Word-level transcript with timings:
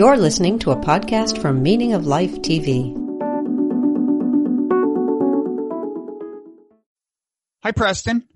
You're 0.00 0.16
listening 0.16 0.58
to 0.60 0.70
a 0.70 0.76
podcast 0.76 1.42
from 1.42 1.62
Meaning 1.62 1.92
of 1.92 2.06
Life 2.06 2.36
TV. 2.36 2.96
Hi, 7.62 7.70
Preston. 7.72 8.26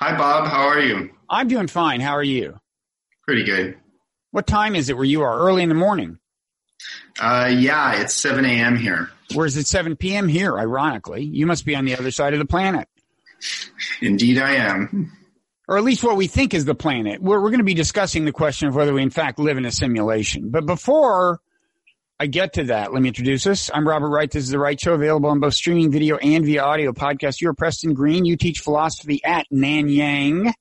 Hi, 0.00 0.18
Bob. 0.18 0.48
How 0.48 0.66
are 0.66 0.80
you? 0.80 1.10
I'm 1.28 1.46
doing 1.46 1.68
fine. 1.68 2.00
How 2.00 2.14
are 2.14 2.24
you? 2.24 2.58
Pretty 3.28 3.44
good. 3.44 3.76
What 4.32 4.48
time 4.48 4.74
is 4.74 4.88
it 4.88 4.96
where 4.96 5.04
you 5.04 5.22
are? 5.22 5.38
Early 5.38 5.62
in 5.62 5.68
the 5.68 5.76
morning. 5.76 6.18
Uh, 7.20 7.48
yeah, 7.56 8.00
it's 8.00 8.14
7 8.14 8.44
a.m. 8.44 8.74
here. 8.74 9.08
Whereas 9.32 9.56
it's 9.56 9.70
7 9.70 9.94
p.m. 9.94 10.26
here, 10.26 10.58
ironically. 10.58 11.22
You 11.22 11.46
must 11.46 11.64
be 11.64 11.76
on 11.76 11.84
the 11.84 11.96
other 11.96 12.10
side 12.10 12.32
of 12.32 12.40
the 12.40 12.44
planet. 12.44 12.88
Indeed, 14.02 14.38
I 14.38 14.54
am. 14.54 15.12
Or 15.70 15.78
at 15.78 15.84
least 15.84 16.02
what 16.02 16.16
we 16.16 16.26
think 16.26 16.52
is 16.52 16.64
the 16.64 16.74
planet. 16.74 17.22
We're, 17.22 17.40
we're 17.40 17.50
going 17.50 17.58
to 17.58 17.64
be 17.64 17.74
discussing 17.74 18.24
the 18.24 18.32
question 18.32 18.66
of 18.66 18.74
whether 18.74 18.92
we 18.92 19.02
in 19.02 19.10
fact 19.10 19.38
live 19.38 19.56
in 19.56 19.64
a 19.64 19.70
simulation. 19.70 20.50
But 20.50 20.66
before 20.66 21.38
I 22.18 22.26
get 22.26 22.54
to 22.54 22.64
that, 22.64 22.92
let 22.92 23.00
me 23.00 23.08
introduce 23.08 23.46
us. 23.46 23.70
I'm 23.72 23.86
Robert 23.86 24.08
Wright. 24.08 24.28
This 24.28 24.42
is 24.42 24.50
the 24.50 24.58
Wright 24.58 24.78
Show, 24.80 24.94
available 24.94 25.30
on 25.30 25.38
both 25.38 25.54
streaming 25.54 25.92
video 25.92 26.16
and 26.16 26.44
via 26.44 26.64
audio 26.64 26.90
podcast. 26.90 27.40
You're 27.40 27.54
Preston 27.54 27.94
Greene. 27.94 28.24
You 28.24 28.36
teach 28.36 28.58
philosophy 28.58 29.22
at 29.24 29.46
Nanyang, 29.52 30.52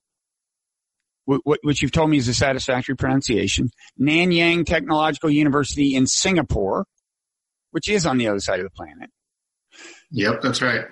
which 1.26 1.81
you've 1.81 1.91
told 1.91 2.12
me 2.12 2.17
is 2.17 2.27
a 2.27 2.34
satisfactory 2.35 2.95
pronunciation. 2.95 3.71
Nanyang 3.99 4.63
Technological 4.63 5.31
University 5.31 5.95
in 5.95 6.05
Singapore, 6.05 6.85
which 7.71 7.89
is 7.89 8.05
on 8.05 8.20
the 8.20 8.27
other 8.27 8.39
side 8.39 8.59
of 8.59 8.65
the 8.67 8.70
planet. 8.70 9.09
Yep, 10.12 10.41
that's 10.43 10.62
right. 10.62 10.85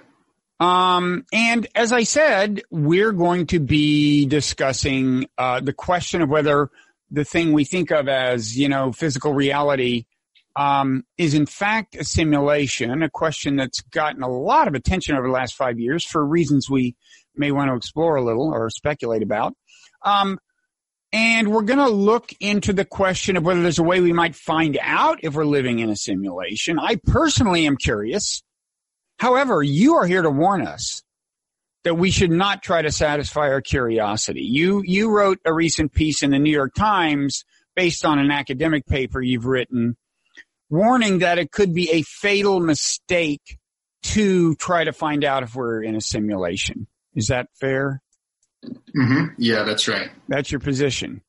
Um, 0.60 1.26
and 1.32 1.68
as 1.76 1.92
I 1.92 2.04
said, 2.04 2.64
we're 2.72 3.12
going 3.12 3.48
to 3.48 3.60
be 3.60 4.26
discussing 4.26 5.28
uh, 5.38 5.60
the 5.60 5.74
question 5.74 6.22
of 6.22 6.30
whether 6.30 6.70
the 7.12 7.24
thing 7.24 7.54
we 7.54 7.64
think 7.64 7.92
of 7.92 8.08
as, 8.08 8.58
you 8.58 8.68
know, 8.68 8.92
physical 8.92 9.34
reality 9.34 10.06
um, 10.56 11.06
is 11.18 11.36
in 11.36 11.46
fact 11.46 11.96
a 11.96 12.04
simulation, 12.04 13.04
a 13.04 13.10
question 13.10 13.56
that's 13.56 13.82
gotten 13.82 14.24
a 14.24 14.28
lot 14.28 14.68
of 14.68 14.74
attention 14.74 15.16
over 15.16 15.28
the 15.28 15.34
last 15.34 15.54
five 15.54 15.80
years 15.80 16.04
for 16.04 16.26
reasons 16.26 16.70
we 16.70 16.96
may 17.36 17.52
want 17.52 17.70
to 17.70 17.76
explore 17.76 18.16
a 18.16 18.24
little 18.24 18.52
or 18.52 18.70
speculate 18.72 19.22
about. 19.22 19.54
Um, 20.04 20.40
and 21.14 21.50
we're 21.50 21.62
going 21.62 21.80
to 21.80 21.88
look 21.88 22.34
into 22.40 22.74
the 22.74 22.84
question 22.84 23.38
of 23.38 23.46
whether 23.46 23.62
there's 23.62 23.80
a 23.80 23.84
way 23.84 24.02
we 24.02 24.14
might 24.14 24.36
find 24.36 24.78
out 24.82 25.20
if 25.24 25.36
we're 25.36 25.46
living 25.46 25.80
in 25.80 25.90
a 25.90 25.96
simulation. 25.96 26.80
I 26.80 26.96
personally 26.96 27.66
am 27.66 27.78
curious 27.78 28.44
However, 29.18 29.64
you 29.64 29.96
are 29.96 30.06
here 30.06 30.22
to 30.22 30.30
warn 30.30 30.66
us 30.66 31.04
that 31.84 31.96
we 31.96 32.12
should 32.12 32.32
not 32.32 32.62
try 32.62 32.82
to 32.82 32.92
satisfy 32.92 33.50
our 33.50 33.62
curiosity. 33.62 34.42
You, 34.42 34.84
you 34.86 35.10
wrote 35.10 35.40
a 35.46 35.54
recent 35.54 35.94
piece 35.94 36.22
in 36.22 36.32
the 36.32 36.40
New 36.40 36.52
York 36.52 36.74
Times 36.76 37.46
based 37.76 38.06
on 38.06 38.20
an 38.20 38.32
academic 38.32 38.86
paper 38.86 39.22
you've 39.22 39.46
written 39.46 39.96
warning 40.70 41.20
that 41.20 41.40
it 41.40 41.52
could 41.52 41.74
be 41.74 41.92
a 41.92 42.02
fatal 42.02 42.60
mistake 42.60 43.58
to 44.04 44.56
try 44.56 44.84
to 44.84 44.94
find 44.94 45.24
out 45.24 45.44
if 45.44 45.56
we're 45.56 45.82
in 45.82 45.96
a 45.96 46.02
simulation. 46.02 46.88
Is 47.16 47.28
that 47.28 47.48
fair? 47.60 48.02
Mm-hmm. 48.66 49.26
Yeah, 49.38 49.64
that's 49.64 49.88
right. 49.88 50.10
That's 50.28 50.52
your 50.52 50.60
position. 50.60 51.22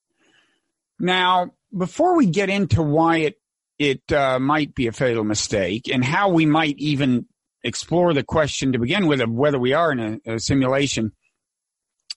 Now, 0.99 1.53
before 1.77 2.17
we 2.17 2.27
get 2.27 2.51
into 2.51 2.83
why 2.83 3.19
it 3.19 3.41
it 3.79 4.11
uh, 4.11 4.41
might 4.41 4.75
be 4.75 4.89
a 4.89 4.93
fatal 4.93 5.23
mistake 5.23 5.89
and 5.89 6.05
how 6.05 6.31
we 6.31 6.47
might 6.47 6.77
even 6.79 7.27
explore 7.69 8.13
the 8.13 8.25
question 8.25 8.73
to 8.73 8.79
begin 8.79 9.07
with 9.07 9.21
of 9.21 9.31
whether 9.31 9.59
we 9.59 9.73
are 9.73 9.93
in 9.93 10.21
a, 10.27 10.35
a 10.35 10.41
simulation. 10.41 11.13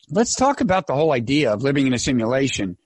Let's 0.10 0.36
talk 0.36 0.62
about 0.62 0.88
the 0.88 0.96
whole 0.96 1.12
idea 1.12 1.54
of 1.54 1.62
living 1.62 1.88
in 1.88 1.94
a 1.94 2.00
simulation. 2.00 2.78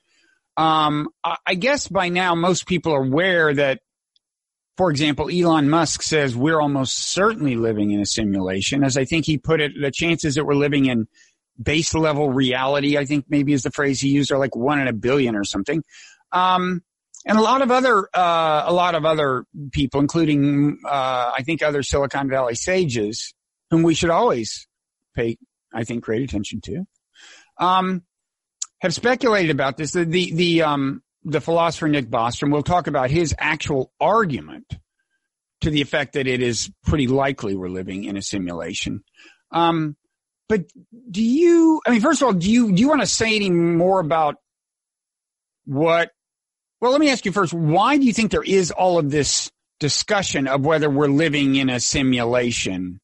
Um, 0.58 1.10
I, 1.24 1.38
I 1.46 1.56
guess 1.56 1.88
by 1.88 2.10
now 2.10 2.36
most 2.36 2.68
people 2.68 2.94
are 2.94 3.04
aware 3.04 3.54
that, 3.54 3.80
for 4.78 4.92
example, 4.92 5.30
Elon 5.30 5.70
Musk 5.70 6.02
says 6.02 6.36
we're 6.36 6.60
almost 6.60 7.14
certainly 7.14 7.56
living 7.56 7.92
in 7.92 8.02
a 8.02 8.06
simulation. 8.06 8.84
As 8.84 8.98
I 8.98 9.06
think 9.06 9.26
he 9.26 9.38
put 9.38 9.62
it, 9.62 9.72
the 9.80 9.92
chances 9.92 10.36
that 10.36 10.46
we're 10.46 10.56
living 10.56 10.86
in 10.86 11.08
base 11.62 11.94
level 11.94 12.30
reality, 12.30 12.98
I 12.98 13.06
think 13.06 13.26
maybe 13.30 13.54
is 13.54 13.64
the 13.64 13.72
phrase 13.72 14.02
he 14.02 14.10
used, 14.10 14.32
are 14.32 14.40
like 14.40 14.56
one 14.56 14.80
in 14.80 14.88
a 14.88 14.94
billion 14.94 15.36
or 15.36 15.46
something. 15.46 15.84
Um, 16.32 16.84
and 17.26 17.38
a 17.38 17.42
lot 17.42 17.62
of 17.62 17.72
other 17.72 18.08
uh, 18.14 18.64
a 18.66 18.74
lot 18.74 18.96
of 18.96 19.06
other 19.06 19.46
people, 19.72 20.00
including 20.00 20.80
uh, 20.86 21.32
I 21.38 21.42
think 21.44 21.64
other 21.64 21.82
Silicon 21.84 22.30
Valley 22.30 22.56
sages, 22.56 23.34
whom 23.72 23.84
we 23.84 23.96
should 23.96 24.12
always 24.12 24.68
pay, 25.16 25.38
I 25.74 25.84
think, 25.84 26.04
great 26.04 26.22
attention 26.22 26.62
to, 26.62 26.86
um, 27.58 28.04
have 28.80 28.94
speculated 28.94 29.52
about 29.52 29.78
this. 29.78 29.92
The 29.92 30.06
the 30.06 30.34
the, 30.34 30.62
um, 30.62 31.02
the 31.24 31.42
philosopher 31.42 31.88
Nick 31.88 32.10
Bostrom 32.10 32.52
We'll 32.52 32.64
talk 32.64 32.88
about 32.88 33.10
his 33.10 33.34
actual 33.40 33.92
argument 34.00 34.72
to 35.62 35.72
the 35.72 35.82
effect 35.82 36.14
that 36.14 36.28
it 36.28 36.42
is 36.42 36.72
pretty 36.86 37.08
likely 37.08 37.56
we're 37.56 37.70
living 37.70 38.04
in 38.04 38.18
a 38.18 38.22
simulation. 38.22 39.04
Um, 39.52 39.96
but 40.48 40.66
do 41.10 41.24
you? 41.24 41.82
I 41.88 41.90
mean, 41.90 42.02
first 42.02 42.22
of 42.22 42.28
all, 42.28 42.34
do 42.34 42.52
you 42.52 42.72
do 42.72 42.80
you 42.80 42.88
want 42.88 43.02
to 43.02 43.08
say 43.08 43.36
any 43.36 43.50
more 43.50 44.00
about 44.00 44.36
what 45.66 46.12
well, 46.86 46.92
let 46.92 47.02
me 47.02 47.10
ask 47.10 47.26
you 47.26 47.32
first, 47.32 47.52
why 47.52 47.98
do 47.98 48.06
you 48.06 48.14
think 48.14 48.30
there 48.30 48.44
is 48.44 48.70
all 48.70 49.00
of 49.00 49.10
this 49.10 49.52
discussion 49.80 50.48
of 50.48 50.64
whether 50.64 50.88
we're 50.88 51.08
living 51.08 51.56
in 51.56 51.68
a 51.68 51.80
simulation? 51.80 53.02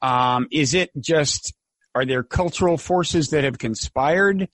Um, 0.00 0.46
is 0.52 0.74
it 0.74 0.92
just, 0.96 1.52
are 1.92 2.04
there 2.04 2.22
cultural 2.22 2.78
forces 2.78 3.30
that 3.30 3.42
have 3.42 3.58
conspired? 3.58 4.48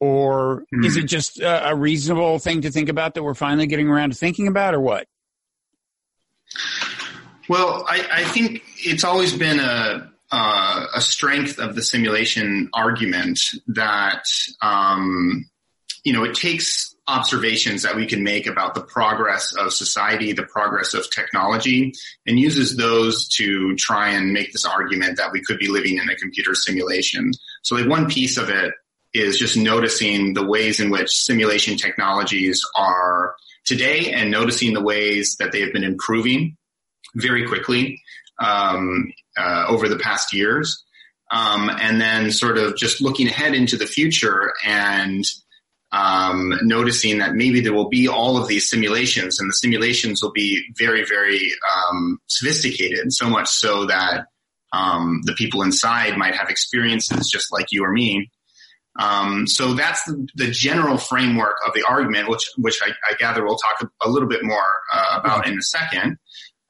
Or 0.00 0.62
mm-hmm. 0.62 0.84
is 0.84 0.96
it 0.96 1.02
just 1.02 1.40
a, 1.40 1.72
a, 1.72 1.76
reasonable 1.76 2.38
thing 2.38 2.62
to 2.62 2.70
think 2.70 2.88
about 2.88 3.12
that 3.16 3.22
we're 3.22 3.34
finally 3.34 3.66
getting 3.66 3.86
around 3.86 4.12
to 4.12 4.16
thinking 4.16 4.48
about, 4.48 4.72
or 4.72 4.80
what? 4.80 5.06
Well, 7.50 7.84
I, 7.86 8.08
I 8.10 8.24
think 8.24 8.62
it's 8.78 9.04
always 9.04 9.36
been 9.36 9.60
a, 9.60 10.10
uh, 10.32 10.86
a 10.94 11.02
strength 11.02 11.58
of 11.58 11.74
the 11.74 11.82
simulation 11.82 12.70
argument 12.72 13.40
that, 13.66 14.24
um, 14.62 15.50
you 16.02 16.14
know, 16.14 16.24
it 16.24 16.34
takes 16.34 16.95
observations 17.08 17.82
that 17.82 17.94
we 17.94 18.06
can 18.06 18.22
make 18.22 18.46
about 18.46 18.74
the 18.74 18.80
progress 18.80 19.54
of 19.54 19.72
society, 19.72 20.32
the 20.32 20.42
progress 20.42 20.92
of 20.92 21.08
technology, 21.10 21.92
and 22.26 22.38
uses 22.38 22.76
those 22.76 23.28
to 23.28 23.74
try 23.76 24.10
and 24.10 24.32
make 24.32 24.52
this 24.52 24.64
argument 24.64 25.16
that 25.16 25.32
we 25.32 25.40
could 25.40 25.58
be 25.58 25.68
living 25.68 25.98
in 25.98 26.08
a 26.10 26.16
computer 26.16 26.54
simulation. 26.54 27.30
So 27.62 27.76
like 27.76 27.88
one 27.88 28.08
piece 28.08 28.36
of 28.36 28.48
it 28.48 28.74
is 29.14 29.38
just 29.38 29.56
noticing 29.56 30.34
the 30.34 30.44
ways 30.44 30.80
in 30.80 30.90
which 30.90 31.08
simulation 31.10 31.76
technologies 31.76 32.60
are 32.76 33.34
today 33.64 34.12
and 34.12 34.30
noticing 34.30 34.74
the 34.74 34.82
ways 34.82 35.36
that 35.38 35.52
they 35.52 35.60
have 35.60 35.72
been 35.72 35.84
improving 35.84 36.56
very 37.14 37.46
quickly 37.46 38.00
um, 38.40 39.12
uh, 39.36 39.66
over 39.68 39.88
the 39.88 39.98
past 39.98 40.32
years. 40.32 40.84
Um, 41.32 41.70
and 41.70 42.00
then 42.00 42.30
sort 42.30 42.56
of 42.56 42.76
just 42.76 43.00
looking 43.00 43.26
ahead 43.26 43.54
into 43.54 43.76
the 43.76 43.86
future 43.86 44.52
and 44.64 45.24
um, 45.96 46.52
noticing 46.62 47.18
that 47.18 47.34
maybe 47.34 47.60
there 47.60 47.72
will 47.72 47.88
be 47.88 48.06
all 48.06 48.36
of 48.36 48.48
these 48.48 48.68
simulations, 48.68 49.40
and 49.40 49.48
the 49.48 49.54
simulations 49.54 50.22
will 50.22 50.32
be 50.32 50.62
very, 50.76 51.04
very 51.06 51.50
um, 51.74 52.18
sophisticated, 52.26 53.12
so 53.12 53.30
much 53.30 53.48
so 53.48 53.86
that 53.86 54.26
um, 54.72 55.22
the 55.24 55.32
people 55.32 55.62
inside 55.62 56.18
might 56.18 56.34
have 56.34 56.50
experiences 56.50 57.30
just 57.30 57.50
like 57.50 57.68
you 57.70 57.82
or 57.84 57.92
me. 57.92 58.30
Um, 58.98 59.46
so 59.46 59.74
that's 59.74 60.04
the, 60.04 60.26
the, 60.36 60.50
general 60.50 60.96
framework 60.96 61.56
of 61.66 61.74
the 61.74 61.84
argument, 61.86 62.28
which 62.28 62.50
which 62.56 62.78
I, 62.82 62.90
I 63.10 63.14
gather 63.14 63.44
we'll 63.44 63.56
talk 63.56 63.90
a, 64.02 64.08
little 64.08 64.28
bit 64.28 64.42
more 64.42 64.66
uh, 64.92 65.20
about 65.20 65.46
in 65.46 65.58
a 65.58 65.62
second. 65.62 66.16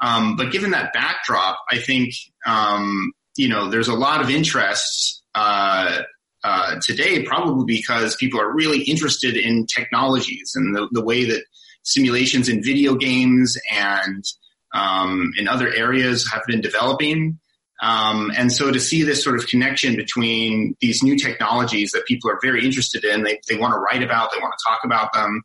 Um, 0.01 0.37
but 0.37 0.51
given 0.51 0.73
that 0.73 0.93
backdrop, 0.93 1.59
I 1.71 1.79
think 1.79 2.15
um, 2.45 3.13
you 3.37 3.49
know 3.49 3.71
there's 3.71 3.89
a 3.89 3.95
lot 3.95 4.21
of 4.21 4.31
interest 4.31 5.23
uh, 5.37 6.03
uh, 6.47 6.77
today, 6.81 7.25
probably 7.25 7.65
because 7.67 8.15
people 8.15 8.41
are 8.41 8.55
really 8.55 8.83
interested 8.85 9.37
in 9.37 9.67
technologies 9.67 10.53
and 10.55 10.77
the, 10.77 10.87
the 10.93 11.03
way 11.03 11.25
that 11.25 11.43
simulations 11.83 12.49
in 12.49 12.63
video 12.63 12.95
games 12.95 13.59
and 13.73 14.25
um, 14.73 15.33
in 15.37 15.49
other 15.49 15.69
areas 15.75 16.31
have 16.31 16.43
been 16.47 16.61
developing. 16.61 17.41
Um, 17.83 18.31
and 18.37 18.53
so 18.53 18.71
to 18.71 18.79
see 18.79 19.03
this 19.03 19.25
sort 19.25 19.37
of 19.37 19.49
connection 19.49 19.97
between 19.97 20.77
these 20.81 21.03
new 21.03 21.19
technologies 21.19 21.91
that 21.91 22.07
people 22.07 22.31
are 22.31 22.39
very 22.41 22.65
interested 22.65 23.03
in, 23.05 23.25
they, 23.25 23.41
they 23.49 23.57
want 23.57 23.75
to 23.75 23.81
write 23.81 24.05
about, 24.05 24.31
they 24.31 24.39
want 24.39 24.55
to 24.57 24.65
talk 24.69 24.81
about 24.85 25.13
them, 25.15 25.43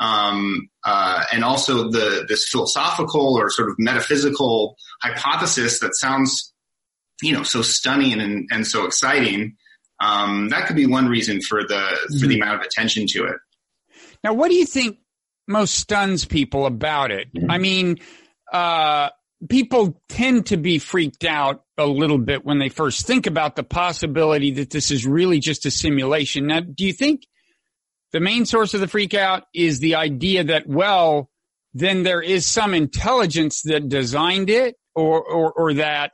um, 0.00 0.68
uh, 0.84 1.24
and 1.32 1.44
also 1.44 1.90
the 1.90 2.26
this 2.28 2.46
philosophical 2.50 3.38
or 3.38 3.48
sort 3.48 3.70
of 3.70 3.76
metaphysical 3.78 4.76
hypothesis 5.00 5.80
that 5.80 5.96
sounds, 5.96 6.52
you 7.22 7.32
know, 7.32 7.42
so 7.42 7.62
stunning 7.62 8.20
and, 8.20 8.48
and 8.52 8.66
so 8.66 8.84
exciting 8.84 9.56
um, 10.02 10.48
that 10.48 10.66
could 10.66 10.76
be 10.76 10.86
one 10.86 11.06
reason 11.06 11.40
for 11.40 11.62
the 11.62 11.74
mm-hmm. 11.74 12.18
for 12.18 12.26
the 12.26 12.34
mm-hmm. 12.34 12.42
amount 12.42 12.60
of 12.60 12.66
attention 12.66 13.06
to 13.08 13.24
it. 13.24 13.36
Now, 14.24 14.34
what 14.34 14.48
do 14.48 14.56
you 14.56 14.66
think 14.66 14.98
most 15.46 15.74
stuns 15.74 16.24
people 16.24 16.66
about 16.66 17.10
it? 17.10 17.32
Mm-hmm. 17.32 17.50
I 17.50 17.58
mean, 17.58 17.98
uh, 18.52 19.10
people 19.48 20.00
tend 20.08 20.46
to 20.46 20.56
be 20.56 20.78
freaked 20.78 21.24
out 21.24 21.64
a 21.78 21.86
little 21.86 22.18
bit 22.18 22.44
when 22.44 22.58
they 22.58 22.68
first 22.68 23.06
think 23.06 23.26
about 23.26 23.56
the 23.56 23.64
possibility 23.64 24.52
that 24.52 24.70
this 24.70 24.90
is 24.90 25.06
really 25.06 25.40
just 25.40 25.66
a 25.66 25.70
simulation. 25.70 26.46
Now, 26.46 26.60
do 26.60 26.84
you 26.84 26.92
think 26.92 27.26
the 28.12 28.20
main 28.20 28.44
source 28.44 28.74
of 28.74 28.80
the 28.80 28.88
freak 28.88 29.14
out 29.14 29.44
is 29.54 29.78
the 29.78 29.96
idea 29.96 30.44
that, 30.44 30.66
well, 30.66 31.30
then 31.74 32.02
there 32.02 32.20
is 32.20 32.46
some 32.46 32.74
intelligence 32.74 33.62
that 33.62 33.88
designed 33.88 34.50
it 34.50 34.76
or, 34.94 35.22
or, 35.22 35.52
or 35.52 35.74
that, 35.74 36.12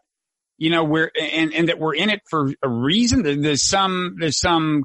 you 0.58 0.70
know, 0.70 0.84
we're, 0.84 1.10
and, 1.18 1.54
and 1.54 1.68
that 1.68 1.78
we're 1.78 1.94
in 1.94 2.10
it 2.10 2.20
for 2.28 2.52
a 2.62 2.68
reason. 2.68 3.22
There's 3.22 3.62
some, 3.62 4.16
there's 4.18 4.38
some 4.38 4.84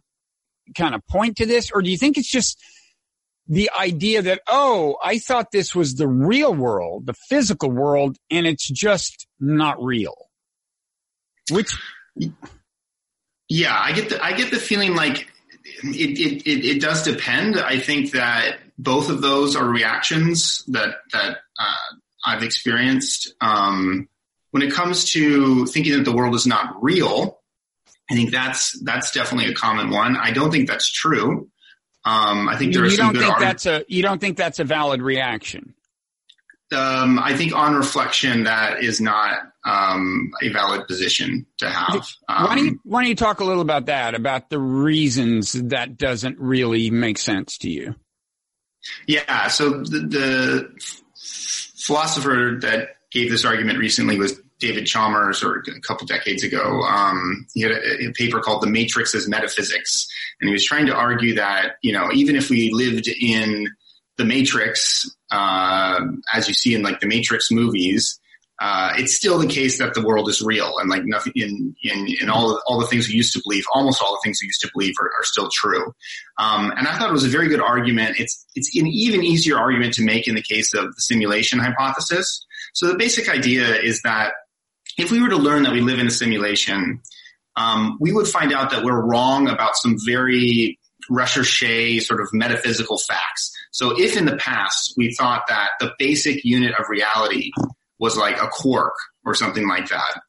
kind 0.77 0.95
of 0.95 1.05
point 1.07 1.37
to 1.37 1.45
this, 1.45 1.71
or 1.71 1.81
do 1.81 1.89
you 1.89 1.97
think 1.97 2.17
it's 2.17 2.31
just 2.31 2.61
the 3.47 3.71
idea 3.77 4.21
that, 4.21 4.41
oh, 4.47 4.97
I 5.03 5.17
thought 5.17 5.51
this 5.51 5.75
was 5.75 5.95
the 5.95 6.07
real 6.07 6.53
world, 6.53 7.07
the 7.07 7.15
physical 7.27 7.71
world, 7.71 8.17
and 8.29 8.45
it's 8.45 8.69
just 8.69 9.27
not 9.39 9.83
real? 9.83 10.15
Which, 11.51 11.75
yeah, 13.49 13.77
I 13.77 13.91
get 13.91 14.09
the, 14.09 14.23
I 14.23 14.33
get 14.33 14.51
the 14.51 14.59
feeling 14.59 14.95
like 14.95 15.27
it, 15.83 16.19
it, 16.19 16.47
it, 16.47 16.65
it, 16.65 16.81
does 16.81 17.03
depend. 17.03 17.59
I 17.59 17.79
think 17.79 18.11
that 18.11 18.59
both 18.77 19.09
of 19.09 19.21
those 19.21 19.55
are 19.55 19.67
reactions 19.67 20.63
that, 20.67 20.95
that, 21.11 21.37
uh, 21.59 21.95
I've 22.25 22.43
experienced. 22.43 23.33
Um, 23.41 24.07
when 24.53 24.61
it 24.61 24.71
comes 24.71 25.11
to 25.13 25.65
thinking 25.65 25.93
that 25.93 26.05
the 26.05 26.15
world 26.15 26.35
is 26.35 26.45
not 26.45 26.75
real, 26.83 27.39
I 28.11 28.13
think 28.13 28.29
that's, 28.29 28.79
that's 28.83 29.09
definitely 29.09 29.51
a 29.51 29.55
common 29.55 29.89
one. 29.89 30.15
I 30.15 30.29
don't 30.29 30.51
think 30.51 30.67
that's 30.67 30.91
true. 30.91 31.49
Um, 32.05 32.47
I 32.47 32.55
think 32.55 32.71
there 32.71 32.85
you 32.85 32.95
don't 32.95 33.17
think 33.17 33.39
that's 33.39 33.65
a, 33.65 33.83
you 33.87 34.03
don't 34.03 34.21
think 34.21 34.37
that's 34.37 34.59
a 34.59 34.63
valid 34.63 35.01
reaction? 35.01 35.73
Um, 36.71 37.17
I 37.17 37.35
think 37.35 37.55
on 37.55 37.73
reflection, 37.73 38.43
that 38.43 38.83
is 38.83 39.01
not 39.01 39.39
um, 39.65 40.31
a 40.43 40.49
valid 40.49 40.85
position 40.87 41.47
to 41.57 41.67
have. 41.67 42.07
Um, 42.29 42.45
why, 42.45 42.55
don't 42.55 42.65
you, 42.65 42.79
why 42.83 43.01
don't 43.01 43.09
you 43.09 43.15
talk 43.15 43.39
a 43.39 43.45
little 43.45 43.63
about 43.63 43.87
that, 43.87 44.13
about 44.13 44.51
the 44.51 44.59
reasons 44.59 45.53
that 45.53 45.97
doesn't 45.97 46.37
really 46.37 46.91
make 46.91 47.17
sense 47.17 47.57
to 47.59 47.71
you? 47.71 47.95
Yeah. 49.07 49.47
So 49.47 49.81
the, 49.81 49.99
the 49.99 50.93
philosopher 51.77 52.59
that 52.61 52.89
gave 53.11 53.29
this 53.29 53.45
argument 53.45 53.77
recently 53.77 54.17
was 54.17 54.41
David 54.63 54.87
Chalmers, 54.87 55.43
or 55.43 55.57
a 55.57 55.79
couple 55.81 56.07
decades 56.07 56.41
ago. 56.41 56.81
Um, 56.83 57.45
he 57.53 57.61
had 57.61 57.71
a, 57.73 58.07
a, 58.07 58.11
paper 58.13 58.39
called 58.39 58.63
"The 58.63 58.69
Matrix 58.69 59.13
as 59.13 59.27
Metaphysics," 59.27 60.07
and 60.39 60.47
he 60.47 60.53
was 60.53 60.65
trying 60.65 60.85
to 60.87 60.95
argue 60.95 61.35
that 61.35 61.75
you 61.81 61.91
know 61.91 62.09
even 62.13 62.35
if 62.37 62.49
we 62.49 62.71
lived 62.71 63.07
in 63.07 63.67
the 64.17 64.23
Matrix, 64.23 65.09
uh, 65.31 65.99
as 66.33 66.47
you 66.47 66.53
see 66.53 66.73
in 66.75 66.81
like 66.81 67.01
the 67.01 67.07
Matrix 67.07 67.51
movies, 67.51 68.19
uh, 68.61 68.93
it's 68.97 69.13
still 69.13 69.37
the 69.37 69.47
case 69.47 69.79
that 69.79 69.93
the 69.95 70.01
world 70.01 70.29
is 70.29 70.41
real 70.41 70.77
and 70.77 70.89
like 70.89 71.03
nothing 71.03 71.33
in 71.35 71.75
in, 71.83 72.07
in 72.21 72.29
all 72.29 72.61
all 72.65 72.79
the 72.79 72.87
things 72.87 73.09
we 73.09 73.15
used 73.15 73.33
to 73.33 73.41
believe, 73.43 73.65
almost 73.73 74.01
all 74.01 74.13
the 74.13 74.21
things 74.23 74.39
we 74.41 74.47
used 74.47 74.61
to 74.61 74.69
believe 74.73 74.93
are, 75.01 75.11
are 75.19 75.23
still 75.23 75.49
true. 75.51 75.93
Um, 76.37 76.71
and 76.77 76.87
I 76.87 76.97
thought 76.97 77.09
it 77.09 77.13
was 77.13 77.25
a 77.25 77.35
very 77.37 77.49
good 77.49 77.59
argument. 77.59 78.17
It's 78.17 78.45
it's 78.55 78.73
an 78.77 78.87
even 78.87 79.23
easier 79.23 79.57
argument 79.57 79.93
to 79.95 80.03
make 80.05 80.29
in 80.29 80.35
the 80.35 80.41
case 80.41 80.73
of 80.73 80.85
the 80.95 81.01
simulation 81.01 81.59
hypothesis. 81.59 82.45
So 82.73 82.87
the 82.87 82.97
basic 82.97 83.27
idea 83.27 83.75
is 83.75 84.01
that 84.03 84.33
if 84.97 85.11
we 85.11 85.21
were 85.21 85.29
to 85.29 85.37
learn 85.37 85.63
that 85.63 85.73
we 85.73 85.81
live 85.81 85.99
in 85.99 86.07
a 86.07 86.11
simulation, 86.11 87.01
um, 87.55 87.97
we 87.99 88.11
would 88.11 88.27
find 88.27 88.53
out 88.53 88.71
that 88.71 88.83
we're 88.83 89.05
wrong 89.05 89.47
about 89.47 89.75
some 89.75 89.95
very 90.05 90.79
recherche 91.09 92.05
sort 92.05 92.21
of 92.21 92.29
metaphysical 92.33 92.97
facts. 92.97 93.51
So 93.71 93.99
if 93.99 94.17
in 94.17 94.25
the 94.25 94.37
past 94.37 94.93
we 94.97 95.13
thought 95.13 95.43
that 95.47 95.71
the 95.79 95.93
basic 95.99 96.45
unit 96.45 96.73
of 96.79 96.85
reality 96.89 97.51
was 97.99 98.17
like 98.17 98.41
a 98.41 98.47
quark 98.47 98.95
or 99.25 99.33
something 99.33 99.67
like 99.67 99.89
that, 99.89 100.21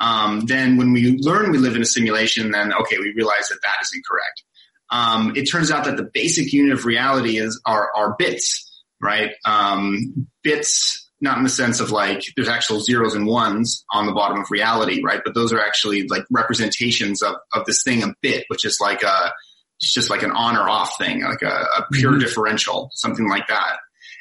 um, 0.00 0.40
then 0.46 0.76
when 0.76 0.92
we 0.92 1.18
learn 1.18 1.50
we 1.50 1.58
live 1.58 1.76
in 1.76 1.82
a 1.82 1.86
simulation, 1.86 2.52
then 2.52 2.72
okay, 2.72 2.98
we 2.98 3.12
realize 3.14 3.48
that 3.48 3.58
that 3.62 3.78
is 3.82 3.92
incorrect. 3.94 4.42
Um, 4.90 5.36
it 5.36 5.44
turns 5.44 5.70
out 5.70 5.84
that 5.84 5.96
the 5.96 6.08
basic 6.12 6.52
unit 6.52 6.72
of 6.72 6.84
reality 6.84 7.38
is 7.38 7.60
are, 7.64 7.90
are 7.94 8.16
bits, 8.18 8.82
right? 9.00 9.32
Um, 9.44 10.26
bits, 10.42 11.09
not 11.20 11.36
in 11.36 11.44
the 11.44 11.50
sense 11.50 11.80
of 11.80 11.90
like 11.90 12.22
there's 12.36 12.48
actual 12.48 12.80
zeros 12.80 13.14
and 13.14 13.26
ones 13.26 13.84
on 13.92 14.06
the 14.06 14.12
bottom 14.12 14.40
of 14.40 14.50
reality, 14.50 15.02
right? 15.02 15.20
But 15.24 15.34
those 15.34 15.52
are 15.52 15.60
actually 15.60 16.06
like 16.08 16.24
representations 16.30 17.22
of 17.22 17.36
of 17.52 17.66
this 17.66 17.82
thing, 17.82 18.02
a 18.02 18.14
bit, 18.22 18.44
which 18.48 18.64
is 18.64 18.78
like 18.80 19.02
a 19.02 19.32
it's 19.80 19.92
just 19.92 20.10
like 20.10 20.22
an 20.22 20.30
on 20.32 20.56
or 20.56 20.68
off 20.68 20.96
thing, 20.98 21.22
like 21.22 21.42
a, 21.42 21.66
a 21.78 21.86
pure 21.92 22.12
mm-hmm. 22.12 22.20
differential, 22.20 22.90
something 22.92 23.28
like 23.28 23.48
that. 23.48 23.78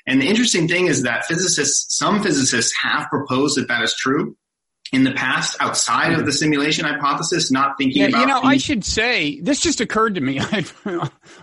And 0.07 0.22
the 0.22 0.28
interesting 0.28 0.68
thing 0.68 0.88
is 0.88 1.04
that 1.04 1.25
physicists, 1.25 1.98
some 1.98 2.24
physicists 2.24 2.74
have 2.81 3.10
proposed 3.10 3.57
that 3.57 3.68
that 3.68 3.84
is 3.84 3.94
true 3.94 4.36
in 4.91 5.03
the 5.03 5.12
past 5.12 5.56
outside 5.59 6.13
of 6.13 6.25
the 6.25 6.31
simulation 6.31 6.86
hypothesis, 6.86 7.51
not 7.51 7.77
thinking 7.77 8.01
yeah, 8.01 8.07
about. 8.07 8.21
You 8.21 8.27
know, 8.27 8.41
I 8.41 8.57
should 8.57 8.83
say 8.83 9.39
this 9.39 9.59
just 9.59 9.81
occurred 9.81 10.15
to 10.15 10.21
me. 10.21 10.39
I've 10.51 10.74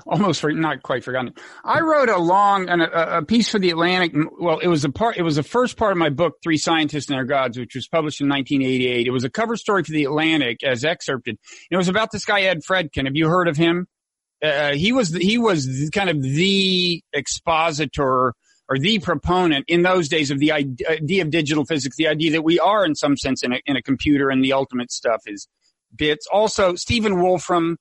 almost 0.06 0.44
not 0.44 0.82
quite 0.82 1.04
forgotten. 1.04 1.32
I 1.64 1.80
wrote 1.80 2.08
a 2.08 2.18
long 2.18 2.68
a, 2.68 3.18
a 3.18 3.24
piece 3.24 3.48
for 3.48 3.58
the 3.58 3.70
Atlantic. 3.70 4.12
Well, 4.40 4.58
it 4.58 4.68
was 4.68 4.84
a 4.84 4.90
part. 4.90 5.16
It 5.16 5.22
was 5.22 5.36
the 5.36 5.42
first 5.42 5.76
part 5.76 5.92
of 5.92 5.98
my 5.98 6.10
book, 6.10 6.34
Three 6.42 6.58
Scientists 6.58 7.08
and 7.08 7.16
Their 7.16 7.24
Gods, 7.24 7.58
which 7.58 7.74
was 7.74 7.86
published 7.86 8.20
in 8.20 8.28
1988. 8.28 9.06
It 9.06 9.10
was 9.10 9.24
a 9.24 9.30
cover 9.30 9.56
story 9.56 9.84
for 9.84 9.92
the 9.92 10.04
Atlantic, 10.04 10.64
as 10.64 10.84
excerpted. 10.84 11.38
It 11.70 11.76
was 11.76 11.88
about 11.88 12.10
this 12.10 12.24
guy 12.24 12.42
Ed 12.42 12.62
Fredkin. 12.68 13.04
Have 13.04 13.16
you 13.16 13.28
heard 13.28 13.48
of 13.48 13.56
him? 13.56 13.86
Uh, 14.42 14.74
he 14.74 14.92
was 14.92 15.14
he 15.14 15.38
was 15.38 15.90
kind 15.94 16.10
of 16.10 16.20
the 16.20 17.02
expositor 17.12 18.34
or 18.68 18.78
the 18.78 18.98
proponent 18.98 19.64
in 19.68 19.82
those 19.82 20.08
days 20.08 20.30
of 20.30 20.38
the 20.38 20.52
idea 20.52 21.22
of 21.22 21.30
digital 21.30 21.64
physics, 21.64 21.96
the 21.96 22.08
idea 22.08 22.32
that 22.32 22.42
we 22.42 22.58
are 22.58 22.84
in 22.84 22.94
some 22.94 23.16
sense 23.16 23.42
in 23.42 23.52
a, 23.52 23.60
in 23.66 23.76
a 23.76 23.82
computer 23.82 24.28
and 24.28 24.44
the 24.44 24.52
ultimate 24.52 24.90
stuff 24.90 25.22
is 25.26 25.46
bits. 25.94 26.26
Also, 26.32 26.74
Stephen 26.74 27.20
Wolfram 27.20 27.76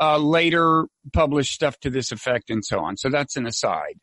uh, 0.00 0.18
later 0.18 0.86
published 1.12 1.52
stuff 1.52 1.78
to 1.80 1.90
this 1.90 2.10
effect 2.10 2.50
and 2.50 2.64
so 2.64 2.80
on. 2.80 2.96
So 2.96 3.10
that's 3.10 3.36
an 3.36 3.46
aside. 3.46 3.98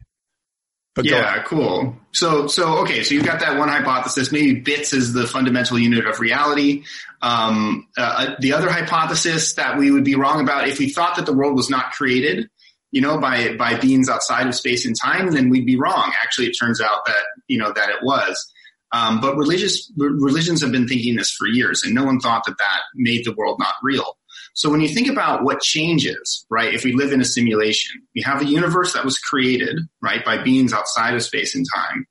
But 0.94 1.06
yeah, 1.06 1.42
cool. 1.44 1.96
So, 2.12 2.48
so 2.48 2.80
okay, 2.80 3.04
so 3.04 3.16
you've 3.16 3.26
got 3.26 3.40
that 3.40 3.58
one 3.58 3.70
hypothesis. 3.70 4.30
Maybe 4.30 4.60
bits 4.60 4.92
is 4.92 5.14
the 5.14 5.26
fundamental 5.26 5.80
unit 5.80 6.06
of 6.06 6.20
reality. 6.20 6.84
Um, 7.22 7.88
uh, 7.98 8.02
uh, 8.02 8.36
the 8.40 8.52
other 8.52 8.70
hypothesis 8.70 9.54
that 9.54 9.78
we 9.78 9.90
would 9.90 10.04
be 10.04 10.16
wrong 10.16 10.42
about 10.42 10.68
if 10.68 10.80
we 10.80 10.90
thought 10.90 11.16
that 11.16 11.26
the 11.26 11.32
world 11.32 11.56
was 11.56 11.70
not 11.70 11.94
created, 11.94 12.50
you 12.92 13.02
know, 13.02 13.18
by 13.18 13.56
by 13.56 13.80
beings 13.80 14.10
outside 14.10 14.48
of 14.48 14.56
space 14.56 14.86
and 14.86 14.96
time, 15.00 15.32
then 15.32 15.50
we'd 15.50 15.66
be 15.66 15.78
wrong. 15.78 16.14
Actually, 16.22 16.48
it 16.48 16.54
turns 16.60 16.82
out 16.82 17.06
that 17.06 17.24
you 17.48 17.58
know 17.58 17.72
that 17.74 17.90
it 17.90 18.04
was. 18.04 18.52
Um, 18.94 19.22
but 19.22 19.38
religious 19.38 19.92
religions 19.98 20.62
have 20.62 20.72
been 20.72 20.88
thinking 20.88 21.16
this 21.16 21.32
for 21.32 21.48
years, 21.48 21.84
and 21.84 21.96
no 21.96 22.04
one 22.04 22.20
thought 22.20 22.44
that 22.46 22.58
that 22.58 22.82
made 22.96 23.26
the 23.26 23.34
world 23.34 23.58
not 23.60 23.76
real. 23.82 24.18
So 24.54 24.70
when 24.70 24.82
you 24.82 24.90
think 24.90 25.08
about 25.08 25.44
what 25.44 25.62
changes, 25.62 26.46
right, 26.50 26.74
if 26.74 26.84
we 26.84 26.94
live 26.94 27.14
in 27.14 27.22
a 27.22 27.26
simulation, 27.26 28.02
we 28.14 28.22
have 28.24 28.42
a 28.42 28.46
universe 28.46 28.94
that 28.94 29.06
was 29.06 29.18
created, 29.18 29.80
right, 30.02 30.26
by 30.26 30.44
beings 30.44 30.74
outside 30.74 31.14
of 31.14 31.24
space 31.24 31.56
and 31.56 31.66
time. 31.74 32.06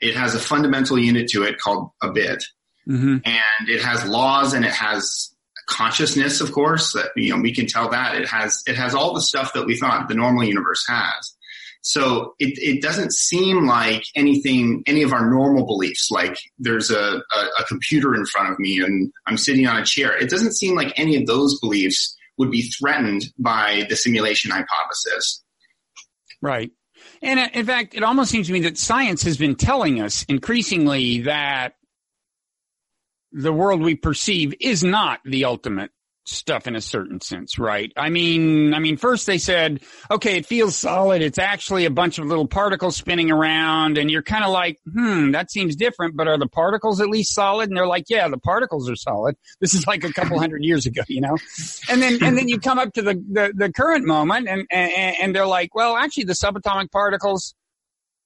It 0.00 0.14
has 0.14 0.34
a 0.34 0.38
fundamental 0.38 0.98
unit 0.98 1.28
to 1.30 1.42
it 1.42 1.58
called 1.58 1.90
a 2.00 2.10
bit. 2.10 2.44
Mm-hmm. 2.88 3.18
And 3.24 3.68
it 3.68 3.82
has 3.82 4.06
laws 4.06 4.54
and 4.54 4.64
it 4.64 4.72
has 4.72 5.31
consciousness, 5.68 6.40
of 6.40 6.52
course, 6.52 6.92
that, 6.92 7.10
you 7.16 7.34
know, 7.34 7.40
we 7.40 7.54
can 7.54 7.66
tell 7.66 7.90
that 7.90 8.16
it 8.16 8.28
has, 8.28 8.62
it 8.66 8.76
has 8.76 8.94
all 8.94 9.14
the 9.14 9.20
stuff 9.20 9.52
that 9.54 9.66
we 9.66 9.76
thought 9.76 10.08
the 10.08 10.14
normal 10.14 10.44
universe 10.44 10.84
has. 10.88 11.36
So 11.82 12.34
it, 12.38 12.58
it 12.58 12.80
doesn't 12.80 13.12
seem 13.12 13.66
like 13.66 14.04
anything, 14.14 14.84
any 14.86 15.02
of 15.02 15.12
our 15.12 15.28
normal 15.28 15.66
beliefs, 15.66 16.10
like 16.10 16.36
there's 16.58 16.90
a, 16.90 17.22
a, 17.34 17.38
a 17.58 17.64
computer 17.66 18.14
in 18.14 18.24
front 18.24 18.50
of 18.50 18.58
me 18.58 18.80
and 18.80 19.12
I'm 19.26 19.36
sitting 19.36 19.66
on 19.66 19.78
a 19.78 19.84
chair. 19.84 20.16
It 20.16 20.30
doesn't 20.30 20.56
seem 20.56 20.76
like 20.76 20.92
any 20.96 21.16
of 21.16 21.26
those 21.26 21.58
beliefs 21.58 22.16
would 22.38 22.50
be 22.50 22.62
threatened 22.62 23.24
by 23.38 23.86
the 23.88 23.96
simulation 23.96 24.52
hypothesis. 24.52 25.42
Right. 26.40 26.70
And 27.20 27.40
uh, 27.40 27.48
in 27.52 27.66
fact, 27.66 27.94
it 27.94 28.02
almost 28.02 28.30
seems 28.30 28.46
to 28.46 28.52
me 28.52 28.60
that 28.60 28.78
science 28.78 29.22
has 29.24 29.36
been 29.36 29.56
telling 29.56 30.00
us 30.00 30.24
increasingly 30.28 31.22
that 31.22 31.74
the 33.32 33.52
world 33.52 33.80
we 33.80 33.94
perceive 33.94 34.54
is 34.60 34.84
not 34.84 35.20
the 35.24 35.44
ultimate 35.44 35.90
stuff 36.24 36.66
in 36.66 36.76
a 36.76 36.80
certain 36.80 37.20
sense, 37.20 37.58
right? 37.58 37.92
I 37.96 38.08
mean, 38.08 38.74
I 38.74 38.78
mean, 38.78 38.96
first 38.96 39.26
they 39.26 39.38
said, 39.38 39.80
okay, 40.10 40.36
it 40.36 40.46
feels 40.46 40.76
solid. 40.76 41.20
It's 41.20 41.38
actually 41.38 41.84
a 41.84 41.90
bunch 41.90 42.18
of 42.18 42.26
little 42.26 42.46
particles 42.46 42.96
spinning 42.96 43.30
around 43.30 43.98
and 43.98 44.10
you're 44.10 44.22
kind 44.22 44.44
of 44.44 44.50
like, 44.50 44.78
hmm, 44.90 45.32
that 45.32 45.50
seems 45.50 45.74
different, 45.74 46.16
but 46.16 46.28
are 46.28 46.38
the 46.38 46.46
particles 46.46 47.00
at 47.00 47.08
least 47.08 47.34
solid? 47.34 47.68
And 47.68 47.76
they're 47.76 47.86
like, 47.86 48.04
yeah, 48.08 48.28
the 48.28 48.38
particles 48.38 48.88
are 48.88 48.96
solid. 48.96 49.36
This 49.60 49.74
is 49.74 49.86
like 49.86 50.04
a 50.04 50.12
couple 50.12 50.38
hundred 50.38 50.62
years 50.62 50.86
ago, 50.86 51.02
you 51.08 51.20
know? 51.20 51.36
And 51.88 52.00
then, 52.00 52.22
and 52.22 52.38
then 52.38 52.48
you 52.48 52.60
come 52.60 52.78
up 52.78 52.92
to 52.94 53.02
the, 53.02 53.14
the, 53.14 53.52
the 53.54 53.72
current 53.72 54.06
moment 54.06 54.48
and, 54.48 54.66
and, 54.70 55.16
and 55.20 55.34
they're 55.34 55.46
like, 55.46 55.74
well, 55.74 55.96
actually 55.96 56.24
the 56.24 56.34
subatomic 56.34 56.92
particles, 56.92 57.54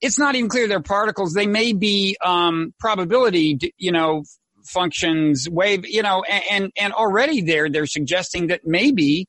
it's 0.02 0.18
not 0.18 0.34
even 0.34 0.50
clear 0.50 0.68
they're 0.68 0.80
particles. 0.80 1.32
They 1.32 1.46
may 1.46 1.72
be, 1.72 2.18
um, 2.22 2.74
probability, 2.78 3.72
you 3.78 3.92
know, 3.92 4.24
functions, 4.66 5.48
wave, 5.48 5.86
you 5.86 6.02
know, 6.02 6.22
and, 6.50 6.70
and 6.76 6.92
already 6.92 7.40
there, 7.40 7.68
they're 7.68 7.86
suggesting 7.86 8.48
that 8.48 8.62
maybe 8.64 9.26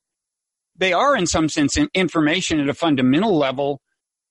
they 0.78 0.94
are 0.94 1.16
in 1.16 1.28
some 1.28 1.50
sense 1.50 1.78
information 1.94 2.60
at 2.60 2.70
a 2.70 2.74
fundamental 2.74 3.38
level. 3.38 3.82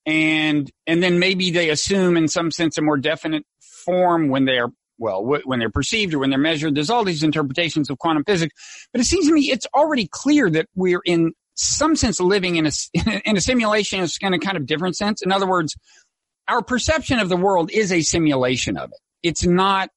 And, 0.04 0.70
and 0.86 1.02
then 1.02 1.18
maybe 1.18 1.50
they 1.50 1.70
assume 1.70 2.16
in 2.16 2.28
some 2.28 2.50
sense 2.50 2.78
a 2.78 2.82
more 2.82 2.96
definite 2.96 3.44
form 3.60 4.28
when 4.28 4.44
they 4.44 4.58
are, 4.58 4.70
well, 4.98 5.24
when 5.24 5.58
they're 5.58 5.70
perceived 5.70 6.14
or 6.14 6.20
when 6.20 6.30
they're 6.30 6.38
measured. 6.38 6.74
There's 6.74 6.90
all 6.90 7.04
these 7.04 7.22
interpretations 7.22 7.90
of 7.90 7.98
quantum 7.98 8.24
physics, 8.24 8.54
but 8.92 9.00
it 9.00 9.04
seems 9.04 9.26
to 9.26 9.32
me 9.32 9.50
it's 9.50 9.66
already 9.74 10.08
clear 10.10 10.48
that 10.50 10.68
we're 10.74 11.02
in 11.04 11.32
some 11.56 11.96
sense 11.96 12.20
living 12.20 12.56
in 12.56 12.66
a 12.66 12.70
in 13.24 13.36
a 13.36 13.40
simulation 13.40 14.00
is 14.00 14.16
in 14.20 14.34
a 14.34 14.38
kind 14.38 14.56
of 14.56 14.66
different 14.66 14.96
sense. 14.96 15.22
In 15.22 15.32
other 15.32 15.46
words, 15.46 15.74
our 16.48 16.62
perception 16.62 17.18
of 17.18 17.28
the 17.28 17.36
world 17.36 17.70
is 17.72 17.92
a 17.92 18.02
simulation 18.02 18.76
of 18.76 18.90
it. 18.90 18.98
It's 19.22 19.44
not 19.44 19.90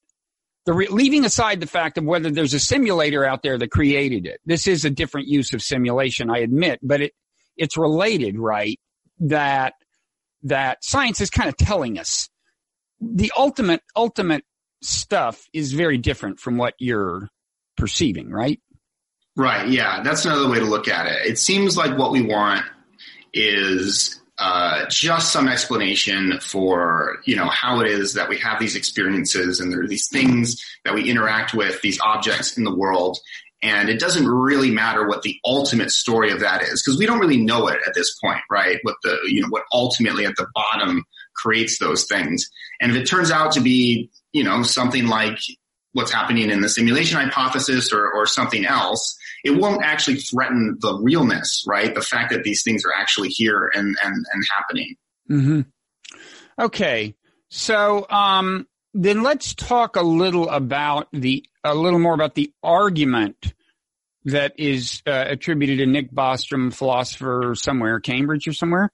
the 0.70 0.76
re- 0.76 0.86
leaving 0.86 1.24
aside 1.24 1.58
the 1.58 1.66
fact 1.66 1.98
of 1.98 2.04
whether 2.04 2.30
there's 2.30 2.54
a 2.54 2.60
simulator 2.60 3.24
out 3.24 3.42
there 3.42 3.58
that 3.58 3.72
created 3.72 4.24
it. 4.24 4.40
This 4.46 4.68
is 4.68 4.84
a 4.84 4.90
different 4.90 5.26
use 5.26 5.52
of 5.52 5.62
simulation, 5.62 6.30
I 6.30 6.38
admit, 6.38 6.78
but 6.80 7.00
it 7.00 7.12
it's 7.56 7.76
related, 7.76 8.38
right? 8.38 8.78
That 9.18 9.72
that 10.44 10.84
science 10.84 11.20
is 11.20 11.28
kind 11.28 11.48
of 11.48 11.56
telling 11.56 11.98
us 11.98 12.28
the 13.00 13.32
ultimate 13.36 13.82
ultimate 13.96 14.44
stuff 14.80 15.44
is 15.52 15.72
very 15.72 15.98
different 15.98 16.38
from 16.38 16.56
what 16.56 16.74
you're 16.78 17.28
perceiving, 17.76 18.30
right? 18.30 18.60
Right. 19.36 19.68
Yeah, 19.68 20.04
that's 20.04 20.24
another 20.24 20.48
way 20.48 20.60
to 20.60 20.66
look 20.66 20.86
at 20.86 21.06
it. 21.06 21.26
It 21.26 21.38
seems 21.40 21.76
like 21.76 21.98
what 21.98 22.12
we 22.12 22.22
want 22.22 22.64
is 23.34 24.19
uh, 24.40 24.86
just 24.88 25.32
some 25.32 25.48
explanation 25.48 26.40
for 26.40 27.18
you 27.26 27.36
know 27.36 27.48
how 27.48 27.80
it 27.80 27.86
is 27.86 28.14
that 28.14 28.28
we 28.28 28.38
have 28.38 28.58
these 28.58 28.74
experiences 28.74 29.60
and 29.60 29.70
there 29.70 29.82
are 29.82 29.86
these 29.86 30.08
things 30.08 30.56
that 30.84 30.94
we 30.94 31.10
interact 31.10 31.52
with, 31.52 31.80
these 31.82 32.00
objects 32.00 32.56
in 32.56 32.64
the 32.64 32.74
world, 32.74 33.18
and 33.62 33.90
it 33.90 34.00
doesn't 34.00 34.26
really 34.26 34.70
matter 34.70 35.06
what 35.06 35.20
the 35.20 35.38
ultimate 35.44 35.90
story 35.90 36.30
of 36.30 36.40
that 36.40 36.62
is 36.62 36.82
because 36.82 36.98
we 36.98 37.04
don't 37.04 37.18
really 37.18 37.36
know 37.36 37.68
it 37.68 37.80
at 37.86 37.92
this 37.94 38.16
point, 38.18 38.40
right? 38.50 38.78
What 38.82 38.96
the 39.02 39.18
you 39.26 39.42
know 39.42 39.48
what 39.50 39.64
ultimately 39.72 40.24
at 40.24 40.36
the 40.36 40.46
bottom 40.54 41.04
creates 41.36 41.78
those 41.78 42.06
things, 42.06 42.48
and 42.80 42.90
if 42.90 42.96
it 42.96 43.06
turns 43.06 43.30
out 43.30 43.52
to 43.52 43.60
be 43.60 44.10
you 44.32 44.42
know 44.42 44.62
something 44.62 45.06
like 45.06 45.38
what's 45.92 46.12
happening 46.12 46.50
in 46.50 46.62
the 46.62 46.68
simulation 46.68 47.18
hypothesis 47.18 47.92
or, 47.92 48.10
or 48.10 48.24
something 48.24 48.64
else, 48.64 49.18
it 49.44 49.52
won't 49.52 49.82
actually 49.82 50.16
threaten 50.16 50.76
the 50.80 50.98
realness, 50.98 51.64
right? 51.66 51.94
The 51.94 52.02
fact 52.02 52.32
that 52.32 52.42
these 52.44 52.62
things 52.62 52.84
are 52.84 52.92
actually 52.92 53.28
here 53.28 53.70
and, 53.74 53.96
and, 54.02 54.14
and 54.32 54.44
happening. 54.54 54.94
Mm-hmm. 55.30 55.60
Okay. 56.58 57.14
So, 57.48 58.06
um, 58.10 58.66
then 58.92 59.22
let's 59.22 59.54
talk 59.54 59.96
a 59.96 60.02
little 60.02 60.48
about 60.48 61.08
the, 61.12 61.44
a 61.62 61.74
little 61.74 62.00
more 62.00 62.14
about 62.14 62.34
the 62.34 62.52
argument 62.62 63.54
that 64.24 64.54
is 64.58 65.02
uh, 65.06 65.24
attributed 65.28 65.78
to 65.78 65.86
Nick 65.86 66.12
Bostrom, 66.12 66.74
philosopher 66.74 67.54
somewhere, 67.54 68.00
Cambridge 68.00 68.46
or 68.48 68.52
somewhere. 68.52 68.90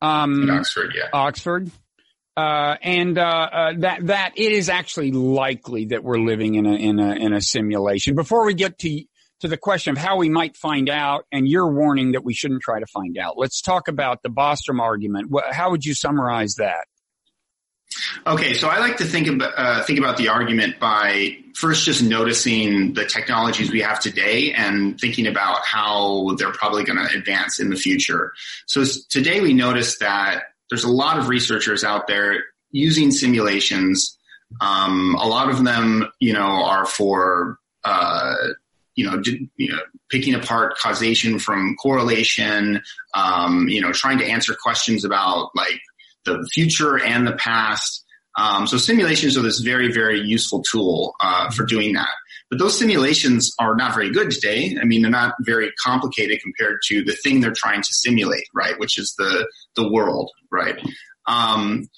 Um, 0.00 0.42
in 0.42 0.50
Oxford, 0.50 0.92
yeah. 0.96 1.08
Oxford. 1.12 1.70
Uh, 2.36 2.76
and 2.80 3.18
uh, 3.18 3.22
uh, 3.22 3.72
that 3.78 4.06
that 4.06 4.32
it 4.36 4.52
is 4.52 4.68
actually 4.68 5.10
likely 5.10 5.86
that 5.86 6.02
we're 6.02 6.18
living 6.18 6.54
in 6.54 6.64
a 6.64 6.74
in 6.74 6.98
a 6.98 7.12
in 7.12 7.32
a 7.34 7.40
simulation. 7.40 8.14
Before 8.14 8.46
we 8.46 8.54
get 8.54 8.78
to 8.78 9.04
to 9.40 9.48
the 9.48 9.56
question 9.56 9.92
of 9.92 9.98
how 9.98 10.16
we 10.16 10.28
might 10.28 10.56
find 10.56 10.88
out, 10.88 11.24
and 11.32 11.48
your 11.48 11.72
warning 11.72 12.12
that 12.12 12.24
we 12.24 12.34
shouldn't 12.34 12.62
try 12.62 12.78
to 12.78 12.86
find 12.86 13.18
out, 13.18 13.38
let's 13.38 13.60
talk 13.60 13.88
about 13.88 14.22
the 14.22 14.28
Bostrom 14.28 14.80
argument. 14.80 15.30
How 15.50 15.70
would 15.70 15.84
you 15.84 15.94
summarize 15.94 16.56
that? 16.56 16.86
Okay, 18.26 18.54
so 18.54 18.68
I 18.68 18.78
like 18.78 18.98
to 18.98 19.04
think 19.04 19.26
about 19.26 19.52
uh, 19.56 19.82
think 19.82 19.98
about 19.98 20.16
the 20.16 20.28
argument 20.28 20.78
by 20.78 21.36
first 21.54 21.84
just 21.84 22.02
noticing 22.02 22.94
the 22.94 23.04
technologies 23.04 23.70
we 23.72 23.80
have 23.80 23.98
today 23.98 24.52
and 24.52 25.00
thinking 25.00 25.26
about 25.26 25.64
how 25.64 26.34
they're 26.38 26.52
probably 26.52 26.84
going 26.84 26.98
to 26.98 27.16
advance 27.16 27.58
in 27.58 27.68
the 27.68 27.76
future. 27.76 28.32
So 28.66 28.84
today 29.08 29.40
we 29.40 29.54
notice 29.54 29.98
that 29.98 30.44
there's 30.68 30.84
a 30.84 30.90
lot 30.90 31.18
of 31.18 31.28
researchers 31.28 31.82
out 31.82 32.06
there 32.06 32.44
using 32.70 33.10
simulations. 33.10 34.16
Um, 34.60 35.16
a 35.18 35.26
lot 35.26 35.50
of 35.50 35.64
them, 35.64 36.10
you 36.20 36.32
know, 36.32 36.64
are 36.64 36.86
for 36.86 37.58
uh, 37.84 38.34
you 38.94 39.08
know, 39.08 39.22
you 39.56 39.68
know, 39.68 39.78
picking 40.10 40.34
apart 40.34 40.76
causation 40.78 41.38
from 41.38 41.76
correlation. 41.76 42.82
Um, 43.14 43.68
you 43.68 43.80
know, 43.80 43.92
trying 43.92 44.18
to 44.18 44.26
answer 44.26 44.54
questions 44.60 45.04
about 45.04 45.50
like 45.54 45.80
the 46.24 46.46
future 46.52 46.98
and 46.98 47.26
the 47.26 47.32
past. 47.36 48.04
Um, 48.36 48.66
so 48.66 48.76
simulations 48.76 49.36
are 49.36 49.42
this 49.42 49.60
very, 49.60 49.92
very 49.92 50.20
useful 50.20 50.62
tool 50.62 51.14
uh, 51.20 51.50
for 51.50 51.64
doing 51.64 51.94
that. 51.94 52.08
But 52.48 52.58
those 52.58 52.76
simulations 52.76 53.54
are 53.60 53.76
not 53.76 53.94
very 53.94 54.10
good 54.10 54.30
today. 54.30 54.76
I 54.80 54.84
mean, 54.84 55.02
they're 55.02 55.10
not 55.10 55.34
very 55.40 55.70
complicated 55.82 56.40
compared 56.42 56.80
to 56.88 57.04
the 57.04 57.12
thing 57.12 57.40
they're 57.40 57.52
trying 57.54 57.82
to 57.82 57.92
simulate, 57.92 58.48
right? 58.54 58.78
Which 58.78 58.98
is 58.98 59.14
the 59.16 59.48
the 59.76 59.90
world, 59.90 60.30
right? 60.50 60.76
Um, 61.26 61.88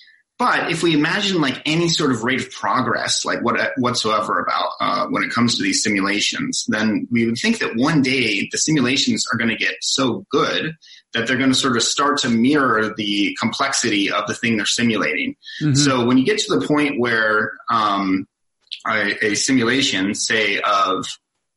but 0.43 0.73
if 0.73 0.83
we 0.83 0.93
imagine 0.93 1.41
like 1.41 1.63
any 1.65 1.89
sort 1.89 2.11
of 2.11 2.25
rate 2.25 2.41
of 2.41 2.51
progress, 2.51 3.25
like 3.25 3.45
what 3.45 3.61
whatsoever 3.77 4.41
about 4.41 4.73
uh, 4.81 5.07
when 5.07 5.23
it 5.23 5.31
comes 5.31 5.57
to 5.57 5.63
these 5.63 5.85
simulations, 5.85 6.65
then 6.67 7.07
we 7.13 7.25
would 7.25 7.39
think 7.39 7.61
that 7.61 7.77
one 7.77 8.03
day 8.03 8.49
the 8.51 8.59
simulations 8.59 9.25
are 9.33 9.37
going 9.37 9.51
to 9.51 9.57
get 9.57 9.77
so 9.83 10.27
good 10.31 10.75
that 11.15 11.29
they're 11.29 11.37
going 11.37 11.53
to 11.53 11.55
sort 11.55 11.77
of 11.77 11.85
start 11.85 12.19
to 12.19 12.29
mirror 12.29 12.93
the 12.97 13.37
complexity 13.39 14.11
of 14.11 14.27
the 14.27 14.35
thing 14.35 14.57
they're 14.57 14.67
simulating. 14.67 15.37
Mm-hmm. 15.63 15.75
So 15.75 16.05
when 16.05 16.19
you 16.19 16.25
get 16.25 16.39
to 16.39 16.59
the 16.59 16.67
point 16.67 16.99
where 16.99 17.53
um, 17.71 18.27
a, 18.85 19.25
a, 19.25 19.35
simulation, 19.37 20.13
say 20.13 20.61
of 20.61 21.07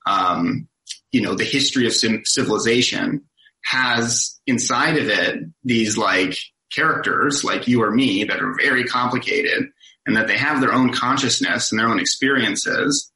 um, 0.06 0.68
you 1.12 1.22
know 1.22 1.34
the 1.34 1.44
history 1.44 1.88
of 1.88 1.94
sim- 1.94 2.22
civilization, 2.24 3.24
has 3.64 4.40
inside 4.46 4.98
of 4.98 5.10
it 5.10 5.40
these 5.64 5.98
like 5.98 6.38
characters 6.76 7.44
like 7.44 7.68
you 7.68 7.84
or 7.84 7.92
me 7.92 8.24
that 8.26 8.42
are 8.42 8.56
very 8.60 8.84
complicated 8.84 9.70
and 10.06 10.16
that 10.16 10.28
they 10.28 10.38
have 10.38 10.62
their 10.62 10.74
own 10.74 10.92
consciousness 10.94 11.72
and 11.72 11.80
their 11.80 11.88
own 11.88 12.00
experiences. 12.00 13.12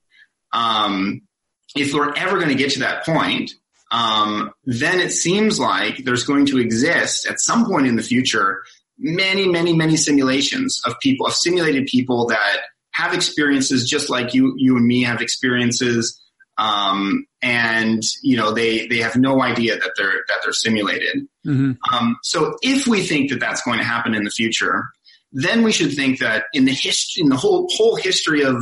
Um, 0.53 1.21
if 1.75 1.93
we're 1.93 2.13
ever 2.15 2.37
going 2.37 2.49
to 2.49 2.55
get 2.55 2.71
to 2.71 2.79
that 2.79 3.05
point, 3.05 3.51
um, 3.91 4.51
then 4.65 4.99
it 4.99 5.11
seems 5.11 5.59
like 5.59 6.03
there's 6.03 6.23
going 6.23 6.45
to 6.47 6.59
exist 6.59 7.27
at 7.27 7.39
some 7.39 7.65
point 7.65 7.87
in 7.87 7.95
the 7.95 8.03
future 8.03 8.63
many, 8.97 9.47
many, 9.47 9.73
many 9.73 9.95
simulations 9.95 10.81
of 10.85 10.93
people, 10.99 11.25
of 11.25 11.33
simulated 11.33 11.85
people 11.87 12.27
that 12.27 12.59
have 12.91 13.13
experiences 13.13 13.89
just 13.89 14.09
like 14.09 14.33
you, 14.33 14.53
you 14.57 14.75
and 14.75 14.85
me 14.85 15.03
have 15.03 15.21
experiences. 15.21 16.19
Um, 16.59 17.25
and 17.41 18.03
you 18.21 18.35
know 18.35 18.51
they 18.51 18.85
they 18.87 18.97
have 18.97 19.15
no 19.15 19.41
idea 19.41 19.77
that 19.77 19.91
they're 19.95 20.25
that 20.27 20.39
they're 20.43 20.53
simulated. 20.53 21.25
Mm-hmm. 21.47 21.71
Um, 21.93 22.17
so 22.23 22.57
if 22.61 22.85
we 22.85 23.01
think 23.01 23.29
that 23.29 23.39
that's 23.39 23.61
going 23.61 23.79
to 23.79 23.85
happen 23.85 24.13
in 24.13 24.25
the 24.25 24.29
future, 24.29 24.83
then 25.31 25.63
we 25.63 25.71
should 25.71 25.93
think 25.93 26.19
that 26.19 26.45
in 26.53 26.65
the 26.65 26.73
history 26.73 27.23
in 27.23 27.29
the 27.29 27.37
whole 27.37 27.69
whole 27.71 27.95
history 27.95 28.43
of 28.43 28.57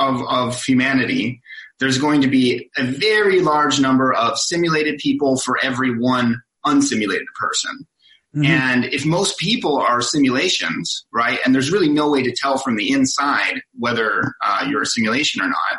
of 0.00 0.22
of 0.28 0.62
humanity, 0.64 1.40
there's 1.78 1.98
going 1.98 2.22
to 2.22 2.28
be 2.28 2.70
a 2.76 2.84
very 2.84 3.40
large 3.40 3.80
number 3.80 4.12
of 4.12 4.38
simulated 4.38 4.98
people 4.98 5.38
for 5.38 5.58
every 5.62 5.96
one 5.96 6.42
unsimulated 6.64 7.26
person. 7.38 7.86
Mm-hmm. 8.34 8.44
And 8.44 8.84
if 8.86 9.06
most 9.06 9.38
people 9.38 9.78
are 9.78 10.02
simulations, 10.02 11.06
right, 11.12 11.38
and 11.44 11.54
there's 11.54 11.70
really 11.70 11.88
no 11.88 12.10
way 12.10 12.22
to 12.22 12.34
tell 12.34 12.58
from 12.58 12.76
the 12.76 12.90
inside 12.90 13.62
whether 13.78 14.34
uh, 14.44 14.66
you're 14.68 14.82
a 14.82 14.86
simulation 14.86 15.40
or 15.40 15.48
not, 15.48 15.78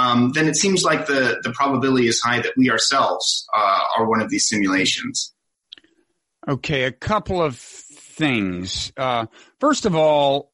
um, 0.00 0.32
then 0.32 0.48
it 0.48 0.56
seems 0.56 0.82
like 0.82 1.06
the, 1.06 1.40
the 1.42 1.52
probability 1.52 2.08
is 2.08 2.20
high 2.20 2.40
that 2.40 2.52
we 2.56 2.70
ourselves 2.70 3.46
uh, 3.54 3.80
are 3.98 4.08
one 4.08 4.22
of 4.22 4.30
these 4.30 4.46
simulations. 4.46 5.34
Okay, 6.48 6.84
a 6.84 6.92
couple 6.92 7.42
of 7.42 7.56
things. 7.58 8.92
Uh, 8.96 9.26
first 9.58 9.84
of 9.84 9.94
all, 9.94 10.52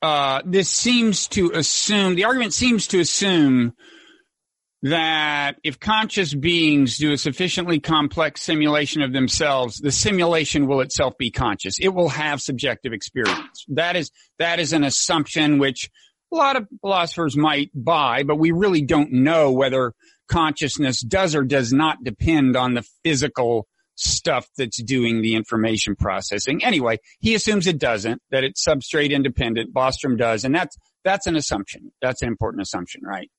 uh, 0.00 0.40
this 0.46 0.70
seems 0.70 1.28
to 1.28 1.52
assume, 1.54 2.14
the 2.14 2.24
argument 2.24 2.54
seems 2.54 2.86
to 2.88 2.98
assume 3.00 3.74
that 4.84 5.56
if 5.62 5.78
conscious 5.78 6.34
beings 6.34 6.96
do 6.96 7.12
a 7.12 7.18
sufficiently 7.18 7.78
complex 7.78 8.42
simulation 8.42 9.02
of 9.02 9.12
themselves, 9.12 9.78
the 9.78 9.92
simulation 9.92 10.66
will 10.66 10.80
itself 10.80 11.16
be 11.18 11.30
conscious. 11.30 11.78
It 11.78 11.90
will 11.90 12.08
have 12.08 12.40
subjective 12.40 12.92
experience. 12.92 13.64
That 13.68 13.96
is, 13.96 14.10
that 14.38 14.58
is 14.58 14.72
an 14.72 14.82
assumption 14.82 15.58
which 15.58 15.90
a 16.32 16.36
lot 16.36 16.56
of 16.56 16.66
philosophers 16.80 17.36
might 17.36 17.70
buy, 17.74 18.22
but 18.22 18.36
we 18.36 18.52
really 18.52 18.82
don't 18.82 19.12
know 19.12 19.52
whether 19.52 19.92
consciousness 20.28 21.00
does 21.00 21.34
or 21.34 21.44
does 21.44 21.72
not 21.72 22.02
depend 22.02 22.56
on 22.56 22.74
the 22.74 22.82
physical 23.04 23.66
stuff 23.94 24.48
that's 24.56 24.82
doing 24.82 25.20
the 25.20 25.34
information 25.34 25.94
processing. 25.94 26.64
Anyway, 26.64 26.98
he 27.20 27.34
assumes 27.34 27.66
it 27.66 27.78
doesn't, 27.78 28.22
that 28.30 28.42
it's 28.42 28.64
substrate 28.66 29.10
independent. 29.10 29.74
Bostrom 29.74 30.16
does. 30.16 30.44
And 30.44 30.54
that's, 30.54 30.76
that's 31.04 31.26
an 31.26 31.36
assumption. 31.36 31.92
That's 32.00 32.22
an 32.22 32.28
important 32.28 32.62
assumption, 32.62 33.02
right? 33.04 33.30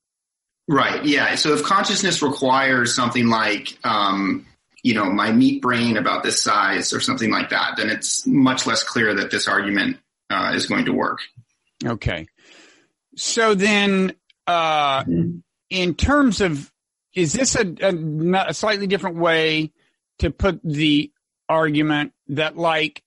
Right. 0.67 1.03
Yeah. 1.03 1.35
So 1.35 1.53
if 1.53 1.63
consciousness 1.63 2.21
requires 2.21 2.95
something 2.95 3.27
like, 3.27 3.77
um, 3.83 4.45
you 4.83 4.93
know, 4.93 5.05
my 5.05 5.31
meat 5.31 5.61
brain 5.61 5.97
about 5.97 6.23
this 6.23 6.41
size 6.41 6.93
or 6.93 6.99
something 6.99 7.31
like 7.31 7.49
that, 7.49 7.75
then 7.77 7.89
it's 7.89 8.27
much 8.27 8.67
less 8.67 8.83
clear 8.83 9.15
that 9.15 9.31
this 9.31 9.47
argument 9.47 9.97
uh, 10.29 10.51
is 10.53 10.67
going 10.67 10.85
to 10.85 10.93
work. 10.93 11.19
Okay. 11.85 12.27
So 13.15 13.55
then, 13.55 14.13
uh, 14.47 15.03
in 15.69 15.95
terms 15.95 16.41
of, 16.41 16.71
is 17.15 17.33
this 17.33 17.55
a, 17.55 17.75
a, 17.81 18.45
a 18.49 18.53
slightly 18.53 18.87
different 18.87 19.17
way 19.17 19.71
to 20.19 20.31
put 20.31 20.59
the 20.63 21.11
argument 21.47 22.13
that 22.29 22.57
like, 22.57 23.03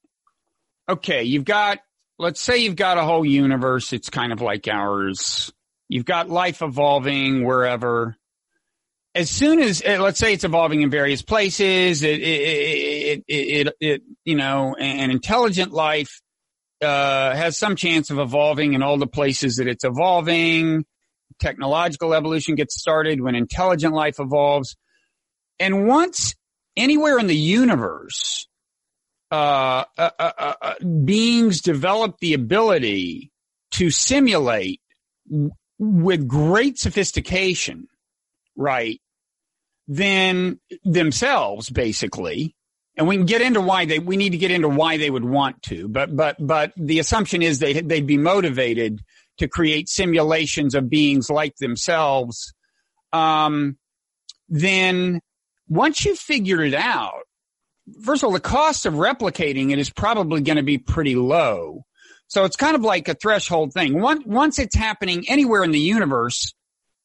okay, 0.89 1.25
you've 1.25 1.45
got, 1.45 1.81
let's 2.19 2.41
say 2.41 2.59
you've 2.59 2.77
got 2.77 2.99
a 2.99 3.03
whole 3.03 3.25
universe. 3.25 3.93
It's 3.93 4.11
kind 4.11 4.33
of 4.33 4.41
like 4.41 4.69
ours. 4.69 5.53
You've 5.89 6.05
got 6.05 6.29
life 6.31 6.63
evolving 6.63 7.45
wherever. 7.45 8.17
as 9.17 9.31
soon 9.31 9.61
as 9.61 9.83
uh, 9.83 9.99
let's 10.01 10.19
say 10.19 10.35
it's 10.35 10.45
evolving 10.45 10.83
in 10.83 10.91
various 10.91 11.23
places, 11.23 12.03
it 12.03 12.21
it 12.21 13.25
it, 13.27 13.69
it, 13.69 13.77
it 13.81 14.03
you 14.25 14.37
know 14.37 14.75
an 14.79 15.11
intelligent 15.11 15.73
life 15.73 16.21
uh, 16.83 17.35
has 17.35 17.59
some 17.59 17.77
chance 17.77 18.11
of 18.11 18.19
evolving 18.19 18.75
in 18.75 18.83
all 18.83 18.99
the 18.99 19.07
places 19.07 19.57
that 19.57 19.67
it's 19.67 19.85
evolving. 19.85 20.85
Technological 21.41 22.15
evolution 22.15 22.55
gets 22.55 22.79
started 22.79 23.21
when 23.21 23.35
intelligent 23.35 23.95
life 23.95 24.17
evolves, 24.19 24.77
and 25.59 25.87
once 25.87 26.35
anywhere 26.77 27.19
in 27.19 27.27
the 27.27 27.37
universe, 27.37 28.47
uh, 29.31 29.85
uh, 29.99 30.11
uh, 30.19 30.33
uh 30.39 30.75
beings 31.05 31.61
develop 31.61 32.19
the 32.21 32.35
ability 32.35 33.31
to 33.73 33.91
simulate 33.91 34.81
with 35.79 36.27
great 36.27 36.79
sophistication, 36.79 37.89
right? 38.57 39.01
Then 39.89 40.61
themselves, 40.85 41.71
basically. 41.71 42.55
And 42.97 43.07
we 43.07 43.17
can 43.17 43.27
get 43.27 43.43
into 43.43 43.61
why 43.61 43.85
they, 43.85 43.99
we 43.99 44.17
need 44.17 44.31
to 44.31 44.39
get 44.39 44.51
into 44.51 44.69
why 44.69 44.97
they 44.97 45.11
would 45.11 45.25
want 45.25 45.63
to, 45.65 45.89
but, 45.89 46.17
but, 46.17 46.37
but 46.41 46.73
the 46.77 46.99
assumption 46.99 47.43
is 47.43 47.59
they, 47.59 47.75
they'd 47.75 48.07
be 48.07 48.17
motivated 48.17 49.03
to 49.39 49.49
create 49.49 49.89
simulations 49.89 50.75
of 50.75 50.89
beings 50.89 51.29
like 51.29 51.57
themselves. 51.57 52.55
Um, 53.13 53.77
then 54.49 55.21
once 55.69 56.05
you've 56.05 56.19
figured 56.19 56.69
it 56.69 56.75
out, 56.75 57.23
first 58.03 58.23
of 58.23 58.29
all, 58.29 58.33
the 58.33 58.41
cost 58.41 58.87
of 58.87 58.95
replicating 58.95 59.73
it 59.73 59.79
is 59.79 59.91
probably 59.91 60.41
going 60.41 60.57
to 60.57 60.63
be 60.63 60.79
pretty 60.79 61.17
low. 61.17 61.85
So 62.29 62.45
it's 62.45 62.57
kind 62.57 62.75
of 62.75 62.83
like 62.83 63.09
a 63.09 63.15
threshold 63.15 63.73
thing. 63.73 64.01
Once, 64.01 64.25
once 64.27 64.59
it's 64.59 64.75
happening 64.75 65.29
anywhere 65.29 65.63
in 65.63 65.71
the 65.71 65.79
universe, 65.79 66.55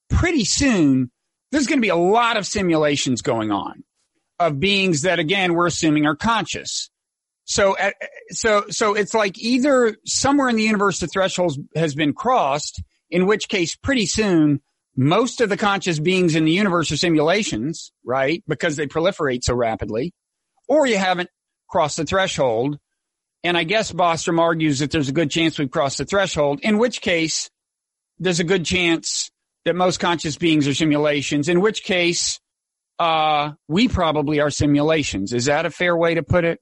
pretty 0.10 0.46
soon 0.46 1.12
there's 1.52 1.68
going 1.68 1.80
to 1.80 1.86
be 1.86 1.90
a 1.90 1.96
lot 1.96 2.38
of 2.38 2.48
simulations 2.48 3.22
going 3.22 3.52
on 3.52 3.84
of 4.48 4.60
beings 4.60 5.02
that 5.02 5.20
again 5.20 5.54
we're 5.54 5.68
assuming 5.68 6.06
are 6.06 6.16
conscious. 6.16 6.90
So, 7.46 7.76
uh, 7.78 7.92
so, 8.30 8.66
so 8.70 8.94
it's 8.94 9.14
like 9.14 9.38
either 9.40 9.98
somewhere 10.06 10.48
in 10.50 10.56
the 10.56 10.64
universe 10.64 11.00
the 11.00 11.08
threshold 11.08 11.58
has 11.76 11.96
been 11.96 12.14
crossed, 12.14 12.82
in 13.10 13.26
which 13.26 13.50
case 13.50 13.76
pretty 13.76 14.06
soon 14.06 14.62
most 14.96 15.42
of 15.42 15.50
the 15.50 15.58
conscious 15.58 16.00
beings 16.00 16.36
in 16.36 16.46
the 16.46 16.52
universe 16.52 16.92
are 16.92 16.98
simulations, 16.98 17.92
right? 18.06 18.44
Because 18.48 18.76
they 18.76 18.88
proliferate 18.88 19.44
so 19.44 19.54
rapidly, 19.54 20.14
or 20.68 20.86
you 20.86 20.98
haven't 20.98 21.30
crossed 21.70 21.98
the 21.98 22.06
threshold 22.06 22.78
and 23.44 23.58
I 23.58 23.64
guess 23.64 23.92
Bostrom 23.92 24.40
argues 24.40 24.80
that 24.80 24.92
there's 24.92 25.10
a 25.10 25.14
good 25.14 25.32
chance 25.32 25.58
we've 25.58 25.72
crossed 25.72 25.98
the 25.98 26.06
threshold, 26.06 26.60
in 26.62 26.78
which 26.78 27.02
case 27.02 27.50
there's 28.20 28.40
a 28.40 28.46
good 28.46 28.66
chance 28.66 29.32
that 29.66 29.76
most 29.76 30.00
conscious 30.00 30.38
beings 30.38 30.68
are 30.68 30.74
simulations, 30.74 31.50
in 31.50 31.62
which 31.62 31.84
case 31.84 32.40
uh, 33.02 33.54
we 33.68 33.88
probably 33.88 34.40
are 34.40 34.52
simulations. 34.52 35.34
Is 35.34 35.46
that 35.46 35.66
a 35.66 35.72
fair 35.72 35.98
way 35.98 36.16
to 36.16 36.24
put 36.24 36.46
it? 36.46 36.60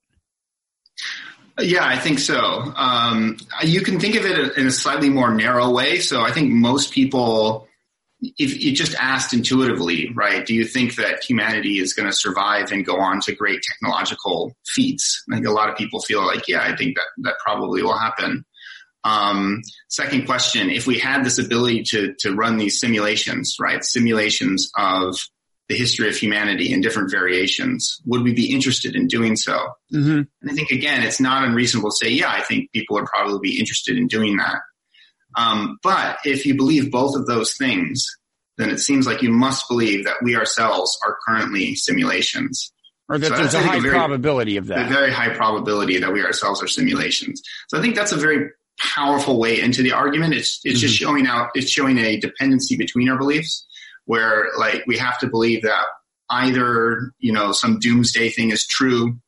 Yeah, 1.60 1.86
I 1.86 1.98
think 1.98 2.20
so. 2.20 2.40
Um, 2.40 3.36
you 3.64 3.82
can 3.82 4.00
think 4.00 4.16
of 4.16 4.26
it 4.26 4.58
in 4.58 4.66
a 4.66 4.72
slightly 4.72 5.10
more 5.10 5.34
narrow 5.34 5.70
way. 5.72 6.00
So 6.00 6.22
I 6.22 6.32
think 6.32 6.52
most 6.52 6.94
people 6.94 7.68
if 8.22 8.62
you 8.62 8.74
just 8.74 8.96
asked 8.96 9.34
intuitively, 9.34 10.12
right, 10.14 10.46
do 10.46 10.54
you 10.54 10.66
think 10.66 10.96
that 10.96 11.24
humanity 11.24 11.80
is 11.80 11.94
going 11.94 12.10
to 12.10 12.16
survive 12.16 12.72
and 12.72 12.86
go 12.86 13.00
on 13.00 13.22
to 13.22 13.34
great 13.34 13.62
technological 13.62 14.54
feats? 14.66 15.24
I 15.32 15.36
think 15.36 15.48
a 15.48 15.52
lot 15.52 15.70
of 15.70 15.78
people 15.78 16.02
feel 16.02 16.26
like, 16.26 16.48
yeah, 16.48 16.62
I 16.62 16.76
think 16.76 16.98
that 16.98 17.06
that 17.20 17.36
probably 17.42 17.82
will 17.82 17.98
happen. 17.98 18.44
Um, 19.06 19.62
second 19.88 20.26
question, 20.26 20.70
if 20.70 20.86
we 20.86 21.00
had 21.00 21.24
this 21.24 21.40
ability 21.40 21.84
to, 21.92 22.14
to 22.20 22.36
run 22.36 22.58
these 22.58 22.78
simulations, 22.80 23.56
right, 23.58 23.84
simulations 23.86 24.70
of 24.78 25.18
the 25.70 25.78
history 25.78 26.10
of 26.10 26.18
humanity 26.18 26.74
in 26.74 26.82
different 26.82 27.12
variations, 27.12 28.02
would 28.06 28.24
we 28.24 28.34
be 28.34 28.52
interested 28.52 28.96
in 28.96 29.08
doing 29.08 29.36
so? 29.36 29.54
Mm-hmm. 29.94 30.22
And 30.42 30.52
I 30.52 30.54
think 30.54 30.72
again, 30.72 31.04
it's 31.04 31.22
not 31.22 31.48
unreasonable 31.48 31.92
to 31.92 31.96
say, 31.96 32.10
yeah, 32.12 32.32
I 32.32 32.42
think 32.42 32.72
people 32.72 32.96
would 32.96 33.06
probably 33.06 33.40
be 33.42 33.60
interested 33.60 33.96
in 33.96 34.08
doing 34.08 34.38
that. 34.38 34.62
Um, 35.38 35.78
but 35.84 36.18
if 36.26 36.48
you 36.48 36.56
believe 36.56 36.92
both 36.92 37.16
of 37.16 37.28
those 37.28 37.56
things, 37.56 38.06
then 38.58 38.72
it 38.72 38.80
seems 38.80 39.06
like 39.06 39.22
you 39.22 39.30
must 39.30 39.70
believe 39.70 40.06
that 40.06 40.18
we 40.24 40.36
ourselves 40.36 40.98
are 41.06 41.18
currently 41.28 41.76
simulations. 41.76 42.74
Or 43.08 43.20
that 43.20 43.28
so 43.28 43.36
there's 43.36 43.54
a 43.54 43.62
high 43.62 43.78
a 43.78 43.80
very, 43.80 43.94
probability 43.94 44.58
of 44.58 44.68
that. 44.68 44.88
A 44.88 44.90
very 44.90 45.12
high 45.12 45.36
probability 45.36 46.00
that 46.00 46.12
we 46.12 46.24
ourselves 46.24 46.64
are 46.64 46.68
simulations. 46.68 47.44
So 47.68 47.78
I 47.78 47.82
think 47.82 47.96
that's 47.96 48.12
a 48.12 48.18
very 48.18 48.50
powerful 48.80 49.40
way 49.40 49.62
into 49.62 49.84
the 49.84 49.92
argument. 49.92 50.34
It's 50.34 50.62
it's 50.64 50.78
mm-hmm. 50.78 50.82
just 50.82 50.96
showing 50.96 51.28
out 51.28 51.50
it's 51.54 51.70
showing 51.70 52.00
a 52.00 52.18
dependency 52.18 52.76
between 52.76 53.10
our 53.10 53.18
beliefs 53.18 53.68
where 54.10 54.48
like 54.58 54.84
we 54.88 54.98
have 54.98 55.20
to 55.20 55.28
believe 55.28 55.62
that 55.62 55.86
either, 56.32 57.12
you 57.20 57.32
know, 57.32 57.52
some 57.52 57.78
doomsday 57.78 58.30
thing 58.30 58.50
is 58.50 58.66
true, 58.66 59.20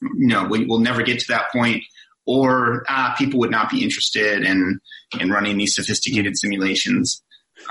you 0.00 0.28
know, 0.28 0.44
we 0.44 0.64
will 0.64 0.78
never 0.78 1.02
get 1.02 1.18
to 1.18 1.26
that 1.26 1.50
point, 1.50 1.82
or 2.24 2.84
ah, 2.88 3.16
people 3.18 3.40
would 3.40 3.50
not 3.50 3.68
be 3.68 3.82
interested 3.82 4.44
in 4.44 4.78
in 5.18 5.30
running 5.30 5.58
these 5.58 5.74
sophisticated 5.74 6.38
simulations. 6.38 7.20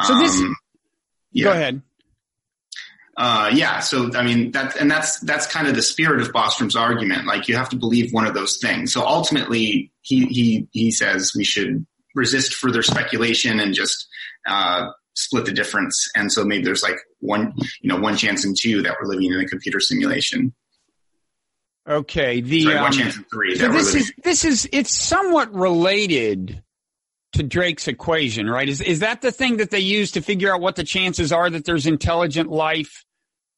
So 0.03 0.19
this, 0.19 0.37
um, 0.41 0.57
yeah. 1.31 1.43
go 1.45 1.51
ahead. 1.53 1.81
Uh, 3.15 3.49
yeah, 3.53 3.79
so 3.79 4.13
I 4.13 4.23
mean 4.23 4.51
that, 4.51 4.75
and 4.75 4.91
that's 4.91 5.21
that's 5.21 5.47
kind 5.47 5.69
of 5.69 5.75
the 5.75 5.81
spirit 5.81 6.19
of 6.19 6.33
Bostrom's 6.33 6.75
argument. 6.75 7.27
Like 7.27 7.47
you 7.47 7.55
have 7.55 7.69
to 7.69 7.77
believe 7.77 8.11
one 8.11 8.27
of 8.27 8.33
those 8.33 8.57
things. 8.57 8.91
So 8.91 9.05
ultimately, 9.05 9.93
he 10.01 10.25
he 10.25 10.67
he 10.73 10.91
says 10.91 11.31
we 11.33 11.45
should 11.45 11.85
resist 12.13 12.55
further 12.55 12.83
speculation 12.83 13.61
and 13.61 13.73
just 13.73 14.05
uh, 14.45 14.89
split 15.17 15.45
the 15.45 15.51
difference. 15.51 16.09
And 16.15 16.31
so 16.31 16.45
maybe 16.45 16.63
there's 16.63 16.83
like 16.83 16.97
one 17.19 17.53
you 17.81 17.89
know 17.89 17.99
one 17.99 18.15
chance 18.15 18.45
in 18.45 18.53
two 18.57 18.81
that 18.83 18.95
we're 19.01 19.07
living 19.07 19.33
in 19.33 19.39
a 19.39 19.45
computer 19.45 19.79
simulation. 19.79 20.53
Okay, 21.89 22.41
the 22.41 22.63
Sorry, 22.63 22.75
one 22.75 22.85
um, 22.85 22.91
chance 22.91 23.17
in 23.17 23.23
three. 23.25 23.55
So 23.55 23.69
this 23.69 23.95
is 23.95 24.13
this 24.23 24.45
is 24.45 24.69
it's 24.71 24.91
somewhat 24.91 25.53
related 25.53 26.61
to 27.33 27.43
Drake's 27.43 27.87
equation, 27.87 28.49
right? 28.49 28.67
Is 28.67 28.81
is 28.81 28.99
that 28.99 29.21
the 29.21 29.31
thing 29.31 29.57
that 29.57 29.71
they 29.71 29.79
use 29.79 30.11
to 30.11 30.21
figure 30.21 30.53
out 30.53 30.61
what 30.61 30.75
the 30.75 30.83
chances 30.83 31.31
are 31.31 31.49
that 31.49 31.65
there's 31.65 31.85
intelligent 31.85 32.49
life 32.49 33.05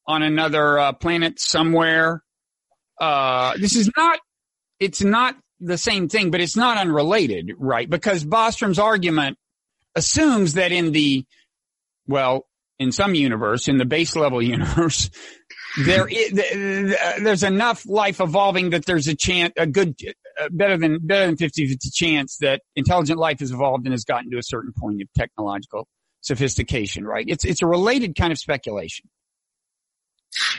on 0.08 0.24
another 0.24 0.80
uh, 0.80 0.94
planet 0.94 1.40
somewhere? 1.40 2.24
Uh, 3.00 3.54
this 3.58 3.76
is 3.76 3.90
not. 3.98 4.20
It's 4.80 5.02
not 5.02 5.36
the 5.60 5.78
same 5.78 6.08
thing, 6.08 6.32
but 6.32 6.40
it's 6.40 6.56
not 6.56 6.78
unrelated, 6.78 7.52
right? 7.58 7.90
Because 7.90 8.24
Bostrom's 8.24 8.80
argument 8.80 9.38
assumes 9.96 10.54
that 10.54 10.72
in 10.72 10.92
the 10.92 11.26
well, 12.10 12.48
in 12.80 12.92
some 12.92 13.14
universe, 13.14 13.68
in 13.68 13.78
the 13.78 13.86
base 13.86 14.16
level 14.16 14.42
universe, 14.58 15.10
there 15.86 16.08
is, 16.08 16.32
there's 17.22 17.44
enough 17.44 17.86
life 17.86 18.20
evolving 18.20 18.72
that 18.72 18.86
there's 18.86 19.08
a 19.08 19.16
chance, 19.16 19.54
a 19.58 19.68
good, 19.68 19.96
uh, 20.42 20.50
better 20.52 20.78
than, 20.78 21.00
better 21.06 21.28
than 21.28 21.36
50-50 21.36 21.94
chance 21.94 22.38
that 22.38 22.62
intelligent 22.76 23.20
life 23.20 23.40
has 23.40 23.52
evolved 23.52 23.86
and 23.86 23.94
has 23.94 24.04
gotten 24.06 24.32
to 24.32 24.38
a 24.38 24.44
certain 24.44 24.74
point 24.78 25.02
of 25.02 25.08
technological 25.16 25.88
sophistication, 26.22 27.06
right? 27.06 27.26
It's, 27.28 27.46
it's 27.46 27.62
a 27.62 27.68
related 27.68 28.16
kind 28.16 28.32
of 28.32 28.40
speculation. 28.40 29.08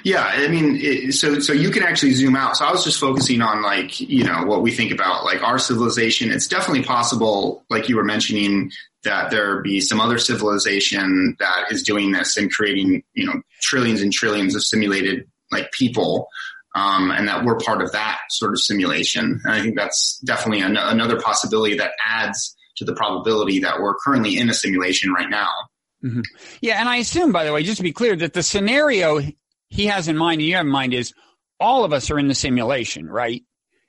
Yeah, 0.03 0.25
I 0.25 0.49
mean, 0.49 0.79
it, 0.81 1.13
so 1.15 1.39
so 1.39 1.53
you 1.53 1.71
can 1.71 1.85
actually 1.85 2.15
zoom 2.15 2.35
out. 2.35 2.57
So 2.57 2.65
I 2.65 2.73
was 2.73 2.83
just 2.83 2.99
focusing 2.99 3.41
on 3.41 3.63
like 3.63 4.01
you 4.01 4.25
know 4.25 4.43
what 4.45 4.63
we 4.63 4.73
think 4.73 4.91
about 4.91 5.25
like 5.25 5.45
our 5.45 5.61
civilization. 5.61 6.33
It's 6.33 6.49
definitely 6.49 6.83
possible, 6.83 7.65
like 7.71 7.89
you 7.89 7.95
were 7.95 8.03
mentioning, 8.03 8.73
that 9.05 9.31
there 9.31 9.63
be 9.63 9.81
some 9.81 10.01
other 10.01 10.19
civilization 10.19 11.37
that 11.39 11.67
is 11.71 11.83
doing 11.83 12.13
this 12.13 12.37
and 12.37 12.51
creating 12.51 13.03
you 13.15 13.27
know 13.27 13.41
trillions 13.61 14.03
and 14.03 14.13
trillions 14.13 14.55
of 14.55 14.65
simulated 14.65 15.25
like 15.51 15.71
people. 15.73 16.29
Um, 16.77 17.11
and 17.11 17.27
that 17.27 17.45
we're 17.45 17.59
part 17.59 17.83
of 17.83 17.91
that 17.91 18.21
sort 18.31 18.53
of 18.53 18.61
simulation. 18.61 19.41
And 19.43 19.53
I 19.53 19.61
think 19.61 19.77
that's 19.77 20.21
definitely 20.25 20.61
an, 20.61 20.77
another 20.77 21.21
possibility 21.21 21.77
that 21.79 21.91
adds 22.07 22.57
to 22.77 22.85
the 22.85 22.95
probability 22.95 23.59
that 23.59 23.81
we're 23.81 23.97
currently 23.97 24.39
in 24.39 24.49
a 24.49 24.55
simulation 24.55 25.13
right 25.13 25.29
now. 25.29 25.49
Mm-hmm. 26.05 26.21
Yeah, 26.61 26.81
and 26.81 26.89
I 26.89 26.97
assume, 26.97 27.33
by 27.33 27.45
the 27.45 27.53
way, 27.53 27.63
just 27.63 27.79
to 27.79 27.83
be 27.83 27.93
clear, 27.93 28.17
that 28.17 28.33
the 28.33 28.43
scenario 28.43 29.21
he 29.69 29.87
has 29.87 30.09
in 30.09 30.17
mind 30.17 30.41
and 30.41 30.49
you 30.49 30.57
have 30.57 30.67
in 30.67 30.73
mind 30.73 30.95
is 30.95 31.13
all 31.59 31.85
of 31.85 31.93
us 31.93 32.11
are 32.11 32.19
in 32.19 32.29
the 32.29 32.35
simulation, 32.35 33.07
right? 33.07 33.43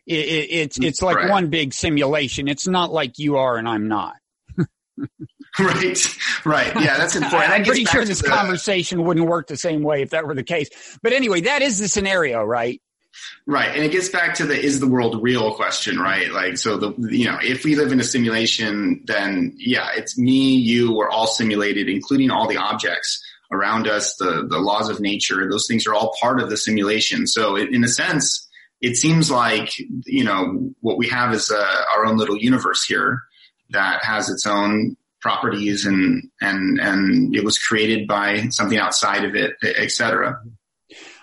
It, 0.05 0.13
it, 0.13 0.51
it's 0.51 0.79
it's 0.79 1.01
like 1.01 1.15
right. 1.15 1.29
one 1.29 1.49
big 1.49 1.73
simulation. 1.73 2.47
It's 2.47 2.67
not 2.67 2.91
like 2.91 3.17
you 3.17 3.37
are 3.37 3.57
and 3.57 3.67
I'm 3.67 3.87
not. 3.87 4.15
right, 5.59 6.17
right. 6.45 6.73
Yeah, 6.75 6.97
that's 6.97 7.15
important. 7.17 7.51
I'm 7.51 7.63
pretty 7.63 7.85
sure 7.85 8.05
this 8.05 8.21
the... 8.21 8.29
conversation 8.29 9.03
wouldn't 9.03 9.27
work 9.27 9.47
the 9.47 9.57
same 9.57 9.83
way 9.83 10.01
if 10.01 10.11
that 10.11 10.25
were 10.25 10.35
the 10.35 10.43
case. 10.43 10.69
But 11.01 11.13
anyway, 11.13 11.41
that 11.41 11.61
is 11.61 11.79
the 11.79 11.87
scenario, 11.87 12.43
right? 12.43 12.81
Right. 13.45 13.75
And 13.75 13.83
it 13.83 13.91
gets 13.91 14.09
back 14.09 14.35
to 14.35 14.45
the 14.45 14.57
is 14.57 14.79
the 14.79 14.87
world 14.87 15.21
real 15.21 15.53
question, 15.55 15.99
right? 15.99 16.31
Like, 16.31 16.57
so 16.57 16.77
the, 16.77 16.93
you 17.09 17.25
know, 17.25 17.37
if 17.41 17.65
we 17.65 17.75
live 17.75 17.91
in 17.91 17.99
a 17.99 18.03
simulation, 18.03 19.01
then 19.05 19.53
yeah, 19.57 19.89
it's 19.95 20.17
me, 20.17 20.55
you, 20.55 20.95
we're 20.95 21.09
all 21.09 21.27
simulated, 21.27 21.89
including 21.89 22.31
all 22.31 22.47
the 22.47 22.57
objects 22.57 23.21
around 23.51 23.87
us, 23.87 24.15
the, 24.15 24.47
the 24.49 24.59
laws 24.59 24.89
of 24.89 25.01
nature, 25.01 25.49
those 25.49 25.67
things 25.67 25.85
are 25.85 25.93
all 25.93 26.15
part 26.21 26.39
of 26.39 26.49
the 26.49 26.55
simulation. 26.55 27.27
So 27.27 27.57
in 27.57 27.83
a 27.83 27.89
sense, 27.89 28.47
it 28.79 28.95
seems 28.95 29.29
like, 29.29 29.73
you 30.05 30.23
know, 30.23 30.73
what 30.79 30.97
we 30.97 31.09
have 31.09 31.33
is 31.33 31.51
uh, 31.51 31.83
our 31.93 32.05
own 32.05 32.17
little 32.17 32.37
universe 32.37 32.85
here 32.85 33.23
that 33.71 34.03
has 34.03 34.29
its 34.29 34.45
own 34.45 34.95
properties 35.21 35.85
and 35.85 36.29
and 36.41 36.79
and 36.79 37.35
it 37.35 37.43
was 37.43 37.57
created 37.57 38.07
by 38.07 38.47
something 38.49 38.77
outside 38.77 39.23
of 39.23 39.35
it, 39.35 39.53
etc. 39.63 40.41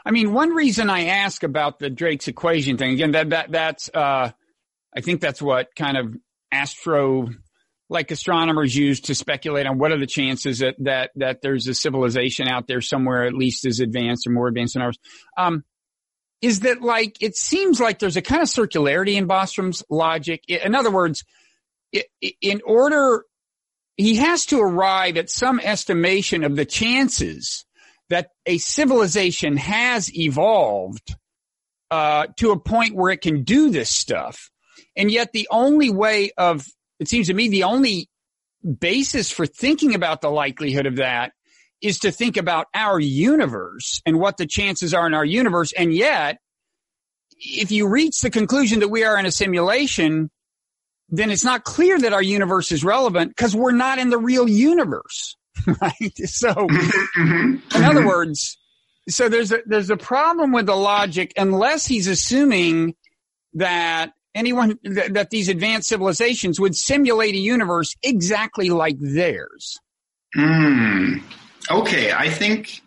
I 0.04 0.11
mean, 0.11 0.32
one 0.32 0.50
reason 0.50 0.88
I 0.88 1.06
ask 1.06 1.42
about 1.42 1.78
the 1.78 1.90
Drake's 1.90 2.28
equation 2.28 2.78
thing 2.78 2.92
again 2.92 3.12
that 3.12 3.30
that 3.30 3.52
that's 3.52 3.90
uh, 3.92 4.30
I 4.96 5.00
think 5.00 5.20
that's 5.20 5.42
what 5.42 5.74
kind 5.76 5.96
of 5.96 6.16
astro 6.50 7.28
like 7.90 8.11
astronomers 8.11 8.76
use 8.76 9.00
to 9.00 9.14
speculate 9.14 9.66
on 9.66 9.78
what 9.78 9.92
are 9.92 9.98
the 9.98 10.06
chances 10.06 10.58
that 10.58 10.76
that 10.78 11.11
that 11.16 11.42
there's 11.42 11.66
a 11.68 11.74
civilization 11.74 12.48
out 12.48 12.66
there 12.68 12.80
somewhere 12.80 13.24
at 13.24 13.34
least 13.34 13.64
as 13.66 13.80
advanced 13.80 14.26
or 14.26 14.30
more 14.30 14.48
advanced 14.48 14.74
than 14.74 14.82
ours. 14.82 14.98
Um, 15.37 15.64
is 16.40 16.61
that 16.61 16.82
like 16.82 17.16
it 17.20 17.37
seems 17.37 17.80
like 17.80 17.98
there's 17.98 18.16
a 18.16 18.22
kind 18.22 18.42
of 18.42 18.48
circularity 18.48 19.14
in 19.14 19.26
Bostrom's 19.26 19.82
logic. 19.90 20.44
In 20.48 20.74
other 20.74 20.90
words, 20.90 21.24
in 22.40 22.61
order 22.64 23.24
he 23.96 24.16
has 24.16 24.46
to 24.46 24.61
arrive 24.61 25.16
at 25.16 25.29
some 25.29 25.61
estimation 25.61 26.44
of 26.44 26.57
the 26.57 26.64
chances 26.64 27.64
that 28.11 28.31
a 28.46 28.59
civilization 28.59 29.57
has 29.57 30.14
evolved 30.16 31.16
uh, 31.90 32.29
to 32.37 32.53
a 32.53 32.59
point 32.59 32.94
where 32.94 33.11
it 33.11 33.20
can 33.20 33.42
do 33.42 33.70
this 33.70 33.90
stuff. 33.90 34.51
And 34.96 35.11
yet 35.11 35.33
the 35.33 35.48
only 35.51 35.90
way 35.90 36.31
of, 36.38 36.64
it 37.01 37.09
seems 37.09 37.27
to 37.27 37.35
me, 37.35 37.48
the 37.48 37.64
only 37.64 38.09
basis 38.81 39.31
for 39.31 39.46
thinking 39.46 39.94
about 39.94 40.20
the 40.20 40.31
likelihood 40.31 40.87
of 40.87 40.96
that 40.96 41.33
is 41.81 42.01
to 42.01 42.11
think 42.11 42.37
about 42.37 42.66
our 42.74 42.98
universe 42.98 44.01
and 44.07 44.18
what 44.18 44.37
the 44.37 44.46
chances 44.46 44.94
are 44.94 45.07
in 45.07 45.14
our 45.14 45.24
universe. 45.24 45.72
And 45.72 45.92
yet, 45.92 46.38
if 47.37 47.70
you 47.70 47.88
reach 47.88 48.20
the 48.20 48.31
conclusion 48.31 48.81
that 48.81 48.88
we 48.88 49.05
are 49.05 49.18
in 49.18 49.27
a 49.27 49.31
simulation, 49.31 50.31
then 51.08 51.30
it's 51.30 51.44
not 51.44 51.64
clear 51.64 51.98
that 51.98 52.12
our 52.12 52.22
universe 52.22 52.72
is 52.72 52.84
relevant 52.84 53.30
because 53.30 53.54
we're 53.54 53.72
not 53.72 53.98
in 53.98 54.10
the 54.10 54.18
real 54.18 54.48
universe, 54.48 55.36
right? 55.66 56.18
So, 56.26 56.52
mm-hmm. 56.52 57.76
in 57.76 57.84
other 57.84 58.06
words, 58.06 58.58
so 59.08 59.28
there's 59.28 59.52
a, 59.52 59.60
there's 59.66 59.90
a 59.90 59.96
problem 59.96 60.52
with 60.52 60.66
the 60.66 60.76
logic 60.76 61.32
unless 61.36 61.86
he's 61.86 62.06
assuming 62.06 62.94
that 63.54 64.12
anyone 64.34 64.78
that, 64.84 65.14
that 65.14 65.30
these 65.30 65.48
advanced 65.48 65.88
civilizations 65.88 66.60
would 66.60 66.76
simulate 66.76 67.34
a 67.34 67.38
universe 67.38 67.94
exactly 68.02 68.70
like 68.70 68.96
theirs. 69.00 69.78
Mm. 70.36 71.22
Okay, 71.70 72.12
I 72.12 72.28
think 72.28 72.82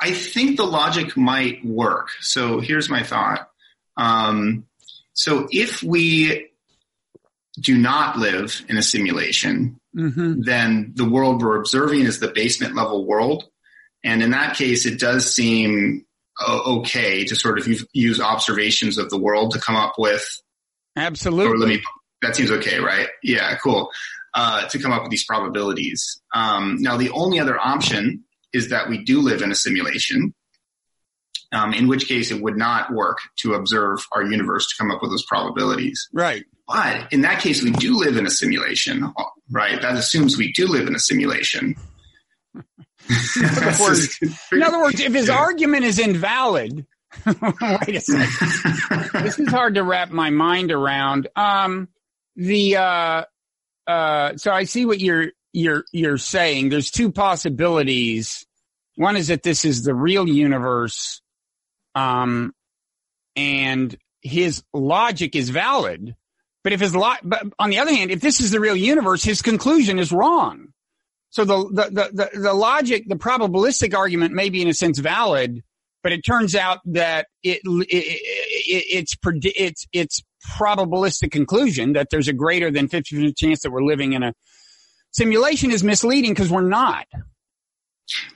I 0.00 0.12
think 0.12 0.56
the 0.56 0.64
logic 0.64 1.16
might 1.16 1.64
work. 1.64 2.08
So 2.20 2.60
here's 2.60 2.88
my 2.88 3.02
thought. 3.02 3.50
Um, 3.96 4.64
so 5.12 5.46
if 5.50 5.82
we 5.82 6.49
do 7.60 7.76
not 7.76 8.16
live 8.16 8.64
in 8.68 8.76
a 8.76 8.82
simulation, 8.82 9.78
mm-hmm. 9.96 10.40
then 10.42 10.92
the 10.94 11.08
world 11.08 11.42
we're 11.42 11.58
observing 11.58 12.02
is 12.02 12.20
the 12.20 12.28
basement 12.28 12.74
level 12.74 13.06
world. 13.06 13.44
And 14.02 14.22
in 14.22 14.30
that 14.30 14.56
case, 14.56 14.86
it 14.86 14.98
does 14.98 15.32
seem 15.32 16.06
uh, 16.40 16.60
okay 16.66 17.24
to 17.24 17.36
sort 17.36 17.58
of 17.58 17.68
use 17.92 18.20
observations 18.20 18.98
of 18.98 19.10
the 19.10 19.18
world 19.18 19.52
to 19.52 19.60
come 19.60 19.76
up 19.76 19.94
with. 19.98 20.24
Absolutely. 20.96 21.66
Me, 21.66 21.82
that 22.22 22.36
seems 22.36 22.50
okay, 22.50 22.78
right? 22.78 23.08
Yeah, 23.22 23.56
cool. 23.56 23.90
Uh, 24.32 24.68
to 24.68 24.78
come 24.78 24.92
up 24.92 25.02
with 25.02 25.10
these 25.10 25.24
probabilities. 25.24 26.20
Um, 26.34 26.76
now, 26.80 26.96
the 26.96 27.10
only 27.10 27.40
other 27.40 27.58
option 27.58 28.24
is 28.52 28.70
that 28.70 28.88
we 28.88 29.04
do 29.04 29.20
live 29.20 29.42
in 29.42 29.50
a 29.50 29.54
simulation, 29.54 30.34
um, 31.52 31.74
in 31.74 31.88
which 31.88 32.06
case 32.06 32.30
it 32.30 32.40
would 32.40 32.56
not 32.56 32.92
work 32.92 33.18
to 33.40 33.54
observe 33.54 34.06
our 34.12 34.22
universe 34.22 34.68
to 34.68 34.74
come 34.78 34.90
up 34.90 35.02
with 35.02 35.10
those 35.10 35.24
probabilities. 35.26 36.08
Right. 36.12 36.44
But 36.70 37.12
in 37.12 37.22
that 37.22 37.40
case, 37.40 37.64
we 37.64 37.72
do 37.72 37.98
live 37.98 38.16
in 38.16 38.26
a 38.26 38.30
simulation, 38.30 39.12
right? 39.50 39.82
That 39.82 39.96
assumes 39.96 40.38
we 40.38 40.52
do 40.52 40.68
live 40.68 40.86
in 40.86 40.94
a 40.94 41.00
simulation. 41.00 41.74
in, 42.54 43.44
other 43.44 43.82
words, 43.82 44.18
in 44.52 44.62
other 44.62 44.78
words, 44.80 45.00
if 45.00 45.12
his 45.12 45.28
argument 45.28 45.84
is 45.84 45.98
invalid, 45.98 46.86
wait 47.26 47.96
a 47.96 48.00
second. 48.00 49.10
this 49.24 49.40
is 49.40 49.48
hard 49.50 49.74
to 49.74 49.82
wrap 49.82 50.10
my 50.10 50.30
mind 50.30 50.70
around. 50.70 51.26
Um, 51.34 51.88
the 52.36 52.76
uh, 52.76 53.24
uh, 53.88 54.36
so 54.36 54.52
I 54.52 54.62
see 54.62 54.84
what 54.84 55.00
you're 55.00 55.32
you're 55.52 55.84
you're 55.90 56.18
saying. 56.18 56.68
There's 56.68 56.92
two 56.92 57.10
possibilities. 57.10 58.46
One 58.94 59.16
is 59.16 59.26
that 59.26 59.42
this 59.42 59.64
is 59.64 59.82
the 59.82 59.94
real 59.94 60.28
universe, 60.28 61.20
um, 61.96 62.54
and 63.34 63.96
his 64.22 64.62
logic 64.72 65.34
is 65.34 65.50
valid 65.50 66.14
but 66.62 66.72
if 66.72 66.80
his 66.80 66.92
but 66.92 67.42
on 67.58 67.70
the 67.70 67.78
other 67.78 67.94
hand, 67.94 68.10
if 68.10 68.20
this 68.20 68.40
is 68.40 68.50
the 68.50 68.60
real 68.60 68.76
universe, 68.76 69.22
his 69.22 69.42
conclusion 69.42 69.98
is 69.98 70.12
wrong. 70.12 70.68
So 71.30 71.44
the, 71.44 71.56
the, 71.68 71.90
the, 71.90 72.10
the, 72.12 72.40
the 72.40 72.54
logic, 72.54 73.04
the 73.06 73.14
probabilistic 73.14 73.94
argument 73.94 74.34
may 74.34 74.50
be 74.50 74.62
in 74.62 74.68
a 74.68 74.74
sense 74.74 74.98
valid, 74.98 75.62
but 76.02 76.12
it 76.12 76.22
turns 76.22 76.54
out 76.54 76.80
that 76.86 77.28
it, 77.42 77.60
it, 77.64 77.86
it 77.88 78.84
it's, 78.88 79.16
it's, 79.24 79.86
it's 79.92 80.22
probabilistic 80.58 81.30
conclusion 81.30 81.92
that 81.92 82.08
there's 82.10 82.28
a 82.28 82.32
greater 82.32 82.70
than 82.70 82.88
50% 82.88 83.36
chance 83.36 83.60
that 83.62 83.70
we're 83.70 83.84
living 83.84 84.12
in 84.14 84.22
a 84.22 84.34
simulation 85.12 85.70
is 85.70 85.84
misleading 85.84 86.32
because 86.32 86.50
we're 86.50 86.62
not. 86.62 87.06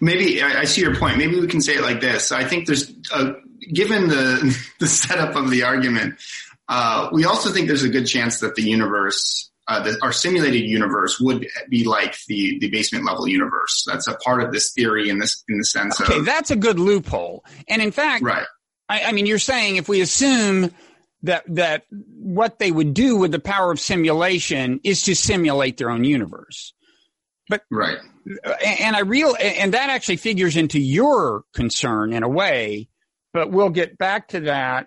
Maybe 0.01 0.41
I 0.41 0.65
see 0.65 0.83
your 0.83 0.95
point. 0.95 1.19
Maybe 1.19 1.41
we 1.41 1.49
can 1.49 1.61
say 1.61 1.75
it 1.75 1.83
like 1.83 2.01
this. 2.01 2.31
I 2.31 2.45
think 2.45 2.67
there's, 2.67 2.93
a, 3.13 3.35
given 3.73 4.09
the 4.09 4.57
the 4.79 4.87
setup 4.87 5.35
of 5.35 5.51
the 5.51 5.65
argument, 5.65 6.21
uh, 6.69 7.11
we 7.13 7.25
also 7.25 7.51
think 7.51 7.67
there's 7.67 7.83
a 7.83 7.89
good 7.89 8.07
chance 8.07 8.41
that 8.41 8.55
the 8.55 8.63
universe, 8.63 9.51
uh, 9.69 9.83
the, 9.83 9.99
our 10.03 10.13
simulated 10.13 10.63
universe, 10.63 11.21
would 11.21 11.47
be 11.69 11.85
like 11.85 12.17
the 12.27 12.59
the 12.59 12.71
basement 12.71 13.05
level 13.05 13.29
universe. 13.29 13.85
That's 13.87 14.09
a 14.09 14.15
part 14.17 14.43
of 14.43 14.53
this 14.53 14.73
theory 14.73 15.11
in 15.11 15.19
this 15.19 15.45
in 15.49 15.59
the 15.59 15.65
sense 15.65 16.01
okay, 16.01 16.15
of 16.15 16.21
okay, 16.21 16.25
that's 16.25 16.51
a 16.51 16.57
good 16.57 16.79
loophole. 16.79 17.45
And 17.69 17.83
in 17.83 17.91
fact, 17.91 18.25
right. 18.25 18.47
I, 18.89 19.05
I 19.05 19.13
mean, 19.13 19.27
you're 19.27 19.39
saying 19.39 19.77
if 19.77 19.89
we 19.89 20.01
assume 20.01 20.71
that 21.23 21.45
that 21.49 21.85
what 21.91 22.59
they 22.59 22.71
would 22.71 22.95
do 22.95 23.17
with 23.17 23.33
the 23.33 23.39
power 23.39 23.71
of 23.71 23.81
simulation 23.81 24.81
is 24.85 25.03
to 25.05 25.15
simulate 25.15 25.77
their 25.77 25.91
own 25.91 26.05
universe. 26.05 26.73
But 27.49 27.63
right, 27.71 27.99
and 28.65 28.97
I 28.97 29.01
real 29.01 29.37
and 29.39 29.75
that 29.75 29.91
actually 29.91 30.17
figures 30.17 30.57
into 30.57 30.81
your 30.81 31.45
concern 31.53 32.15
in 32.15 32.23
a 32.23 32.29
way. 32.29 32.89
But 33.35 33.51
we'll 33.51 33.71
get 33.71 33.99
back 33.99 34.29
to 34.29 34.41
that. 34.41 34.87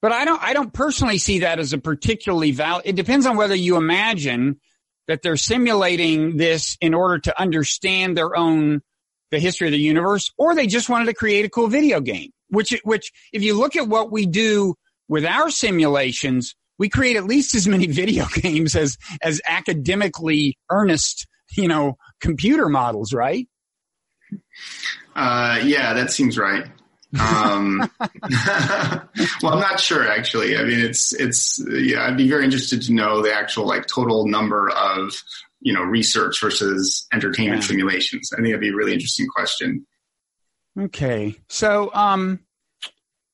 But 0.00 0.12
I 0.12 0.24
don't, 0.24 0.42
I 0.42 0.52
don't 0.52 0.72
personally 0.72 1.18
see 1.18 1.40
that 1.40 1.58
as 1.58 1.72
a 1.72 1.78
particularly 1.78 2.52
valid, 2.52 2.82
it 2.86 2.96
depends 2.96 3.26
on 3.26 3.36
whether 3.36 3.54
you 3.54 3.76
imagine 3.76 4.60
that 5.08 5.22
they're 5.22 5.36
simulating 5.36 6.36
this 6.36 6.76
in 6.80 6.94
order 6.94 7.18
to 7.18 7.40
understand 7.40 8.16
their 8.16 8.36
own, 8.36 8.82
the 9.30 9.40
history 9.40 9.66
of 9.66 9.72
the 9.72 9.78
universe, 9.78 10.30
or 10.38 10.54
they 10.54 10.66
just 10.66 10.88
wanted 10.88 11.06
to 11.06 11.14
create 11.14 11.44
a 11.44 11.48
cool 11.48 11.66
video 11.66 12.00
game, 12.00 12.30
which, 12.48 12.78
which 12.84 13.10
if 13.32 13.42
you 13.42 13.58
look 13.58 13.74
at 13.74 13.88
what 13.88 14.12
we 14.12 14.26
do 14.26 14.74
with 15.08 15.24
our 15.24 15.50
simulations, 15.50 16.54
we 16.78 16.88
create 16.88 17.16
at 17.16 17.24
least 17.24 17.54
as 17.54 17.66
many 17.66 17.86
video 17.88 18.26
games 18.26 18.76
as, 18.76 18.98
as 19.20 19.40
academically 19.46 20.56
earnest, 20.70 21.26
you 21.56 21.66
know, 21.66 21.96
computer 22.20 22.68
models, 22.68 23.12
right? 23.12 23.48
Uh, 25.16 25.58
yeah, 25.64 25.94
that 25.94 26.10
seems 26.12 26.38
right. 26.38 26.66
Um, 27.18 27.90
well, 29.42 29.52
I'm 29.52 29.60
not 29.60 29.80
sure 29.80 30.06
actually. 30.06 30.56
I 30.56 30.64
mean, 30.64 30.80
it's 30.80 31.14
it's 31.14 31.62
yeah. 31.70 32.06
I'd 32.06 32.16
be 32.16 32.28
very 32.28 32.44
interested 32.44 32.82
to 32.82 32.92
know 32.92 33.22
the 33.22 33.32
actual 33.32 33.66
like 33.66 33.86
total 33.86 34.26
number 34.26 34.70
of 34.70 35.14
you 35.60 35.72
know 35.72 35.82
research 35.82 36.40
versus 36.40 37.06
entertainment 37.12 37.62
yeah. 37.62 37.68
simulations. 37.68 38.30
I 38.32 38.36
think 38.36 38.48
that'd 38.48 38.60
be 38.60 38.68
a 38.68 38.74
really 38.74 38.92
interesting 38.92 39.26
question. 39.26 39.86
Okay, 40.78 41.34
so 41.48 41.90
um, 41.94 42.40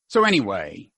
so 0.09 0.25
anyway, 0.25 0.91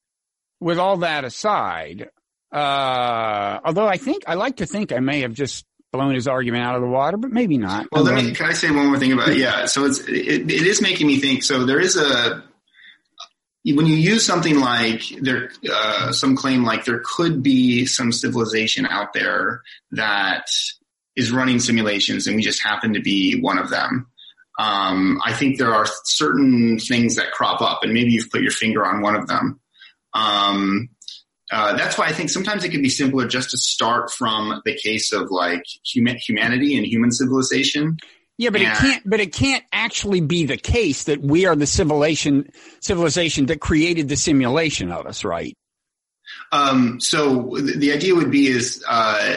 with 0.61 0.79
all 0.79 0.99
that 0.99 1.25
aside, 1.25 2.11
uh, 2.53 3.59
although 3.65 3.89
I 3.89 3.97
think 3.97 4.25
I 4.27 4.35
like 4.35 4.59
to 4.59 4.67
think 4.67 4.93
I 4.93 5.01
may 5.01 5.23
have 5.23 5.33
just 5.33 5.65
blown 5.93 6.15
his 6.15 6.29
argument 6.29 6.63
out 6.63 6.75
of 6.75 6.83
the 6.83 6.89
water, 6.89 7.17
but 7.17 7.31
maybe 7.31 7.57
not. 7.57 7.87
Well, 7.91 8.05
let 8.05 8.23
me. 8.23 8.33
Can 8.33 8.47
I 8.47 8.53
say 8.53 8.71
one 8.71 8.89
more 8.89 8.99
thing 8.99 9.13
about 9.13 9.31
it? 9.31 9.39
Yeah. 9.39 9.65
So 9.65 9.87
it's 9.87 10.01
it, 10.01 10.51
it 10.51 10.67
is 10.67 10.83
making 10.83 11.07
me 11.07 11.21
think. 11.21 11.43
So 11.43 11.65
there 11.65 11.81
is 11.81 11.97
a 11.97 12.45
when 13.75 13.87
you 13.87 13.97
use 13.97 14.25
something 14.25 14.61
like 14.61 15.03
there, 15.21 15.51
uh, 15.73 16.13
some 16.13 16.37
claim 16.37 16.65
like 16.65 16.85
there 16.85 17.03
could 17.05 17.43
be 17.43 17.85
some 17.85 18.13
civilization 18.13 18.87
out 18.87 19.13
there 19.13 19.63
that 19.91 20.47
is 21.17 21.33
running 21.33 21.59
simulations, 21.59 22.27
and 22.27 22.37
we 22.37 22.43
just 22.43 22.63
happen 22.63 22.95
to 22.95 23.01
be 23.01 23.41
one 23.41 23.59
of 23.59 23.71
them. 23.71 24.07
Um, 24.59 25.21
I 25.25 25.33
think 25.33 25.59
there 25.59 25.75
are 25.75 25.87
certain 26.05 26.79
things 26.79 27.17
that 27.17 27.33
crop 27.33 27.61
up, 27.61 27.81
and 27.83 27.93
maybe 27.93 28.13
you've 28.13 28.31
put 28.31 28.43
your 28.43 28.53
finger 28.53 28.87
on 28.87 29.03
one 29.03 29.17
of 29.17 29.27
them. 29.27 29.61
Um, 30.15 30.91
uh, 31.51 31.77
that's 31.77 31.99
why 31.99 32.07
I 32.07 32.13
think 32.13 32.31
sometimes 32.31 32.65
it 32.65 32.71
can 32.71 32.83
be 32.83 32.89
simpler 32.89 33.27
just 33.27 33.51
to 33.51 33.59
start 33.59 34.11
from 34.11 34.63
the 34.65 34.77
case 34.77 35.13
of 35.13 35.31
like 35.31 35.65
human, 35.85 36.17
humanity 36.17 36.77
and 36.77 36.87
human 36.87 37.11
civilization 37.11 37.99
yeah, 38.39 38.51
but 38.51 38.61
and, 38.61 38.73
it 38.73 38.79
can't. 38.79 39.03
But 39.09 39.21
it 39.21 39.33
can't 39.33 39.65
actually 39.73 40.21
be 40.21 40.47
the 40.47 40.57
case 40.57 41.05
that 41.05 41.21
we 41.21 41.47
are 41.47 41.57
the 41.57 41.67
civilization 41.67 42.51
civilization 42.81 43.47
that 43.47 43.61
created 43.61 44.09
the 44.09 44.17
simulation 44.17 44.93
of 44.93 45.07
us, 45.07 45.25
right? 45.25 45.57
Um, 46.53 47.01
so 47.01 47.57
the 47.57 47.93
idea 47.93 48.15
would 48.15 48.31
be 48.31 48.49
is 48.49 48.85
uh, 48.89 49.37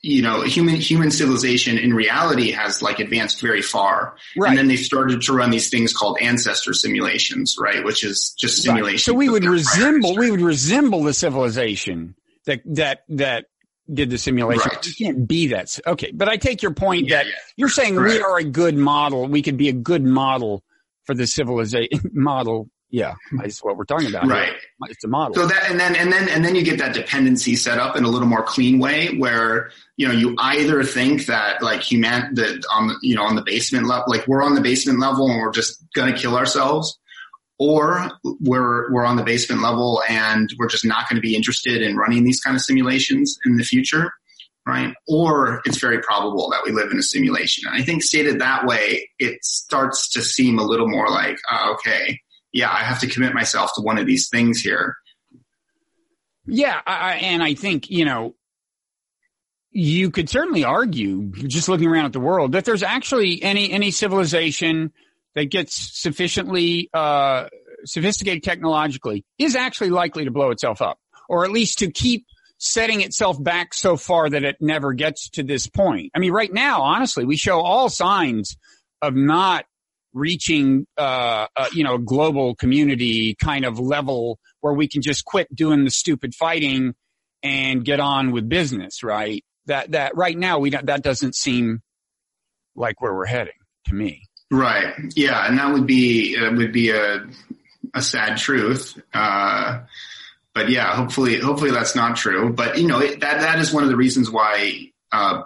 you 0.00 0.22
know, 0.22 0.42
human 0.42 0.76
human 0.76 1.10
civilization 1.10 1.76
in 1.76 1.92
reality 1.92 2.52
has 2.52 2.82
like 2.82 3.00
advanced 3.00 3.40
very 3.40 3.62
far, 3.62 4.16
Right. 4.36 4.50
and 4.50 4.58
then 4.58 4.68
they 4.68 4.76
started 4.76 5.22
to 5.22 5.32
run 5.32 5.50
these 5.50 5.70
things 5.70 5.92
called 5.92 6.18
ancestor 6.20 6.72
simulations, 6.72 7.56
right? 7.58 7.84
Which 7.84 8.04
is 8.04 8.34
just 8.38 8.62
simulation. 8.62 8.94
Right. 8.94 9.00
So 9.00 9.12
we 9.14 9.28
would 9.28 9.44
resemble 9.44 10.16
we 10.16 10.30
would 10.30 10.40
resemble 10.40 11.02
the 11.02 11.12
civilization 11.12 12.14
that 12.46 12.62
that 12.66 13.00
that 13.08 13.46
did 13.92 14.10
the 14.10 14.18
simulation. 14.18 14.68
Right. 14.72 14.84
We 14.84 14.92
can't 14.92 15.26
be 15.28 15.48
that. 15.48 15.78
Okay, 15.86 16.10
but 16.12 16.28
I 16.28 16.36
take 16.36 16.62
your 16.62 16.72
point 16.74 17.08
Yeah, 17.08 17.16
that 17.18 17.26
yeah. 17.26 17.32
you're 17.56 17.68
saying 17.68 17.96
we 17.96 18.20
are 18.20 18.38
a 18.38 18.44
good 18.44 18.76
model. 18.76 19.26
We 19.26 19.42
could 19.42 19.56
be 19.56 19.68
a 19.68 19.72
good 19.72 20.02
model 20.04 20.62
for 21.04 21.14
the 21.14 21.26
civilization 21.26 22.00
model. 22.12 22.68
Yeah, 22.90 23.16
that's 23.32 23.62
what 23.62 23.76
we're 23.76 23.84
talking 23.84 24.08
about. 24.08 24.24
here. 24.24 24.32
Right. 24.32 24.52
It's 24.88 25.04
a 25.04 25.08
model. 25.08 25.34
So 25.34 25.46
that 25.46 25.70
and 25.70 25.78
then 25.78 25.94
and 25.94 26.10
then 26.10 26.26
and 26.30 26.42
then 26.42 26.54
you 26.54 26.62
get 26.62 26.78
that 26.78 26.94
dependency 26.94 27.54
set 27.54 27.78
up 27.78 27.96
in 27.96 28.04
a 28.04 28.08
little 28.08 28.26
more 28.28 28.42
clean 28.42 28.78
way 28.78 29.14
where 29.18 29.70
you 29.98 30.08
know 30.08 30.14
you 30.14 30.34
either 30.38 30.82
think 30.84 31.26
that 31.26 31.60
like 31.62 31.82
human 31.82 32.34
that 32.36 32.64
on 32.74 32.88
the 32.88 32.96
you 33.02 33.14
know 33.14 33.24
on 33.24 33.36
the 33.36 33.42
basement 33.42 33.86
level 33.86 34.04
like 34.08 34.26
we're 34.26 34.42
on 34.42 34.54
the 34.54 34.62
basement 34.62 35.00
level 35.00 35.28
and 35.30 35.38
we're 35.38 35.52
just 35.52 35.84
gonna 35.94 36.16
kill 36.16 36.34
ourselves, 36.34 36.98
or 37.58 38.10
we're 38.40 38.90
we're 38.92 39.04
on 39.04 39.16
the 39.16 39.24
basement 39.24 39.62
level 39.62 40.02
and 40.08 40.52
we're 40.58 40.68
just 40.68 40.84
not 40.84 41.08
going 41.08 41.16
to 41.16 41.20
be 41.20 41.34
interested 41.34 41.82
in 41.82 41.96
running 41.96 42.24
these 42.24 42.40
kind 42.40 42.56
of 42.56 42.62
simulations 42.62 43.38
in 43.44 43.56
the 43.56 43.64
future, 43.64 44.12
right? 44.66 44.94
Or 45.08 45.60
it's 45.64 45.78
very 45.78 46.00
probable 46.00 46.50
that 46.50 46.62
we 46.64 46.72
live 46.72 46.90
in 46.90 46.98
a 46.98 47.02
simulation. 47.02 47.66
And 47.66 47.76
I 47.76 47.84
think 47.84 48.02
stated 48.02 48.40
that 48.40 48.64
way, 48.64 49.10
it 49.18 49.44
starts 49.44 50.08
to 50.10 50.22
seem 50.22 50.58
a 50.58 50.64
little 50.64 50.88
more 50.88 51.08
like 51.10 51.36
uh, 51.50 51.74
okay. 51.74 52.20
Yeah, 52.52 52.70
I 52.70 52.78
have 52.78 53.00
to 53.00 53.06
commit 53.06 53.34
myself 53.34 53.72
to 53.74 53.82
one 53.82 53.98
of 53.98 54.06
these 54.06 54.30
things 54.30 54.60
here. 54.60 54.96
Yeah, 56.46 56.80
I, 56.86 57.16
and 57.16 57.42
I 57.42 57.52
think 57.54 57.90
you 57.90 58.06
know 58.06 58.34
you 59.70 60.10
could 60.10 60.30
certainly 60.30 60.64
argue, 60.64 61.30
just 61.32 61.68
looking 61.68 61.88
around 61.88 62.06
at 62.06 62.12
the 62.12 62.20
world, 62.20 62.52
that 62.52 62.64
there's 62.64 62.82
actually 62.82 63.42
any 63.42 63.70
any 63.70 63.90
civilization 63.90 64.92
that 65.38 65.50
gets 65.50 66.00
sufficiently 66.00 66.90
uh, 66.92 67.46
sophisticated 67.84 68.42
technologically 68.42 69.24
is 69.38 69.54
actually 69.54 69.90
likely 69.90 70.24
to 70.24 70.32
blow 70.32 70.50
itself 70.50 70.82
up, 70.82 70.98
or 71.28 71.44
at 71.44 71.52
least 71.52 71.78
to 71.78 71.90
keep 71.92 72.26
setting 72.58 73.02
itself 73.02 73.40
back 73.40 73.72
so 73.72 73.96
far 73.96 74.28
that 74.28 74.42
it 74.42 74.56
never 74.60 74.92
gets 74.92 75.30
to 75.30 75.44
this 75.44 75.68
point. 75.68 76.10
I 76.12 76.18
mean, 76.18 76.32
right 76.32 76.52
now, 76.52 76.82
honestly, 76.82 77.24
we 77.24 77.36
show 77.36 77.60
all 77.60 77.88
signs 77.88 78.56
of 79.00 79.14
not 79.14 79.64
reaching, 80.12 80.86
uh, 80.96 81.46
uh, 81.54 81.68
you 81.72 81.84
know, 81.84 81.98
global 81.98 82.56
community 82.56 83.36
kind 83.40 83.64
of 83.64 83.78
level 83.78 84.40
where 84.60 84.74
we 84.74 84.88
can 84.88 85.02
just 85.02 85.24
quit 85.24 85.54
doing 85.54 85.84
the 85.84 85.90
stupid 85.90 86.34
fighting 86.34 86.94
and 87.44 87.84
get 87.84 88.00
on 88.00 88.32
with 88.32 88.48
business, 88.48 89.04
right? 89.04 89.44
That, 89.66 89.92
that 89.92 90.16
right 90.16 90.36
now 90.36 90.58
we 90.58 90.70
don't, 90.70 90.86
that 90.86 91.04
doesn't 91.04 91.36
seem 91.36 91.80
like 92.74 93.00
where 93.00 93.14
we're 93.14 93.26
heading 93.26 93.52
to 93.86 93.94
me. 93.94 94.27
Right. 94.50 94.94
Yeah, 95.14 95.46
and 95.46 95.58
that 95.58 95.72
would 95.72 95.86
be 95.86 96.36
uh, 96.36 96.52
would 96.52 96.72
be 96.72 96.90
a 96.90 97.26
a 97.94 98.02
sad 98.02 98.38
truth. 98.38 98.98
Uh, 99.12 99.80
but 100.54 100.70
yeah, 100.70 100.94
hopefully, 100.94 101.38
hopefully 101.38 101.70
that's 101.70 101.94
not 101.94 102.16
true. 102.16 102.52
But 102.52 102.78
you 102.78 102.86
know, 102.86 103.00
it, 103.00 103.20
that 103.20 103.40
that 103.40 103.58
is 103.58 103.72
one 103.72 103.82
of 103.82 103.90
the 103.90 103.96
reasons 103.96 104.30
why 104.30 104.90
uh, 105.12 105.42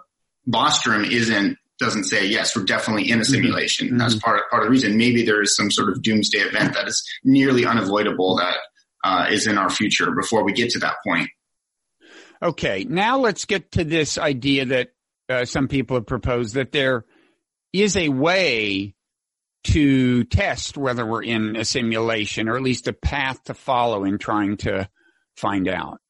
Bostrom 0.48 1.10
isn't 1.10 1.58
doesn't 1.78 2.04
say 2.04 2.26
yes, 2.26 2.54
we're 2.54 2.64
definitely 2.64 3.10
in 3.10 3.20
a 3.20 3.24
simulation. 3.24 3.88
Mhm. 3.88 3.98
That's 3.98 4.14
part 4.14 4.48
part 4.50 4.62
of 4.62 4.66
the 4.66 4.70
reason. 4.70 4.96
Maybe 4.96 5.24
there 5.24 5.42
is 5.42 5.56
some 5.56 5.70
sort 5.70 5.88
of 5.90 6.00
doomsday 6.02 6.38
event 6.38 6.74
that 6.74 6.86
is 6.86 7.02
nearly 7.24 7.66
unavoidable 7.66 8.36
that 8.36 8.56
uh, 9.02 9.26
is 9.30 9.48
in 9.48 9.58
our 9.58 9.68
future 9.68 10.12
before 10.12 10.44
we 10.44 10.52
get 10.52 10.70
to 10.70 10.78
that 10.78 10.94
point. 11.04 11.28
Okay, 12.40 12.84
now 12.88 13.18
let's 13.18 13.44
get 13.44 13.72
to 13.72 13.84
this 13.84 14.16
idea 14.16 14.64
that 14.66 14.92
uh, 15.28 15.44
some 15.44 15.68
people 15.68 15.96
have 15.96 16.06
proposed 16.06 16.54
that 16.54 16.72
there 16.72 17.04
is 17.72 17.96
a 17.96 18.08
way 18.08 18.94
to 19.64 20.24
test 20.24 20.76
whether 20.76 21.06
we're 21.06 21.22
in 21.22 21.56
a 21.56 21.64
simulation, 21.64 22.48
or 22.48 22.56
at 22.56 22.62
least 22.62 22.88
a 22.88 22.92
path 22.92 23.42
to 23.44 23.54
follow 23.54 24.04
in 24.04 24.18
trying 24.18 24.56
to 24.58 24.88
find 25.36 25.68
out. 25.68 26.00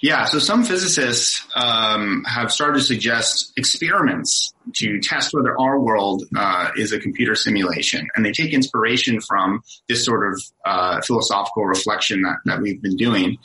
Yeah, 0.00 0.24
so 0.24 0.40
some 0.40 0.64
physicists 0.64 1.46
um, 1.54 2.24
have 2.26 2.50
started 2.50 2.80
to 2.80 2.84
suggest 2.84 3.52
experiments 3.56 4.52
to 4.74 4.98
test 5.00 5.32
whether 5.32 5.56
our 5.60 5.78
world 5.78 6.24
uh, 6.36 6.70
is 6.76 6.92
a 6.92 6.98
computer 6.98 7.36
simulation, 7.36 8.08
and 8.16 8.24
they 8.26 8.32
take 8.32 8.52
inspiration 8.52 9.20
from 9.20 9.62
this 9.88 10.04
sort 10.04 10.32
of 10.32 10.42
uh, 10.64 11.00
philosophical 11.02 11.66
reflection 11.66 12.22
that, 12.22 12.38
that 12.46 12.60
we've 12.60 12.82
been 12.82 12.96
doing, 12.96 13.38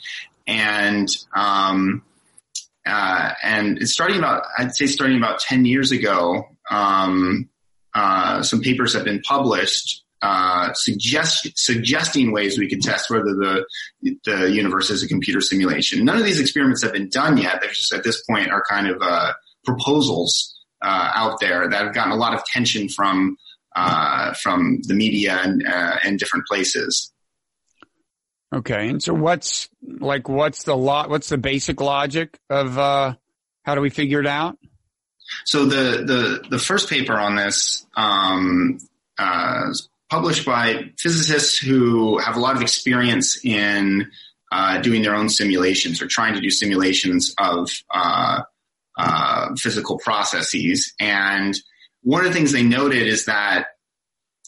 and 0.48 1.08
um, 1.32 2.02
uh, 2.88 3.32
and 3.42 3.78
it's 3.78 3.92
starting 3.92 4.18
about 4.18 4.44
I'd 4.58 4.74
say 4.74 4.86
starting 4.86 5.18
about 5.18 5.40
ten 5.40 5.64
years 5.64 5.92
ago. 5.92 6.48
Um, 6.70 7.48
uh, 7.94 8.42
some 8.42 8.60
papers 8.60 8.94
have 8.94 9.04
been 9.04 9.20
published 9.22 10.04
uh, 10.20 10.72
suggest, 10.72 11.48
suggesting 11.54 12.32
ways 12.32 12.58
we 12.58 12.68
could 12.68 12.82
test 12.82 13.10
whether 13.10 13.24
the 13.34 13.64
the 14.24 14.50
universe 14.50 14.90
is 14.90 15.02
a 15.02 15.08
computer 15.08 15.40
simulation. 15.40 16.04
None 16.04 16.16
of 16.16 16.24
these 16.24 16.40
experiments 16.40 16.82
have 16.82 16.92
been 16.92 17.08
done 17.08 17.36
yet. 17.36 17.60
They're 17.60 17.70
just 17.70 17.92
at 17.92 18.02
this 18.02 18.22
point 18.28 18.50
are 18.50 18.64
kind 18.68 18.88
of 18.88 19.00
uh, 19.00 19.32
proposals 19.64 20.58
uh, 20.82 21.10
out 21.14 21.38
there 21.40 21.68
that 21.68 21.84
have 21.84 21.94
gotten 21.94 22.12
a 22.12 22.16
lot 22.16 22.34
of 22.34 22.40
attention 22.40 22.88
from 22.88 23.36
uh, 23.76 24.34
from 24.34 24.80
the 24.82 24.94
media 24.94 25.38
and 25.42 25.64
uh, 25.64 25.98
and 26.04 26.18
different 26.18 26.46
places. 26.46 27.12
Okay, 28.54 28.88
and 28.88 29.02
so 29.02 29.12
what's 29.12 29.68
like 29.82 30.28
what's 30.28 30.62
the 30.62 30.76
lot? 30.76 31.10
What's 31.10 31.28
the 31.28 31.38
basic 31.38 31.80
logic 31.80 32.38
of 32.48 32.78
uh, 32.78 33.14
how 33.62 33.74
do 33.74 33.80
we 33.82 33.90
figure 33.90 34.20
it 34.20 34.26
out? 34.26 34.58
So 35.44 35.66
the 35.66 36.04
the 36.04 36.48
the 36.48 36.58
first 36.58 36.88
paper 36.88 37.14
on 37.14 37.36
this 37.36 37.86
um, 37.94 38.78
uh, 39.18 39.66
published 40.08 40.46
by 40.46 40.92
physicists 40.98 41.58
who 41.58 42.18
have 42.18 42.36
a 42.36 42.40
lot 42.40 42.56
of 42.56 42.62
experience 42.62 43.44
in 43.44 44.10
uh, 44.50 44.80
doing 44.80 45.02
their 45.02 45.14
own 45.14 45.28
simulations 45.28 46.00
or 46.00 46.06
trying 46.06 46.34
to 46.34 46.40
do 46.40 46.50
simulations 46.50 47.34
of 47.38 47.70
uh, 47.92 48.42
uh, 48.96 49.48
physical 49.56 49.98
processes. 49.98 50.94
And 50.98 51.54
one 52.02 52.24
of 52.24 52.32
the 52.32 52.38
things 52.38 52.52
they 52.52 52.62
noted 52.62 53.06
is 53.06 53.26
that 53.26 53.66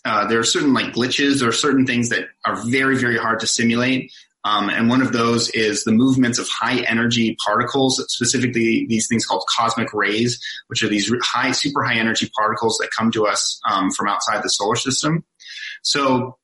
uh, 0.04 0.26
there 0.26 0.38
are 0.38 0.44
certain 0.44 0.72
like 0.72 0.92
glitches 0.92 1.46
or 1.46 1.52
certain 1.52 1.86
things 1.86 2.08
that 2.08 2.24
are 2.46 2.56
very 2.56 2.96
very 2.96 3.18
hard 3.18 3.40
to 3.40 3.46
simulate. 3.46 4.12
Um, 4.42 4.70
and 4.70 4.88
one 4.88 5.02
of 5.02 5.12
those 5.12 5.50
is 5.50 5.84
the 5.84 5.92
movements 5.92 6.38
of 6.38 6.48
high 6.48 6.80
energy 6.80 7.36
particles, 7.44 8.02
specifically 8.08 8.86
these 8.88 9.06
things 9.06 9.26
called 9.26 9.44
cosmic 9.54 9.92
rays, 9.92 10.40
which 10.68 10.82
are 10.82 10.88
these 10.88 11.12
high, 11.22 11.52
super 11.52 11.82
high 11.82 11.96
energy 11.96 12.30
particles 12.34 12.78
that 12.78 12.88
come 12.96 13.10
to 13.12 13.26
us 13.26 13.60
um, 13.70 13.90
from 13.90 14.08
outside 14.08 14.42
the 14.42 14.48
solar 14.48 14.76
system. 14.76 15.24
So 15.82 16.38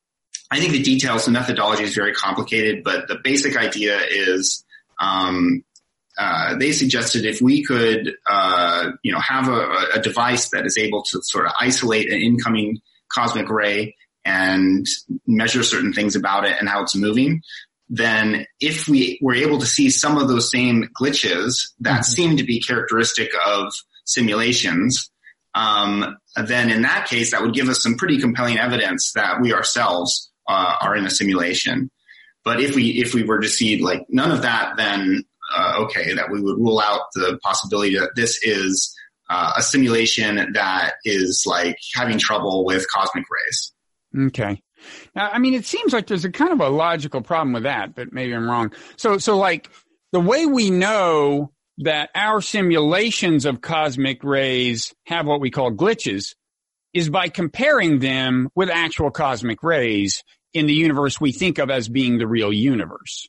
I 0.51 0.61
think 0.61 0.73
the 0.73 0.83
details, 0.83 1.25
the 1.25 1.31
methodology 1.31 1.85
is 1.85 1.95
very 1.95 2.13
complicated, 2.13 2.85
but 2.85 3.09
the 3.09 3.17
basic 3.25 3.57
idea 3.57 3.99
is 4.11 4.63
um, 5.01 5.65
uh, 6.19 6.57
they 6.57 6.73
suggested 6.73 7.25
if 7.25 7.41
we 7.43 7.65
could, 7.65 8.15
uh, 8.29 8.91
you 9.03 9.13
know, 9.13 9.21
have 9.21 9.49
a, 9.49 9.87
a 9.95 10.01
device 10.01 10.51
that 10.51 10.65
is 10.65 10.79
able 10.79 11.03
to 11.03 11.21
sort 11.23 11.47
of 11.47 11.53
isolate 11.61 12.11
an 12.11 12.21
incoming 12.21 12.81
cosmic 13.13 13.49
ray 13.49 13.95
and 14.25 14.87
measure 15.27 15.63
certain 15.63 15.93
things 15.93 16.17
about 16.17 16.45
it 16.45 16.57
and 16.59 16.69
how 16.69 16.83
it's 16.83 16.97
moving, 16.97 17.43
then 17.89 18.45
if 18.61 18.89
we 18.89 19.19
were 19.23 19.35
able 19.35 19.59
to 19.59 19.67
see 19.67 19.91
some 19.91 20.19
of 20.19 20.29
those 20.29 20.51
same 20.51 20.89
glitches 21.01 21.69
that 21.81 22.01
Mhm. 22.01 22.05
seem 22.05 22.37
to 22.37 22.43
be 22.45 22.61
characteristic 22.61 23.31
of 23.47 23.73
simulations, 24.05 25.11
um, 25.55 26.17
then 26.47 26.71
in 26.71 26.83
that 26.83 27.07
case, 27.09 27.31
that 27.31 27.43
would 27.43 27.55
give 27.55 27.69
us 27.69 27.83
some 27.83 27.95
pretty 27.97 28.19
compelling 28.19 28.59
evidence 28.59 29.13
that 29.15 29.41
we 29.41 29.53
ourselves 29.53 30.31
uh, 30.49 30.75
are 30.81 30.95
in 30.97 31.05
a 31.07 31.11
simulation. 31.11 31.91
But 32.45 32.61
if 32.61 32.77
we 32.77 32.91
if 33.03 33.15
we 33.15 33.25
were 33.25 33.41
to 33.41 33.49
see 33.49 33.81
like 33.83 34.03
none 34.09 34.31
of 34.31 34.43
that, 34.43 34.77
then 34.77 35.25
uh, 35.57 35.85
okay, 35.85 36.15
that 36.15 36.31
we 36.31 36.41
would 36.41 36.57
rule 36.59 36.81
out 36.81 37.03
the 37.15 37.39
possibility 37.43 37.97
that 37.99 38.11
this 38.17 38.39
is 38.43 38.95
uh, 39.29 39.53
a 39.57 39.63
simulation 39.63 40.53
that 40.53 40.95
is 41.05 41.45
like 41.47 41.79
having 41.95 42.19
trouble 42.19 42.65
with 42.65 42.87
cosmic 42.93 43.25
rays. 43.31 43.73
Okay. 44.29 44.63
Now, 45.15 45.31
I 45.31 45.39
mean, 45.39 45.55
it 45.55 45.65
seems 45.65 45.93
like 45.93 46.07
there's 46.07 46.25
a 46.25 46.31
kind 46.31 46.53
of 46.53 46.61
a 46.61 46.69
logical 46.69 47.23
problem 47.23 47.53
with 47.53 47.65
that, 47.65 47.95
but 47.95 48.13
maybe 48.13 48.35
I'm 48.35 48.49
wrong. 48.49 48.73
So, 48.97 49.19
so 49.19 49.37
like 49.37 49.69
the 50.13 50.21
way 50.21 50.47
we 50.47 50.71
know 50.71 51.53
that 51.79 52.11
our 52.15 52.41
simulations 52.41 53.45
of 53.45 53.61
cosmic 53.61 54.25
rays 54.25 54.95
have 55.07 55.27
what 55.27 55.41
we 55.41 55.51
call 55.51 55.73
glitches 55.73 56.35
is 56.95 57.11
by 57.11 57.29
comparing 57.29 57.99
them 57.99 58.49
with 58.55 58.71
actual 58.71 59.11
cosmic 59.11 59.63
rays 59.63 60.23
in 60.55 60.67
the 60.67 60.73
universe 60.73 61.21
we 61.21 61.33
think 61.33 61.59
of 61.59 61.71
as 61.71 61.89
being 61.89 62.17
the 62.17 62.27
real 62.27 62.53
universe. 62.53 63.29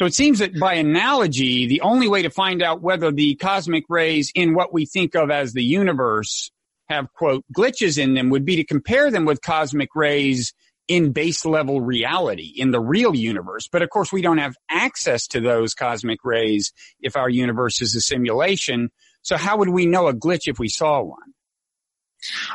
So 0.00 0.06
it 0.06 0.14
seems 0.14 0.38
that 0.38 0.58
by 0.58 0.76
analogy, 0.76 1.66
the 1.66 1.82
only 1.82 2.08
way 2.08 2.22
to 2.22 2.30
find 2.30 2.62
out 2.62 2.80
whether 2.80 3.12
the 3.12 3.34
cosmic 3.34 3.84
rays 3.90 4.32
in 4.34 4.54
what 4.54 4.72
we 4.72 4.86
think 4.86 5.14
of 5.14 5.30
as 5.30 5.52
the 5.52 5.62
universe 5.62 6.50
have 6.88 7.12
quote 7.12 7.44
glitches 7.54 7.98
in 7.98 8.14
them 8.14 8.30
would 8.30 8.46
be 8.46 8.56
to 8.56 8.64
compare 8.64 9.10
them 9.10 9.26
with 9.26 9.42
cosmic 9.42 9.94
rays 9.94 10.54
in 10.88 11.12
base 11.12 11.44
level 11.44 11.82
reality 11.82 12.50
in 12.56 12.70
the 12.70 12.80
real 12.80 13.14
universe. 13.14 13.68
But 13.70 13.82
of 13.82 13.90
course, 13.90 14.10
we 14.10 14.22
don't 14.22 14.38
have 14.38 14.54
access 14.70 15.26
to 15.26 15.40
those 15.40 15.74
cosmic 15.74 16.24
rays 16.24 16.72
if 17.02 17.14
our 17.14 17.28
universe 17.28 17.82
is 17.82 17.94
a 17.94 18.00
simulation. 18.00 18.90
So 19.20 19.36
how 19.36 19.58
would 19.58 19.68
we 19.68 19.84
know 19.84 20.08
a 20.08 20.14
glitch 20.14 20.46
if 20.48 20.58
we 20.58 20.70
saw 20.70 21.02
one? 21.02 21.34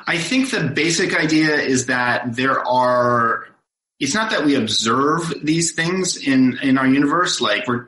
I 0.07 0.17
think 0.17 0.49
the 0.49 0.63
basic 0.63 1.15
idea 1.15 1.53
is 1.57 1.85
that 1.85 2.35
there 2.35 2.67
are 2.67 3.45
it's 3.99 4.13
not 4.13 4.31
that 4.31 4.45
we 4.45 4.55
observe 4.55 5.33
these 5.43 5.73
things 5.73 6.17
in 6.17 6.57
in 6.61 6.77
our 6.77 6.87
universe 6.87 7.39
like 7.39 7.65
we're, 7.67 7.87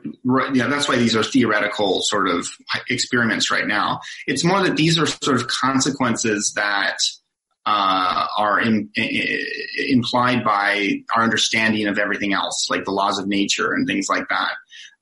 yeah 0.54 0.66
that's 0.66 0.88
why 0.88 0.96
these 0.96 1.14
are 1.14 1.22
theoretical 1.22 2.00
sort 2.02 2.28
of 2.28 2.46
experiments 2.88 3.50
right 3.50 3.66
now. 3.66 4.00
It's 4.26 4.44
more 4.44 4.62
that 4.62 4.76
these 4.76 4.98
are 4.98 5.06
sort 5.06 5.36
of 5.36 5.48
consequences 5.48 6.52
that 6.56 6.96
uh, 7.66 8.26
are 8.38 8.60
in, 8.60 8.88
in, 8.96 9.44
implied 9.88 10.42
by 10.42 11.02
our 11.14 11.22
understanding 11.22 11.86
of 11.86 11.98
everything 11.98 12.32
else 12.32 12.68
like 12.70 12.84
the 12.86 12.92
laws 12.92 13.18
of 13.18 13.28
nature 13.28 13.74
and 13.74 13.86
things 13.86 14.08
like 14.08 14.26
that. 14.30 14.52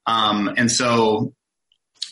Um, 0.06 0.52
and 0.56 0.70
so 0.70 1.32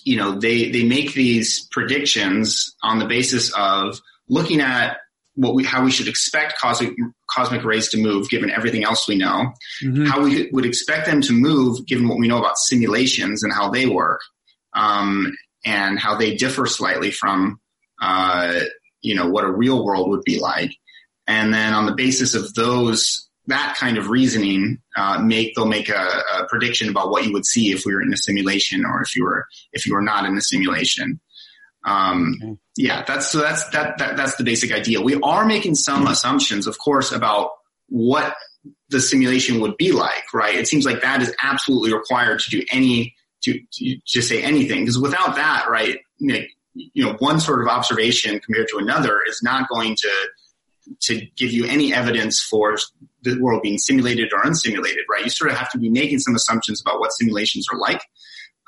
you 0.05 0.17
know 0.17 0.39
they 0.39 0.71
they 0.71 0.85
make 0.85 1.15
these 1.15 1.67
predictions 1.73 2.77
on 2.83 3.01
the 3.01 3.07
basis 3.07 3.53
of 3.57 4.01
looking 4.29 4.61
at 4.61 4.99
what 5.35 5.55
we, 5.55 5.64
how 5.64 5.85
we 5.85 5.90
should 5.90 6.09
expect 6.09 6.59
cosmic, 6.59 6.94
cosmic 7.29 7.64
rays 7.64 7.88
to 7.88 7.99
move 7.99 8.29
given 8.29 8.51
everything 8.51 8.85
else 8.85 9.09
we 9.09 9.16
know, 9.16 9.53
mm-hmm. 9.83 10.07
how 10.07 10.23
we 10.23 10.49
would 10.53 10.64
expect 10.64 11.07
them 11.07 11.20
to 11.23 11.33
move 11.33 11.85
given 11.87 12.09
what 12.09 12.18
we 12.18 12.29
know 12.29 12.38
about 12.38 12.59
simulations 12.59 13.42
and 13.42 13.53
how 13.53 13.70
they 13.70 13.87
work, 13.87 14.20
um, 14.75 15.33
and 15.64 15.99
how 15.99 16.16
they 16.16 16.37
differ 16.37 16.66
slightly 16.66 17.11
from, 17.11 17.59
uh, 18.01 18.61
you 19.03 19.14
know, 19.14 19.29
what 19.29 19.44
a 19.44 19.51
real 19.51 19.85
world 19.85 20.09
would 20.11 20.23
be 20.25 20.38
like. 20.38 20.73
And 21.27 21.53
then 21.53 21.73
on 21.73 21.87
the 21.87 21.94
basis 21.94 22.35
of 22.35 22.55
those, 22.55 23.29
that 23.47 23.77
kind 23.79 23.99
of 23.99 24.09
reasoning, 24.09 24.79
uh, 24.97 25.20
make, 25.20 25.55
they'll 25.55 25.66
make 25.66 25.88
a, 25.88 26.23
a 26.38 26.47
prediction 26.49 26.88
about 26.88 27.11
what 27.11 27.27
you 27.27 27.33
would 27.33 27.47
see 27.47 27.73
if 27.73 27.85
we 27.85 27.94
were 27.94 28.03
in 28.03 28.12
a 28.12 28.16
simulation 28.16 28.85
or 28.85 29.03
if 29.03 29.14
you 29.16 29.25
were, 29.25 29.47
if 29.73 29.87
you 29.87 29.94
were 29.94 30.03
not 30.03 30.25
in 30.25 30.37
a 30.37 30.40
simulation. 30.40 31.20
Um, 31.85 32.35
okay. 32.42 32.57
Yeah, 32.77 33.05
that's 33.07 33.31
so 33.31 33.40
that's 33.40 33.68
that, 33.70 33.99
that 33.99 34.16
that's 34.16 34.37
the 34.37 34.44
basic 34.44 34.73
idea. 34.73 35.01
We 35.01 35.20
are 35.20 35.47
making 35.47 35.75
some 35.77 36.07
assumptions, 36.07 36.66
of 36.66 36.79
course, 36.79 37.12
about 37.12 37.51
what 37.88 38.35
the 38.88 39.01
simulation 39.01 39.61
would 39.61 39.77
be 39.77 39.92
like, 39.92 40.33
right? 40.33 40.55
It 40.55 40.66
seems 40.66 40.87
like 40.87 41.03
that 41.03 41.23
is 41.23 41.35
absolutely 41.42 41.92
required 41.92 42.40
to 42.40 42.51
do 42.51 42.64
any 42.73 43.14
to 43.44 43.61
to, 43.75 43.97
to 44.07 44.23
say 44.23 44.42
anything 44.42 44.81
because 44.81 44.99
without 44.99 45.37
that, 45.37 45.66
right, 45.68 45.99
you 46.18 47.05
know, 47.05 47.14
one 47.18 47.38
sort 47.38 47.62
of 47.62 47.68
observation 47.68 48.40
compared 48.40 48.68
to 48.68 48.79
another 48.79 49.20
is 49.29 49.40
not 49.42 49.68
going 49.68 49.94
to 49.97 50.12
to 51.01 51.27
give 51.37 51.53
you 51.53 51.64
any 51.66 51.94
evidence 51.94 52.42
for 52.42 52.77
the 53.23 53.40
world 53.40 53.62
being 53.62 53.79
simulated 53.79 54.33
or 54.33 54.42
unsimulated, 54.42 55.05
right? 55.11 55.25
You 55.25 55.31
sort 55.31 55.51
of 55.51 55.57
have 55.57 55.70
to 55.73 55.79
be 55.79 55.88
making 55.88 56.18
some 56.18 56.35
assumptions 56.35 56.81
about 56.81 57.01
what 57.01 57.11
simulations 57.12 57.66
are 57.73 57.79
like 57.79 58.03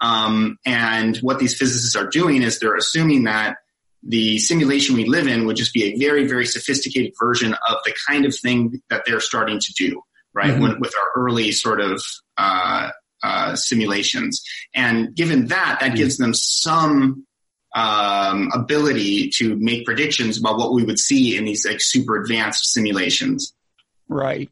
um, 0.00 0.58
and 0.66 1.16
what 1.18 1.38
these 1.38 1.56
physicists 1.56 1.96
are 1.96 2.06
doing 2.06 2.42
is 2.42 2.58
they're 2.58 2.76
assuming 2.76 3.24
that 3.24 3.56
the 4.02 4.38
simulation 4.38 4.94
we 4.94 5.04
live 5.04 5.26
in 5.26 5.46
would 5.46 5.56
just 5.56 5.72
be 5.72 5.84
a 5.84 5.98
very, 5.98 6.26
very 6.26 6.46
sophisticated 6.46 7.12
version 7.20 7.54
of 7.68 7.76
the 7.84 7.94
kind 8.08 8.24
of 8.24 8.34
thing 8.34 8.80
that 8.88 9.04
they're 9.06 9.20
starting 9.20 9.58
to 9.58 9.72
do, 9.72 10.00
right? 10.32 10.50
Mm-hmm. 10.50 10.62
When, 10.62 10.80
with 10.80 10.94
our 10.96 11.22
early 11.22 11.50
sort 11.52 11.80
of 11.80 12.02
uh, 12.36 12.90
uh, 13.22 13.56
simulations. 13.56 14.42
And 14.74 15.14
given 15.14 15.46
that, 15.46 15.78
that 15.80 15.88
mm-hmm. 15.88 15.96
gives 15.96 16.18
them 16.18 16.34
some 16.34 17.26
um, 17.74 18.50
ability 18.54 19.30
to 19.36 19.56
make 19.56 19.84
predictions 19.84 20.38
about 20.38 20.58
what 20.58 20.72
we 20.72 20.84
would 20.84 20.98
see 20.98 21.36
in 21.36 21.44
these 21.44 21.66
like 21.66 21.80
super 21.80 22.16
advanced 22.16 22.72
simulations. 22.72 23.54
Right. 24.08 24.50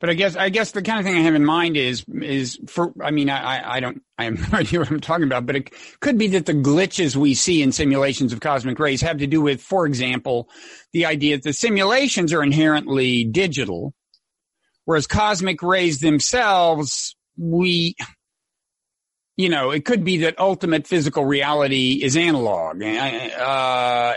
But 0.00 0.08
I 0.08 0.14
guess 0.14 0.34
I 0.34 0.48
guess 0.48 0.72
the 0.72 0.80
kind 0.80 0.98
of 0.98 1.04
thing 1.04 1.14
I 1.14 1.20
have 1.20 1.34
in 1.34 1.44
mind 1.44 1.76
is 1.76 2.04
is 2.08 2.58
for 2.66 2.92
I 3.02 3.10
mean 3.10 3.28
I 3.28 3.76
I 3.76 3.80
don't 3.80 4.02
I 4.18 4.24
have 4.24 4.52
no 4.52 4.58
idea 4.58 4.80
what 4.80 4.90
I'm 4.90 5.00
talking 5.00 5.24
about, 5.24 5.44
but 5.44 5.56
it 5.56 5.70
could 6.00 6.16
be 6.16 6.28
that 6.28 6.46
the 6.46 6.54
glitches 6.54 7.16
we 7.16 7.34
see 7.34 7.62
in 7.62 7.70
simulations 7.70 8.32
of 8.32 8.40
cosmic 8.40 8.78
rays 8.78 9.02
have 9.02 9.18
to 9.18 9.26
do 9.26 9.42
with, 9.42 9.60
for 9.60 9.86
example, 9.86 10.48
the 10.92 11.04
idea 11.04 11.36
that 11.36 11.42
the 11.42 11.52
simulations 11.52 12.32
are 12.32 12.42
inherently 12.42 13.24
digital, 13.24 13.94
whereas 14.86 15.06
cosmic 15.06 15.62
rays 15.62 16.00
themselves 16.00 17.14
we 17.36 17.94
you 19.36 19.48
know, 19.48 19.70
it 19.70 19.86
could 19.86 20.04
be 20.04 20.18
that 20.18 20.38
ultimate 20.38 20.86
physical 20.86 21.24
reality 21.24 22.00
is 22.02 22.14
analog, 22.14 22.82
uh, 22.82 24.14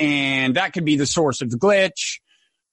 and 0.00 0.56
that 0.56 0.72
could 0.72 0.84
be 0.84 0.96
the 0.96 1.06
source 1.06 1.40
of 1.40 1.50
the 1.50 1.56
glitch. 1.56 2.18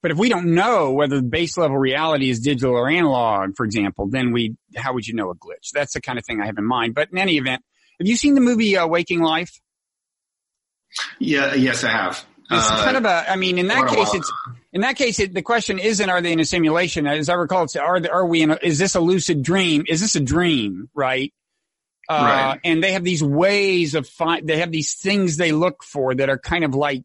But 0.02 0.12
if 0.12 0.18
we 0.18 0.30
don't 0.30 0.54
know 0.54 0.92
whether 0.92 1.18
the 1.18 1.28
base 1.28 1.58
level 1.58 1.78
reality 1.78 2.30
is 2.30 2.40
digital 2.40 2.76
or 2.76 2.90
analog, 2.90 3.56
for 3.56 3.66
example, 3.66 4.08
then 4.08 4.32
we, 4.32 4.56
how 4.76 4.94
would 4.94 5.08
you 5.08 5.16
know 5.16 5.32
a 5.32 5.36
glitch? 5.36 5.72
That's 5.74 5.94
the 5.94 6.02
kind 6.02 6.20
of 6.20 6.26
thing 6.26 6.40
I 6.40 6.46
have 6.46 6.58
in 6.58 6.66
mind. 6.66 6.94
But 6.94 7.10
in 7.12 7.18
any 7.18 7.38
event, 7.38 7.64
have 8.00 8.08
you 8.08 8.16
seen 8.16 8.36
the 8.36 8.42
movie 8.42 8.78
uh, 8.78 8.88
Waking 8.88 9.22
Life? 9.22 9.60
Yeah, 11.20 11.56
yes, 11.56 11.84
I 11.84 11.90
have. 11.90 12.26
It's 12.50 12.72
uh, 12.72 12.84
kind 12.84 12.96
of 12.96 13.06
a, 13.06 13.30
I 13.30 13.36
mean, 13.36 13.58
in 13.58 13.68
that 13.68 13.90
case, 13.90 14.14
it's, 14.14 14.32
in 14.72 14.82
that 14.82 14.96
case, 14.96 15.20
it, 15.20 15.34
the 15.34 15.42
question 15.42 15.80
isn't, 15.80 16.10
are 16.10 16.22
they 16.22 16.32
in 16.32 16.40
a 16.40 16.46
simulation? 16.46 17.06
As 17.08 17.28
I 17.28 17.34
recall, 17.34 17.64
it's, 17.64 17.76
are, 17.76 18.00
are 18.10 18.26
we 18.26 18.44
in 18.44 18.52
a, 18.52 18.60
is 18.62 18.78
this 18.78 18.96
a 18.96 19.00
lucid 19.02 19.44
dream? 19.44 19.84
Is 19.88 20.00
this 20.00 20.16
a 20.16 20.22
dream? 20.22 20.90
Right. 20.94 21.34
Uh, 22.10 22.24
right. 22.24 22.60
and 22.64 22.82
they 22.82 22.94
have 22.94 23.04
these 23.04 23.22
ways 23.22 23.94
of 23.94 24.08
find, 24.08 24.48
they 24.48 24.60
have 24.60 24.72
these 24.72 24.94
things 24.94 25.36
they 25.36 25.52
look 25.52 25.84
for 25.84 26.16
that 26.16 26.30
are 26.30 26.40
kind 26.40 26.64
of 26.64 26.74
like 26.74 27.04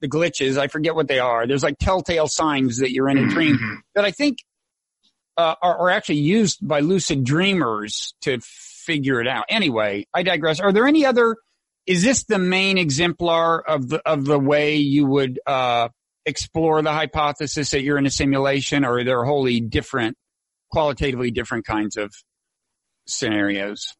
the 0.00 0.08
glitches. 0.08 0.58
I 0.58 0.68
forget 0.68 0.94
what 0.94 1.08
they 1.08 1.18
are. 1.18 1.46
There's 1.46 1.62
like 1.62 1.78
telltale 1.78 2.26
signs 2.26 2.78
that 2.78 2.92
you're 2.92 3.08
in 3.08 3.18
a 3.18 3.28
dream 3.28 3.56
mm-hmm. 3.56 3.74
that 3.94 4.04
I 4.04 4.10
think 4.10 4.38
uh, 5.36 5.54
are, 5.62 5.78
are, 5.78 5.90
actually 5.90 6.18
used 6.18 6.58
by 6.66 6.80
lucid 6.80 7.24
dreamers 7.24 8.14
to 8.22 8.40
figure 8.42 9.20
it 9.20 9.28
out. 9.28 9.44
Anyway, 9.48 10.06
I 10.12 10.22
digress. 10.22 10.60
Are 10.60 10.72
there 10.72 10.86
any 10.86 11.06
other? 11.06 11.36
Is 11.86 12.02
this 12.02 12.24
the 12.24 12.38
main 12.38 12.78
exemplar 12.78 13.60
of 13.60 13.88
the 13.88 14.00
of 14.06 14.24
the 14.24 14.38
way 14.38 14.76
you 14.76 15.06
would 15.06 15.40
uh, 15.46 15.88
explore 16.26 16.82
the 16.82 16.92
hypothesis 16.92 17.70
that 17.70 17.82
you're 17.82 17.98
in 17.98 18.06
a 18.06 18.10
simulation, 18.10 18.84
or 18.84 18.98
are 18.98 19.04
there 19.04 19.24
wholly 19.24 19.60
different, 19.60 20.16
qualitatively 20.70 21.30
different 21.30 21.64
kinds 21.64 21.96
of 21.96 22.12
scenarios? 23.06 23.94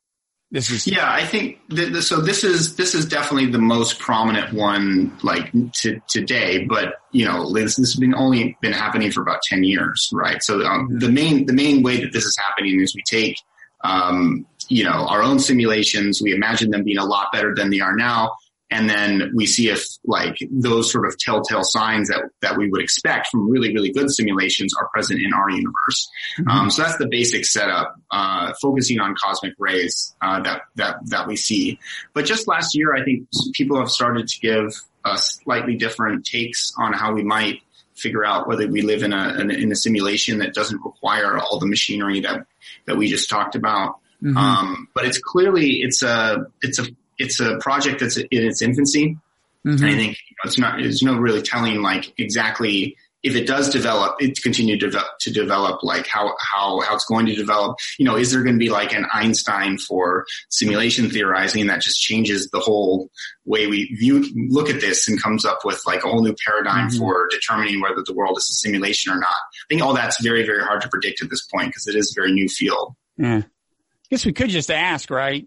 This 0.53 0.69
is 0.71 0.87
yeah. 0.87 1.11
I 1.11 1.25
think 1.25 1.61
th- 1.69 1.95
so. 2.03 2.21
This 2.21 2.43
is 2.43 2.75
this 2.75 2.93
is 2.93 3.07
definitely 3.07 3.51
the 3.53 3.61
most 3.61 4.01
prominent 4.01 4.53
one, 4.53 5.17
like 5.23 5.53
to, 5.75 6.01
today. 6.09 6.65
But 6.65 6.95
you 7.13 7.25
know, 7.25 7.53
this, 7.53 7.77
this 7.77 7.93
has 7.93 7.97
been 7.97 8.17
only 8.17 8.57
been 8.61 8.73
happening 8.73 9.13
for 9.13 9.23
about 9.23 9.43
ten 9.43 9.63
years, 9.63 10.11
right? 10.13 10.43
So 10.43 10.61
um, 10.65 10.99
the 10.99 11.09
main 11.09 11.47
the 11.47 11.53
main 11.53 11.85
way 11.85 12.01
that 12.01 12.13
this 12.13 12.25
is 12.25 12.37
happening 12.37 12.81
is 12.81 12.97
we 12.97 13.03
take 13.09 13.37
um, 13.85 14.45
you 14.69 14.83
know 14.83 15.07
our 15.07 15.23
own 15.23 15.39
simulations, 15.39 16.21
we 16.21 16.35
imagine 16.35 16.71
them 16.71 16.83
being 16.83 16.99
a 16.99 17.05
lot 17.05 17.31
better 17.33 17.55
than 17.55 17.71
they 17.71 17.79
are 17.79 17.95
now, 17.95 18.33
and 18.71 18.89
then 18.89 19.33
we 19.35 19.47
see 19.47 19.69
if 19.69 19.85
like 20.05 20.39
those 20.51 20.93
sort 20.93 21.07
of 21.07 21.19
telltale 21.19 21.65
signs 21.65 22.09
that 22.09 22.23
that 22.41 22.57
we 22.57 22.71
would 22.71 22.81
expect 22.81 23.29
from 23.29 23.51
really 23.51 23.75
really 23.75 23.91
good 23.91 24.11
simulations 24.11 24.73
are 24.81 24.89
present 24.95 25.21
in 25.21 25.33
our 25.33 25.51
universe. 25.51 26.09
Mm-hmm. 26.39 26.49
Um, 26.49 26.71
so 26.71 26.83
that's 26.83 26.99
the 26.99 27.09
basic 27.09 27.45
setup, 27.45 27.97
uh, 28.11 28.53
focusing 28.61 29.01
on 29.01 29.15
cosmic 29.21 29.55
rays 29.59 30.15
uh, 30.23 30.41
that 30.43 30.63
that 30.77 30.97
that 31.07 31.27
we 31.27 31.37
see. 31.37 31.79
But 32.15 32.27
just 32.27 32.47
last 32.47 32.75
year, 32.75 32.95
I 32.95 33.05
think 33.05 33.27
people 33.55 33.79
have 33.79 33.91
started 33.91 34.29
to 34.29 34.41
give 34.41 34.73
uh, 35.05 35.17
slightly 35.17 35.77
different 35.77 36.25
takes 36.25 36.73
on 36.79 36.93
how 36.93 37.13
we 37.13 37.25
might 37.25 37.63
figure 37.97 38.25
out 38.25 38.49
whether 38.49 38.67
we 38.67 38.83
live 38.83 39.03
in 39.03 39.13
a 39.13 39.39
in 39.41 39.73
a 39.73 39.77
simulation 39.77 40.39
that 40.39 40.55
doesn't 40.55 40.81
require 40.85 41.39
all 41.39 41.59
the 41.59 41.67
machinery 41.67 42.21
that 42.21 42.47
that 42.87 42.97
we 42.97 43.09
just 43.09 43.29
talked 43.29 43.57
about. 43.57 43.97
Mm-hmm. 44.23 44.37
Um, 44.37 44.89
but 44.95 45.07
it's 45.07 45.19
clearly 45.19 45.81
it's 45.83 46.03
a 46.03 46.47
it's 46.63 46.79
a 46.79 46.87
it's 47.21 47.39
a 47.41 47.59
project 47.59 48.01
that's 48.01 48.17
in 48.17 48.27
its 48.31 48.63
infancy. 48.63 49.19
Mm-hmm. 49.67 49.85
I 49.85 49.95
think 49.95 50.17
you 50.29 50.37
know, 50.37 50.49
it's 50.49 50.59
not, 50.59 50.79
there's 50.81 51.03
no 51.03 51.17
really 51.17 51.43
telling 51.43 51.83
like 51.83 52.13
exactly 52.19 52.97
if 53.23 53.37
it 53.37 53.47
does 53.47 53.69
develop, 53.69 54.17
it 54.19 54.43
continue 54.43 54.79
to 54.79 54.87
develop, 54.87 55.11
to 55.21 55.31
develop 55.31 55.83
like 55.83 56.07
how, 56.07 56.35
how, 56.41 56.81
how 56.81 56.95
it's 56.95 57.05
going 57.05 57.27
to 57.27 57.35
develop. 57.35 57.77
You 57.99 58.07
know, 58.07 58.17
is 58.17 58.33
there 58.33 58.43
going 58.43 58.55
to 58.55 58.59
be 58.59 58.71
like 58.71 58.95
an 58.95 59.05
Einstein 59.13 59.77
for 59.77 60.25
simulation 60.49 61.11
theorizing 61.11 61.67
that 61.67 61.83
just 61.83 62.01
changes 62.01 62.49
the 62.49 62.61
whole 62.61 63.11
way 63.45 63.67
we 63.67 63.95
view, 63.97 64.25
look 64.49 64.71
at 64.71 64.81
this 64.81 65.07
and 65.07 65.23
comes 65.23 65.45
up 65.45 65.61
with 65.65 65.83
like 65.87 66.03
a 66.03 66.09
whole 66.09 66.23
new 66.23 66.35
paradigm 66.47 66.89
mm-hmm. 66.89 66.99
for 66.99 67.29
determining 67.31 67.83
whether 67.83 68.03
the 68.07 68.15
world 68.15 68.39
is 68.39 68.49
a 68.49 68.55
simulation 68.55 69.13
or 69.13 69.17
not? 69.17 69.29
I 69.29 69.67
think 69.69 69.83
all 69.83 69.93
that's 69.93 70.23
very, 70.23 70.47
very 70.47 70.63
hard 70.63 70.81
to 70.81 70.89
predict 70.89 71.23
at 71.23 71.29
this 71.29 71.47
point 71.47 71.69
because 71.69 71.87
it 71.87 71.97
is 71.97 72.17
a 72.17 72.19
very 72.19 72.33
new 72.33 72.49
field. 72.49 72.95
Yeah. 73.19 73.43
I 73.43 74.07
guess 74.09 74.25
we 74.25 74.33
could 74.33 74.49
just 74.49 74.71
ask, 74.71 75.11
right? 75.11 75.47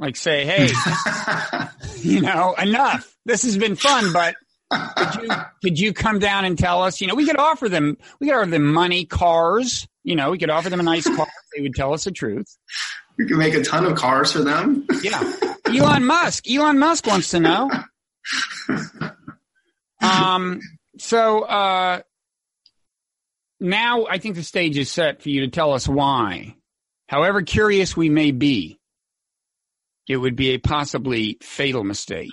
Like 0.00 0.16
say, 0.16 0.46
hey, 0.46 0.70
you 1.96 2.22
know, 2.22 2.54
enough. 2.54 3.14
This 3.26 3.42
has 3.42 3.58
been 3.58 3.76
fun, 3.76 4.14
but 4.14 4.34
could 4.96 5.22
you 5.22 5.28
could 5.62 5.78
you 5.78 5.92
come 5.92 6.18
down 6.18 6.46
and 6.46 6.58
tell 6.58 6.82
us? 6.82 7.02
You 7.02 7.06
know, 7.06 7.14
we 7.14 7.26
could 7.26 7.36
offer 7.36 7.68
them 7.68 7.98
we 8.18 8.28
could 8.28 8.36
offer 8.36 8.50
them 8.50 8.72
money, 8.72 9.04
cars. 9.04 9.86
You 10.02 10.16
know, 10.16 10.30
we 10.30 10.38
could 10.38 10.48
offer 10.48 10.70
them 10.70 10.80
a 10.80 10.84
nice 10.84 11.04
car. 11.04 11.26
They 11.54 11.62
would 11.62 11.74
tell 11.74 11.92
us 11.92 12.04
the 12.04 12.12
truth. 12.12 12.46
We 13.18 13.26
could 13.26 13.36
make 13.36 13.54
a 13.54 13.62
ton 13.64 13.84
of 13.84 13.96
cars 13.96 14.30
for 14.32 14.38
them. 14.38 14.86
yeah, 15.02 15.20
Elon 15.66 16.04
Musk. 16.06 16.48
Elon 16.48 16.78
Musk 16.78 17.06
wants 17.06 17.30
to 17.32 17.40
know. 17.40 17.70
Um. 20.00 20.60
So, 20.98 21.40
uh, 21.42 22.02
now 23.58 24.06
I 24.06 24.18
think 24.18 24.36
the 24.36 24.42
stage 24.42 24.78
is 24.78 24.90
set 24.90 25.22
for 25.22 25.28
you 25.28 25.40
to 25.42 25.48
tell 25.48 25.72
us 25.72 25.88
why. 25.88 26.54
However 27.08 27.42
curious 27.42 27.96
we 27.96 28.08
may 28.08 28.30
be, 28.30 28.79
it 30.10 30.16
would 30.16 30.34
be 30.34 30.50
a 30.50 30.58
possibly 30.58 31.38
fatal 31.40 31.84
mistake. 31.84 32.32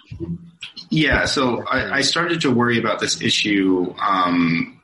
Yeah, 0.89 1.25
so 1.25 1.63
I, 1.67 1.97
I 1.97 2.01
started 2.01 2.41
to 2.41 2.49
worry 2.49 2.79
about 2.79 2.99
this 2.99 3.21
issue 3.21 3.93
um, 4.01 4.81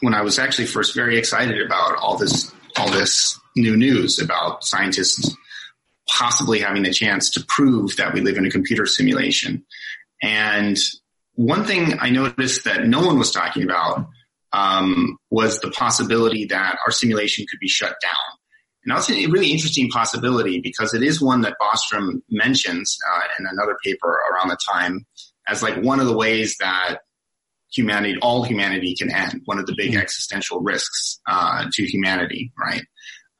when 0.00 0.14
I 0.14 0.22
was 0.22 0.38
actually 0.38 0.64
first 0.64 0.94
very 0.94 1.18
excited 1.18 1.60
about 1.60 1.96
all 1.98 2.16
this 2.16 2.50
all 2.78 2.90
this 2.90 3.38
new 3.54 3.76
news 3.76 4.18
about 4.18 4.64
scientists 4.64 5.36
possibly 6.08 6.60
having 6.60 6.84
the 6.84 6.92
chance 6.94 7.28
to 7.32 7.44
prove 7.48 7.96
that 7.96 8.14
we 8.14 8.22
live 8.22 8.38
in 8.38 8.46
a 8.46 8.50
computer 8.50 8.86
simulation. 8.86 9.66
And 10.22 10.78
one 11.34 11.66
thing 11.66 11.98
I 12.00 12.08
noticed 12.08 12.64
that 12.64 12.86
no 12.86 13.06
one 13.06 13.18
was 13.18 13.30
talking 13.30 13.62
about 13.62 14.06
um, 14.54 15.18
was 15.30 15.60
the 15.60 15.70
possibility 15.70 16.46
that 16.46 16.78
our 16.86 16.92
simulation 16.92 17.44
could 17.50 17.60
be 17.60 17.68
shut 17.68 17.94
down. 18.00 18.38
And 18.84 18.96
that's 18.96 19.10
a 19.10 19.26
really 19.26 19.52
interesting 19.52 19.88
possibility 19.88 20.60
because 20.60 20.92
it 20.92 21.02
is 21.02 21.20
one 21.20 21.42
that 21.42 21.54
Bostrom 21.60 22.22
mentions 22.30 22.98
uh, 23.12 23.20
in 23.38 23.46
another 23.50 23.76
paper 23.84 24.20
around 24.32 24.48
the 24.48 24.58
time 24.68 25.06
as 25.48 25.62
like 25.62 25.80
one 25.82 26.00
of 26.00 26.06
the 26.06 26.16
ways 26.16 26.56
that 26.58 26.98
humanity, 27.72 28.16
all 28.20 28.42
humanity 28.42 28.94
can 28.94 29.10
end, 29.10 29.42
one 29.44 29.58
of 29.58 29.66
the 29.66 29.74
big 29.76 29.92
mm-hmm. 29.92 30.00
existential 30.00 30.60
risks 30.60 31.20
uh, 31.28 31.66
to 31.72 31.84
humanity, 31.84 32.52
right? 32.58 32.82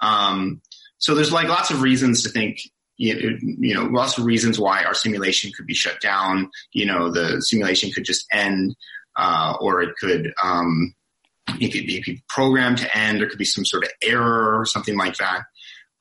Um, 0.01 0.61
so 0.99 1.15
there's 1.15 1.33
like 1.33 1.49
lots 1.49 1.71
of 1.71 1.83
reasons 1.83 2.23
to 2.23 2.29
think, 2.29 2.59
you 2.97 3.75
know, 3.75 3.85
lots 3.85 4.19
of 4.19 4.25
reasons 4.25 4.61
why 4.61 4.85
our 4.85 4.95
simulation 4.95 5.51
could 5.57 5.67
be 5.67 5.75
shut 5.75 6.01
down. 6.01 6.51
You 6.73 6.87
know, 6.87 7.11
the 7.11 7.41
simulation 7.41 7.91
could 7.91 8.05
just 8.05 8.27
end, 8.33 8.77
uh, 9.17 9.55
or 9.61 9.83
it 9.83 9.97
could, 9.99 10.33
um, 10.43 10.95
it 11.49 11.73
could 11.73 11.87
be 11.87 12.23
programmed 12.29 12.79
to 12.79 12.97
end. 12.97 13.21
There 13.21 13.29
could 13.29 13.39
be 13.39 13.45
some 13.45 13.65
sort 13.65 13.85
of 13.85 13.91
error 14.03 14.59
or 14.59 14.65
something 14.65 14.97
like 14.97 15.17
that. 15.17 15.43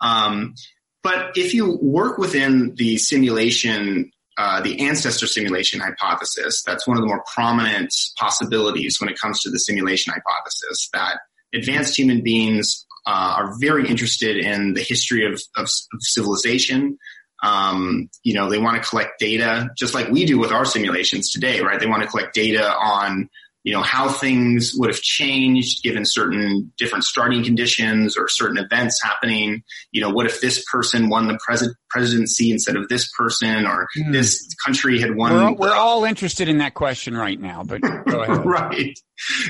Um, 0.01 0.55
but 1.03 1.35
if 1.35 1.53
you 1.53 1.77
work 1.81 2.17
within 2.17 2.75
the 2.75 2.97
simulation, 2.97 4.11
uh, 4.37 4.61
the 4.61 4.87
ancestor 4.87 5.27
simulation 5.27 5.79
hypothesis, 5.79 6.63
that's 6.65 6.87
one 6.87 6.97
of 6.97 7.01
the 7.01 7.07
more 7.07 7.23
prominent 7.33 7.93
possibilities 8.19 8.99
when 8.99 9.09
it 9.09 9.19
comes 9.19 9.39
to 9.41 9.49
the 9.49 9.57
simulation 9.57 10.13
hypothesis 10.13 10.89
that 10.93 11.19
advanced 11.53 11.97
human 11.97 12.21
beings 12.21 12.85
uh, 13.07 13.35
are 13.37 13.53
very 13.59 13.87
interested 13.87 14.37
in 14.37 14.73
the 14.73 14.81
history 14.81 15.25
of, 15.25 15.41
of, 15.55 15.63
of 15.65 16.01
civilization. 16.01 16.97
Um, 17.43 18.09
you 18.23 18.35
know, 18.35 18.49
they 18.49 18.59
want 18.59 18.81
to 18.81 18.87
collect 18.87 19.19
data 19.19 19.69
just 19.75 19.95
like 19.95 20.09
we 20.09 20.25
do 20.25 20.37
with 20.37 20.51
our 20.51 20.65
simulations 20.65 21.31
today, 21.31 21.61
right? 21.61 21.79
They 21.79 21.87
want 21.87 22.03
to 22.03 22.09
collect 22.09 22.35
data 22.35 22.71
on 22.71 23.29
you 23.63 23.73
know, 23.73 23.81
how 23.81 24.09
things 24.09 24.73
would 24.75 24.89
have 24.89 25.01
changed 25.01 25.83
given 25.83 26.03
certain 26.03 26.71
different 26.77 27.03
starting 27.03 27.43
conditions 27.43 28.17
or 28.17 28.27
certain 28.27 28.57
events 28.57 28.99
happening. 29.03 29.61
You 29.91 30.01
know, 30.01 30.09
what 30.09 30.25
if 30.25 30.41
this 30.41 30.65
person 30.71 31.09
won 31.09 31.27
the 31.27 31.37
pres- 31.45 31.73
presidency 31.89 32.51
instead 32.51 32.75
of 32.75 32.89
this 32.89 33.11
person 33.15 33.67
or 33.67 33.87
hmm. 33.93 34.11
this 34.11 34.47
country 34.65 34.99
had 34.99 35.15
won? 35.15 35.33
We're, 35.33 35.53
we're, 35.53 35.75
all 35.75 36.05
interested 36.05 36.47
in 36.47 36.57
that 36.57 36.73
question 36.73 37.15
right 37.15 37.39
now, 37.39 37.63
but 37.63 37.81
go 37.81 38.21
ahead. 38.21 38.45
right. 38.45 38.99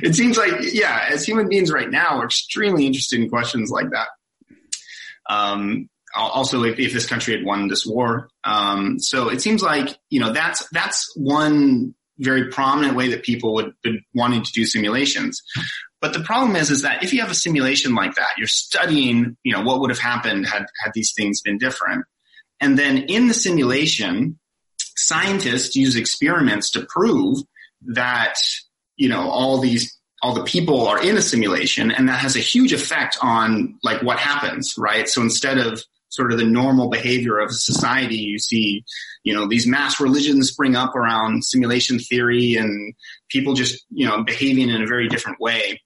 It 0.03 0.15
seems 0.15 0.37
like, 0.37 0.53
yeah, 0.59 1.07
as 1.09 1.25
human 1.25 1.47
beings 1.47 1.71
right 1.71 1.89
now, 1.89 2.17
we're 2.17 2.25
extremely 2.25 2.85
interested 2.85 3.21
in 3.21 3.29
questions 3.29 3.69
like 3.69 3.91
that. 3.91 4.07
Um, 5.29 5.89
also 6.13 6.63
if, 6.63 6.77
if, 6.77 6.91
this 6.91 7.05
country 7.05 7.33
had 7.37 7.45
won 7.45 7.69
this 7.69 7.85
war. 7.85 8.27
Um, 8.43 8.99
so 8.99 9.29
it 9.29 9.41
seems 9.41 9.63
like, 9.63 9.97
you 10.09 10.19
know, 10.19 10.33
that's, 10.33 10.67
that's 10.71 11.13
one 11.15 11.95
very 12.21 12.49
prominent 12.49 12.95
way 12.95 13.09
that 13.09 13.23
people 13.23 13.53
would 13.55 13.73
be 13.83 14.05
wanting 14.13 14.43
to 14.43 14.51
do 14.51 14.65
simulations. 14.65 15.41
But 15.99 16.13
the 16.13 16.21
problem 16.21 16.55
is, 16.55 16.71
is 16.71 16.81
that 16.81 17.03
if 17.03 17.13
you 17.13 17.21
have 17.21 17.31
a 17.31 17.35
simulation 17.35 17.93
like 17.93 18.15
that, 18.15 18.31
you're 18.37 18.47
studying, 18.47 19.37
you 19.43 19.53
know, 19.53 19.61
what 19.61 19.79
would 19.79 19.89
have 19.89 19.99
happened 19.99 20.47
had, 20.47 20.65
had 20.83 20.91
these 20.93 21.13
things 21.13 21.41
been 21.41 21.57
different. 21.57 22.05
And 22.59 22.77
then 22.77 22.97
in 22.97 23.27
the 23.27 23.33
simulation, 23.33 24.39
scientists 24.77 25.75
use 25.75 25.95
experiments 25.95 26.71
to 26.71 26.85
prove 26.85 27.39
that, 27.87 28.35
you 28.95 29.09
know, 29.09 29.29
all 29.29 29.59
these, 29.59 29.95
all 30.23 30.33
the 30.33 30.43
people 30.43 30.87
are 30.87 31.03
in 31.03 31.17
a 31.17 31.21
simulation 31.21 31.91
and 31.91 32.07
that 32.07 32.19
has 32.19 32.35
a 32.35 32.39
huge 32.39 32.73
effect 32.73 33.17
on 33.21 33.77
like 33.83 34.01
what 34.03 34.19
happens, 34.19 34.75
right? 34.77 35.09
So 35.09 35.21
instead 35.21 35.57
of 35.57 35.83
sort 36.11 36.31
of 36.31 36.37
the 36.37 36.45
normal 36.45 36.89
behavior 36.89 37.39
of 37.39 37.51
society. 37.51 38.17
You 38.17 38.37
see, 38.37 38.83
you 39.23 39.33
know, 39.33 39.47
these 39.47 39.65
mass 39.65 39.99
religions 39.99 40.49
spring 40.49 40.75
up 40.75 40.95
around 40.95 41.43
simulation 41.43 41.99
theory 41.99 42.55
and 42.55 42.93
people 43.29 43.53
just, 43.53 43.85
you 43.89 44.07
know, 44.07 44.23
behaving 44.23 44.69
in 44.69 44.81
a 44.81 44.87
very 44.87 45.07
different 45.07 45.39
way 45.39 45.81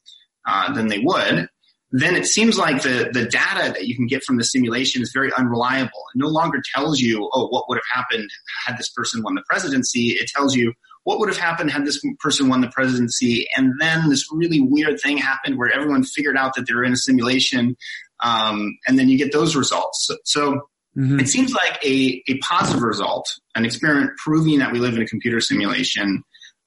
uh, 0.45 0.73
than 0.73 0.87
they 0.87 0.99
would. 0.99 1.47
Then 1.91 2.15
it 2.15 2.25
seems 2.25 2.57
like 2.57 2.81
the, 2.81 3.09
the 3.13 3.25
data 3.25 3.71
that 3.71 3.87
you 3.87 3.95
can 3.95 4.07
get 4.07 4.23
from 4.23 4.37
the 4.37 4.43
simulation 4.43 5.01
is 5.01 5.11
very 5.13 5.31
unreliable. 5.37 6.03
It 6.13 6.17
no 6.17 6.27
longer 6.27 6.61
tells 6.73 6.99
you, 6.99 7.29
oh, 7.31 7.47
what 7.47 7.69
would 7.69 7.77
have 7.77 8.03
happened 8.03 8.29
had 8.65 8.77
this 8.77 8.89
person 8.89 9.23
won 9.23 9.35
the 9.35 9.43
presidency. 9.47 10.09
It 10.09 10.27
tells 10.27 10.55
you 10.55 10.73
what 11.05 11.19
would 11.19 11.29
have 11.29 11.37
happened 11.37 11.71
had 11.71 11.85
this 11.85 12.03
person 12.19 12.49
won 12.49 12.61
the 12.61 12.67
presidency. 12.67 13.47
And 13.55 13.73
then 13.79 14.09
this 14.09 14.27
really 14.31 14.59
weird 14.59 14.99
thing 14.99 15.17
happened 15.17 15.57
where 15.57 15.71
everyone 15.71 16.03
figured 16.03 16.35
out 16.35 16.55
that 16.55 16.67
they 16.67 16.73
were 16.73 16.83
in 16.83 16.93
a 16.93 16.97
simulation 16.97 17.77
um, 18.23 18.77
and 18.87 18.97
then 18.97 19.09
you 19.09 19.17
get 19.17 19.31
those 19.31 19.55
results. 19.55 20.05
So, 20.07 20.17
so 20.23 20.51
mm-hmm. 20.97 21.19
it 21.19 21.27
seems 21.27 21.53
like 21.53 21.83
a, 21.83 22.23
a 22.27 22.37
positive 22.39 22.81
result, 22.81 23.27
an 23.55 23.65
experiment 23.65 24.11
proving 24.17 24.59
that 24.59 24.71
we 24.71 24.79
live 24.79 24.95
in 24.95 25.01
a 25.01 25.07
computer 25.07 25.41
simulation, 25.41 26.23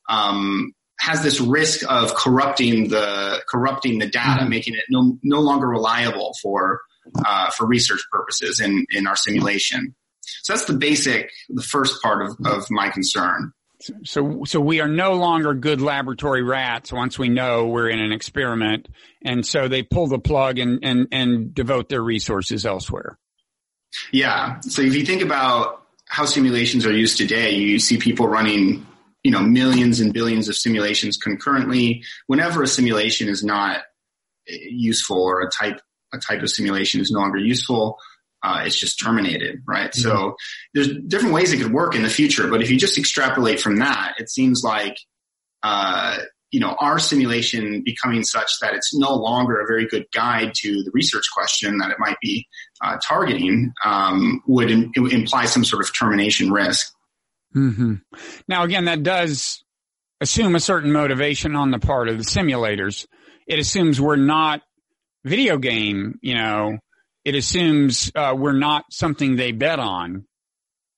um, 0.09 0.73
has 1.01 1.23
this 1.23 1.41
risk 1.41 1.89
of 1.89 2.15
corrupting 2.15 2.89
the 2.89 3.43
corrupting 3.49 3.99
the 3.99 4.07
data, 4.07 4.41
mm-hmm. 4.41 4.51
making 4.51 4.75
it 4.75 4.85
no 4.91 5.19
no 5.23 5.41
longer 5.41 5.69
reliable 5.69 6.35
for 6.43 6.81
uh, 7.25 7.51
for 7.51 7.67
research 7.67 8.01
purposes 8.11 8.61
in 8.61 8.85
in 8.91 9.07
our 9.07 9.17
simulation. 9.17 9.95
So 10.43 10.53
that's 10.53 10.67
the 10.67 10.75
basic, 10.75 11.31
the 11.49 11.63
first 11.63 12.03
part 12.03 12.23
of, 12.23 12.37
of 12.45 12.67
my 12.71 12.91
concern. 12.91 13.53
So, 14.05 14.45
so 14.45 14.61
we 14.61 14.81
are 14.81 14.89
no 14.89 15.15
longer 15.15 15.55
good 15.55 15.81
laboratory 15.81 16.43
rats 16.43 16.93
once 16.93 17.19
we 17.19 17.29
know 17.29 17.67
we're 17.67 17.89
in 17.89 18.01
an 18.01 18.13
experiment. 18.13 18.89
And 19.25 19.47
so 19.47 19.69
they 19.69 19.83
pull 19.83 20.09
the 20.09 20.19
plug 20.19 20.59
and, 20.59 20.81
and, 20.83 21.07
and 21.13 21.55
devote 21.55 21.89
their 21.89 22.03
resources 22.03 22.67
elsewhere. 22.67 23.19
Yeah. 24.13 24.61
So 24.61 24.83
if 24.83 24.95
you 24.95 25.07
think 25.07 25.23
about 25.23 25.83
how 26.07 26.25
simulations 26.25 26.87
are 26.87 26.93
used 26.93 27.19
today, 27.19 27.55
you 27.55 27.79
see 27.79 27.99
people 27.99 28.27
running, 28.27 28.87
you 29.23 29.31
know, 29.31 29.41
millions 29.41 30.01
and 30.01 30.13
billions 30.13 30.49
of 30.49 30.57
simulations 30.57 31.17
concurrently. 31.17 32.03
Whenever 32.27 32.63
a 32.63 32.67
simulation 32.67 33.29
is 33.29 33.45
not 33.45 33.83
useful 34.47 35.23
or 35.23 35.43
a 35.43 35.51
type, 35.51 35.81
a 36.13 36.19
type 36.19 36.43
of 36.43 36.51
simulation 36.51 37.01
is 37.01 37.11
no 37.11 37.21
longer 37.21 37.39
useful, 37.39 37.99
uh, 38.43 38.63
it's 38.65 38.79
just 38.79 39.01
terminated, 39.01 39.63
right? 39.67 39.91
Mm-hmm. 39.91 40.01
So 40.01 40.37
there's 40.75 40.89
different 41.07 41.35
ways 41.35 41.53
it 41.53 41.61
could 41.61 41.73
work 41.73 41.95
in 41.95 42.03
the 42.03 42.11
future, 42.11 42.49
but 42.49 42.63
if 42.63 42.71
you 42.71 42.79
just 42.79 42.99
extrapolate 42.99 43.61
from 43.61 43.77
that, 43.77 44.15
it 44.19 44.31
seems 44.31 44.63
like, 44.63 44.97
uh, 45.63 46.19
you 46.51 46.61
know, 46.61 46.77
our 46.81 46.99
simulation 46.99 47.83
becoming 47.85 48.25
such 48.25 48.51
that 48.61 48.75
it's 48.75 48.95
no 48.95 49.15
longer 49.15 49.61
a 49.61 49.67
very 49.67 49.87
good 49.87 50.07
guide 50.15 50.53
to 50.55 50.83
the 50.83 50.91
research 50.95 51.25
question 51.37 51.79
that 51.79 51.91
it 51.91 51.99
might 51.99 52.17
be 52.23 52.47
uh, 52.83 52.97
targeting 53.07 53.73
um, 53.85 54.43
would, 54.47 54.71
in, 54.71 54.91
would 54.97 55.13
imply 55.13 55.45
some 55.45 55.65
sort 55.65 55.85
of 55.85 55.95
termination 55.95 56.51
risk. 56.51 56.91
Mm-hmm. 57.55 57.95
Now, 58.47 58.65
again, 58.65 58.87
that 58.87 59.03
does 59.03 59.63
assume 60.21 60.55
a 60.55 60.61
certain 60.61 60.93
motivation 60.93 61.55
on 61.55 61.71
the 61.71 61.79
part 61.79 62.09
of 62.09 62.19
the 62.19 62.25
simulators. 62.25 63.07
It 63.47 63.59
assumes 63.59 64.01
we're 64.01 64.17
not 64.17 64.63
video 65.25 65.59
game, 65.59 66.19
you 66.23 66.35
know, 66.35 66.79
it 67.29 67.35
assumes 67.35 68.11
uh, 68.15 68.35
we're 68.35 68.53
not 68.55 68.87
something 68.91 69.37
they 69.37 69.53
bet 69.53 69.79
on. 69.79 70.25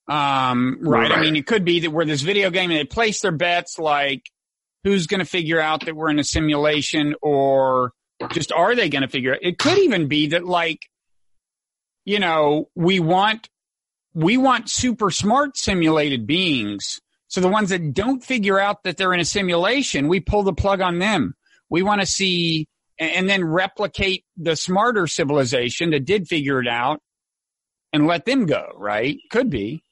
Um, 0.07 0.79
right. 0.81 1.11
right. 1.11 1.13
I 1.13 1.21
mean, 1.21 1.35
it 1.35 1.45
could 1.45 1.65
be 1.65 1.81
that 1.81 1.91
we're 1.91 2.05
this 2.05 2.23
video 2.23 2.51
game 2.51 2.71
and 2.71 2.79
they 2.79 2.85
place 2.85 3.21
their 3.21 3.33
bets 3.33 3.81
like 3.81 4.23
who's 4.85 5.09
going 5.09 5.19
to 5.19 5.27
figure 5.27 5.61
out 5.61 5.87
that 5.87 5.97
we're 5.97 6.09
in 6.09 6.21
a 6.21 6.25
simulation 6.25 7.17
or 7.21 7.91
just 8.31 8.53
are 8.53 8.77
they 8.77 8.89
going 8.89 9.03
to 9.03 9.09
figure 9.09 9.33
it? 9.33 9.41
It 9.43 9.59
could 9.59 9.79
even 9.79 10.07
be 10.07 10.29
that 10.29 10.45
like, 10.45 10.79
you 12.05 12.21
know, 12.21 12.69
we 12.77 13.01
want, 13.01 13.49
we 14.15 14.37
want 14.37 14.71
super 14.71 15.11
smart 15.11 15.57
simulated 15.57 16.29
beings. 16.29 17.01
So 17.27 17.41
the 17.41 17.49
ones 17.49 17.71
that 17.71 17.93
don't 17.93 18.23
figure 18.23 18.59
out 18.59 18.85
that 18.85 18.97
they're 18.97 19.13
in 19.13 19.21
a 19.21 19.25
simulation, 19.25 20.07
we 20.07 20.21
pull 20.21 20.45
the 20.45 20.53
plug 20.53 20.81
on 20.81 21.01
them. 21.01 21.35
We 21.69 21.83
want 21.83 22.03
to 22.03 22.07
see 22.07 22.69
and 23.01 23.29
then 23.29 23.43
replicate 23.43 24.25
the 24.37 24.55
smarter 24.55 25.07
civilization 25.07 25.91
that 25.91 26.05
did 26.05 26.29
figure 26.29 26.61
it 26.61 26.69
out 26.69 27.01
and 27.93 28.07
let 28.07 28.27
them 28.27 28.47
go, 28.47 28.73
right? 28.77 29.19
Could 29.31 29.51
be. 29.51 29.83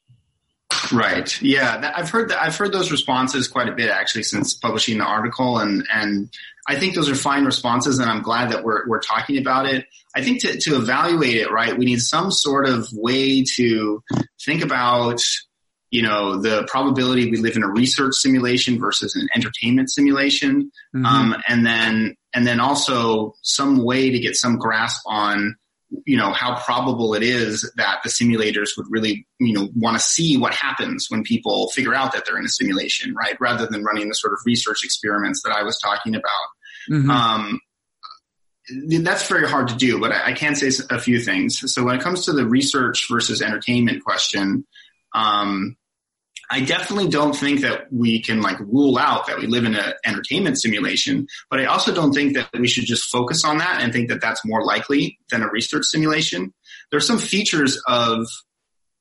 Right. 0.92 1.40
Yeah, 1.40 1.92
I've 1.96 2.11
heard 2.11 2.28
that. 2.28 2.42
I've 2.42 2.56
heard 2.56 2.72
those 2.72 2.92
responses 2.92 3.48
quite 3.48 3.68
a 3.68 3.74
bit 3.74 3.90
actually 3.90 4.22
since 4.22 4.54
publishing 4.54 4.98
the 4.98 5.04
article, 5.04 5.59
and 5.59 5.86
and 5.92 6.30
I 6.68 6.78
think 6.78 6.94
those 6.94 7.09
are 7.09 7.14
fine 7.14 7.44
responses, 7.44 7.98
and 7.98 8.09
I'm 8.09 8.22
glad 8.22 8.52
that 8.52 8.62
we're 8.62 8.86
we're 8.86 9.00
talking 9.00 9.38
about 9.38 9.66
it. 9.66 9.86
I 10.14 10.22
think 10.22 10.42
to 10.42 10.59
to 10.59 10.76
evaluate 10.76 11.36
it, 11.36 11.50
right, 11.50 11.76
we 11.76 11.86
need 11.86 12.00
some 12.00 12.30
sort 12.30 12.68
of 12.68 12.86
way 12.92 13.42
to 13.56 14.02
think 14.44 14.62
about 14.62 15.20
you 15.90 16.02
know, 16.02 16.40
the 16.40 16.66
probability 16.68 17.30
we 17.30 17.38
live 17.38 17.56
in 17.56 17.62
a 17.62 17.68
research 17.68 18.14
simulation 18.14 18.78
versus 18.78 19.16
an 19.16 19.28
entertainment 19.34 19.90
simulation. 19.90 20.70
Mm-hmm. 20.94 21.06
Um, 21.06 21.36
and 21.48 21.64
then, 21.64 22.16
and 22.39 22.47
then 22.47 22.61
also 22.61 23.34
some 23.43 23.82
way 23.82 24.11
to 24.11 24.18
get 24.20 24.36
some 24.36 24.59
grasp 24.59 25.03
on 25.07 25.57
you 26.05 26.16
know 26.16 26.32
how 26.32 26.57
probable 26.61 27.12
it 27.12 27.22
is 27.24 27.68
that 27.76 27.99
the 28.05 28.09
simulators 28.09 28.76
would 28.76 28.86
really 28.89 29.26
you 29.41 29.53
know 29.53 29.68
want 29.74 29.97
to 29.97 30.01
see 30.01 30.36
what 30.36 30.55
happens 30.55 31.07
when 31.09 31.24
people 31.24 31.68
figure 31.70 31.97
out 31.97 32.12
that 32.12 32.24
they're 32.24 32.39
in 32.39 32.45
a 32.45 32.49
simulation 32.49 33.12
right? 33.12 33.36
Rather 33.41 33.66
than 33.66 33.82
running 33.82 34.09
the 34.09 34.14
sort 34.14 34.32
of 34.32 34.39
research 34.47 34.84
experiments 34.84 35.43
that 35.43 35.51
i 35.51 35.64
was 35.64 35.76
talking 35.80 36.14
about. 36.14 36.49
Mm-hmm. 36.89 37.11
um, 37.11 37.61
that's 39.03 39.26
very 39.26 39.49
hard 39.49 39.66
to 39.68 39.74
do 39.74 39.99
but 39.99 40.12
I, 40.12 40.26
I, 40.26 40.32
can 40.32 40.55
say 40.55 40.70
a 40.91 41.01
few 41.01 41.20
things. 41.20 41.61
So 41.74 41.82
when 41.82 41.97
it 41.97 42.03
comes 42.03 42.24
to 42.26 42.32
the 42.32 42.47
research 42.47 43.07
versus 43.11 43.43
entertainment 43.43 44.05
question 44.05 44.64
um, 45.12 45.76
I 46.51 46.61
definitely 46.61 47.09
don't 47.09 47.34
think 47.34 47.61
that 47.61 47.92
we 47.92 48.22
can 48.22 48.40
like 48.40 48.59
rule 48.61 48.96
out 48.96 49.26
that 49.26 49.38
we 49.38 49.46
live 49.46 49.64
in 49.64 49.74
an 49.74 49.92
entertainment 50.05 50.59
simulation, 50.59 51.26
but 51.51 51.61
I 51.61 51.66
also 51.66 51.94
don't 51.94 52.12
think 52.12 52.34
that 52.34 52.49
we 52.59 52.66
should 52.66 52.86
just 52.86 53.11
focus 53.11 53.44
on 53.44 53.59
that 53.59 53.82
and 53.82 53.92
think 53.92 54.09
that 54.09 54.20
that's 54.20 54.44
more 54.44 54.64
likely 54.64 55.18
than 55.30 55.42
a 55.42 55.51
research 55.51 55.84
simulation. 55.84 56.55
There 56.90 56.99
are 56.99 57.03
some 57.03 57.18
features 57.18 57.80
of 57.86 58.26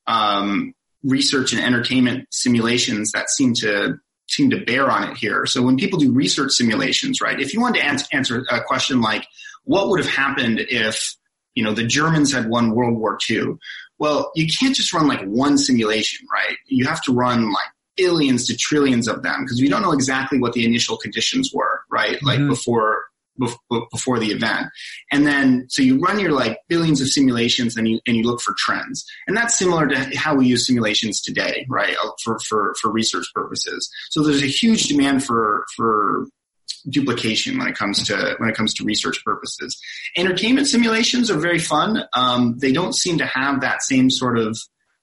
um, 0.08 0.74
research 1.04 1.54
and 1.54 1.62
entertainment 1.62 2.28
simulations 2.32 3.12
that 3.14 3.30
seem 3.30 3.54
to 3.56 3.98
seem 4.30 4.50
to 4.50 4.64
bear 4.66 4.92
on 4.92 5.10
it 5.10 5.18
here. 5.18 5.46
So 5.46 5.62
when 5.62 5.78
people 5.78 6.00
do 6.00 6.12
research 6.12 6.52
simulations, 6.52 7.22
right? 7.22 7.40
If 7.40 7.54
you 7.54 7.62
wanted 7.62 7.82
to 7.82 8.16
answer 8.16 8.46
a 8.50 8.62
question 8.62 9.00
like, 9.00 9.26
what 9.64 9.88
would 9.88 10.04
have 10.04 10.14
happened 10.14 10.60
if 10.60 11.16
you 11.56 11.64
know 11.64 11.74
the 11.74 11.86
Germans 11.86 12.34
had 12.34 12.50
won 12.50 12.72
World 12.72 12.98
War 12.98 13.18
II? 13.30 13.56
Well, 14.00 14.32
you 14.36 14.48
can't 14.48 14.76
just 14.76 14.94
run 14.94 15.08
like 15.08 15.24
one 15.24 15.58
simulation, 15.58 16.28
right? 16.32 16.58
You 16.68 16.86
have 16.86 17.02
to 17.04 17.14
run 17.14 17.52
like 17.52 17.70
billions 17.96 18.46
to 18.48 18.56
trillions 18.56 19.08
of 19.08 19.24
them 19.24 19.44
because 19.44 19.60
we 19.60 19.70
don't 19.70 19.82
know 19.82 19.92
exactly 19.92 20.40
what 20.40 20.54
the 20.54 20.66
initial 20.66 20.98
conditions 20.98 21.52
were, 21.54 21.82
right? 21.90 22.22
Like 22.22 22.40
mm-hmm. 22.40 22.50
before 22.50 23.04
before 23.92 24.20
the 24.20 24.32
event. 24.32 24.68
And 25.12 25.28
then, 25.28 25.68
so 25.70 25.82
you 25.82 26.00
run 26.00 26.20
your 26.20 26.32
like 26.32 26.60
billions 26.70 27.02
of 27.02 27.08
simulations 27.08 27.78
and 27.78 27.88
you, 27.88 28.00
and 28.08 28.18
you 28.18 28.24
look 28.24 28.42
for 28.42 28.56
trends. 28.58 29.06
And 29.28 29.38
that's 29.38 29.58
similar 29.58 29.88
to 29.88 30.18
how 30.18 30.36
we 30.36 30.48
use 30.48 30.66
simulations 30.66 31.22
today, 31.22 31.66
right? 31.70 31.96
Uh, 32.04 32.10
for, 32.24 32.40
for, 32.40 32.74
for 32.82 32.92
research 32.92 33.28
purposes. 33.36 33.90
So 34.10 34.24
there's 34.24 34.42
a 34.42 34.48
huge 34.48 34.88
demand 34.88 35.24
for, 35.24 35.66
for 35.76 36.26
duplication 36.90 37.58
when 37.58 37.68
it 37.68 37.76
comes 37.76 38.04
to 38.08 38.36
when 38.38 38.50
it 38.50 38.56
comes 38.56 38.74
to 38.76 38.84
research 38.84 39.24
purposes. 39.24 39.80
Entertainment 40.16 40.68
simulations 40.68 41.30
are 41.30 41.38
very 41.38 41.60
fun. 41.60 42.04
Um, 42.14 42.58
they 42.60 42.72
don't 42.72 42.96
seem 42.96 43.18
to 43.18 43.26
have 43.26 43.62
that 43.62 43.82
same 43.84 44.10
sort 44.10 44.38
of 44.38 44.58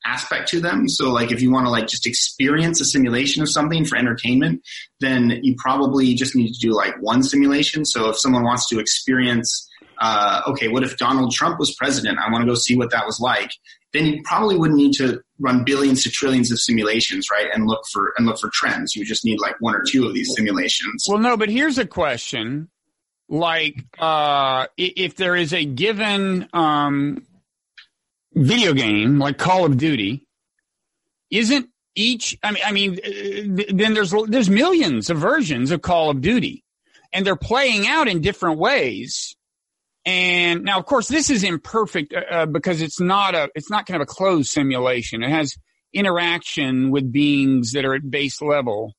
aspect 0.07 0.49
to 0.51 0.61
them. 0.61 0.89
So 0.89 1.11
like 1.11 1.33
if 1.33 1.41
you 1.41 1.51
want 1.51 1.67
to 1.67 1.71
like 1.71 1.87
just 1.87 2.07
experience 2.07 2.81
a 2.81 2.85
simulation 2.85 3.43
of 3.43 3.49
something 3.49 3.85
for 3.87 3.97
entertainment, 3.97 4.63
then 5.01 5.41
you 5.43 5.55
probably 5.57 6.15
just 6.15 6.37
need 6.37 6.53
to 6.53 6.61
do 6.61 6.75
like 6.75 6.95
one 7.01 7.23
simulation. 7.23 7.85
So 7.87 8.11
if 8.11 8.19
someone 8.19 8.45
wants 8.45 8.69
to 8.69 8.79
experience 8.79 9.69
uh, 10.01 10.43
okay, 10.49 10.67
what 10.67 10.83
if 10.83 10.97
Donald 10.99 11.33
Trump 11.33 11.59
was 11.61 11.73
president? 11.77 12.19
I 12.19 12.31
want 12.31 12.43
to 12.43 12.51
go 12.51 12.57
see 12.57 12.77
what 12.77 12.91
that 12.91 13.07
was 13.07 13.21
like 13.21 13.53
then 13.95 14.05
you 14.07 14.21
probably 14.25 14.59
wouldn't 14.59 14.77
need 14.77 14.93
to 14.93 15.23
run 15.39 15.65
billions 15.65 16.03
to 16.05 16.11
trillions 16.11 16.51
of 16.53 16.59
simulations, 16.59 17.29
right? 17.31 17.49
And 17.53 17.67
look 17.67 17.85
for 17.93 18.13
and 18.17 18.27
look 18.27 18.39
for 18.39 18.51
trends. 18.53 18.95
You 18.95 19.05
just 19.05 19.25
need 19.25 19.41
like 19.41 19.57
one 19.61 19.75
or 19.75 19.83
two 19.83 20.07
of 20.07 20.15
these 20.15 20.33
simulations. 20.35 21.07
Well, 21.09 21.19
no, 21.19 21.37
but 21.37 21.49
here's 21.49 21.79
a 21.79 21.87
question: 21.87 22.69
like, 23.29 23.85
uh, 23.99 24.67
if 24.77 25.17
there 25.17 25.37
is 25.37 25.53
a 25.53 25.65
given 25.65 26.49
um, 26.53 27.27
video 28.33 28.73
game 28.73 29.19
like 29.19 29.39
Call 29.39 29.65
of 29.65 29.77
Duty, 29.77 30.27
isn't 31.31 31.69
each? 31.95 32.39
I 32.43 32.53
mean, 32.53 32.63
I 32.65 32.73
mean, 32.73 32.99
uh, 33.05 33.65
then 33.75 33.95
there's 33.95 34.15
there's 34.29 34.51
millions 34.51 35.11
of 35.11 35.19
versions 35.19 35.71
of 35.71 35.83
Call 35.83 36.11
of 36.11 36.21
Duty, 36.21 36.65
and 37.13 37.27
they're 37.27 37.37
playing 37.37 37.87
out 37.87 38.09
in 38.09 38.21
different 38.21 38.59
ways. 38.59 39.37
And 40.07 40.65
now, 40.65 40.79
of 40.79 40.85
course, 40.85 41.09
this 41.09 41.31
is 41.31 41.45
imperfect 41.45 42.13
uh, 42.13 42.21
uh, 42.31 42.47
because 42.47 42.83
it's 42.83 43.01
not 43.01 43.35
a, 43.35 43.49
it's 43.55 43.71
not 43.71 43.87
kind 43.87 44.03
of 44.03 44.03
a 44.03 44.07
closed 44.07 44.51
simulation. 44.51 45.23
It 45.23 45.31
has 45.31 45.57
interaction 45.95 46.91
with 46.91 47.11
beings 47.11 47.73
that 47.73 47.85
are 47.85 47.95
at 47.95 48.11
base 48.11 48.43
level. 48.43 48.93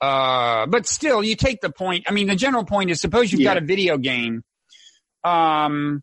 Uh, 0.00 0.66
but 0.66 0.86
still, 0.86 1.22
you 1.22 1.36
take 1.36 1.60
the 1.60 1.70
point. 1.70 2.04
I 2.08 2.12
mean, 2.12 2.26
the 2.26 2.36
general 2.36 2.64
point 2.64 2.90
is 2.90 3.00
suppose 3.00 3.32
you've 3.32 3.40
yeah. 3.40 3.54
got 3.54 3.62
a 3.62 3.66
video 3.66 3.98
game, 3.98 4.42
um, 5.24 6.02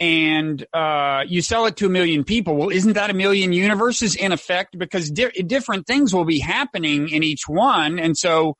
and, 0.00 0.64
uh, 0.72 1.24
you 1.26 1.42
sell 1.42 1.66
it 1.66 1.76
to 1.78 1.86
a 1.86 1.88
million 1.88 2.22
people. 2.22 2.56
Well, 2.56 2.68
isn't 2.68 2.92
that 2.92 3.10
a 3.10 3.14
million 3.14 3.52
universes 3.52 4.14
in 4.14 4.30
effect? 4.30 4.78
Because 4.78 5.10
di- 5.10 5.42
different 5.42 5.86
things 5.86 6.14
will 6.14 6.24
be 6.24 6.38
happening 6.38 7.08
in 7.08 7.22
each 7.24 7.48
one. 7.48 7.98
And 7.98 8.16
so, 8.16 8.56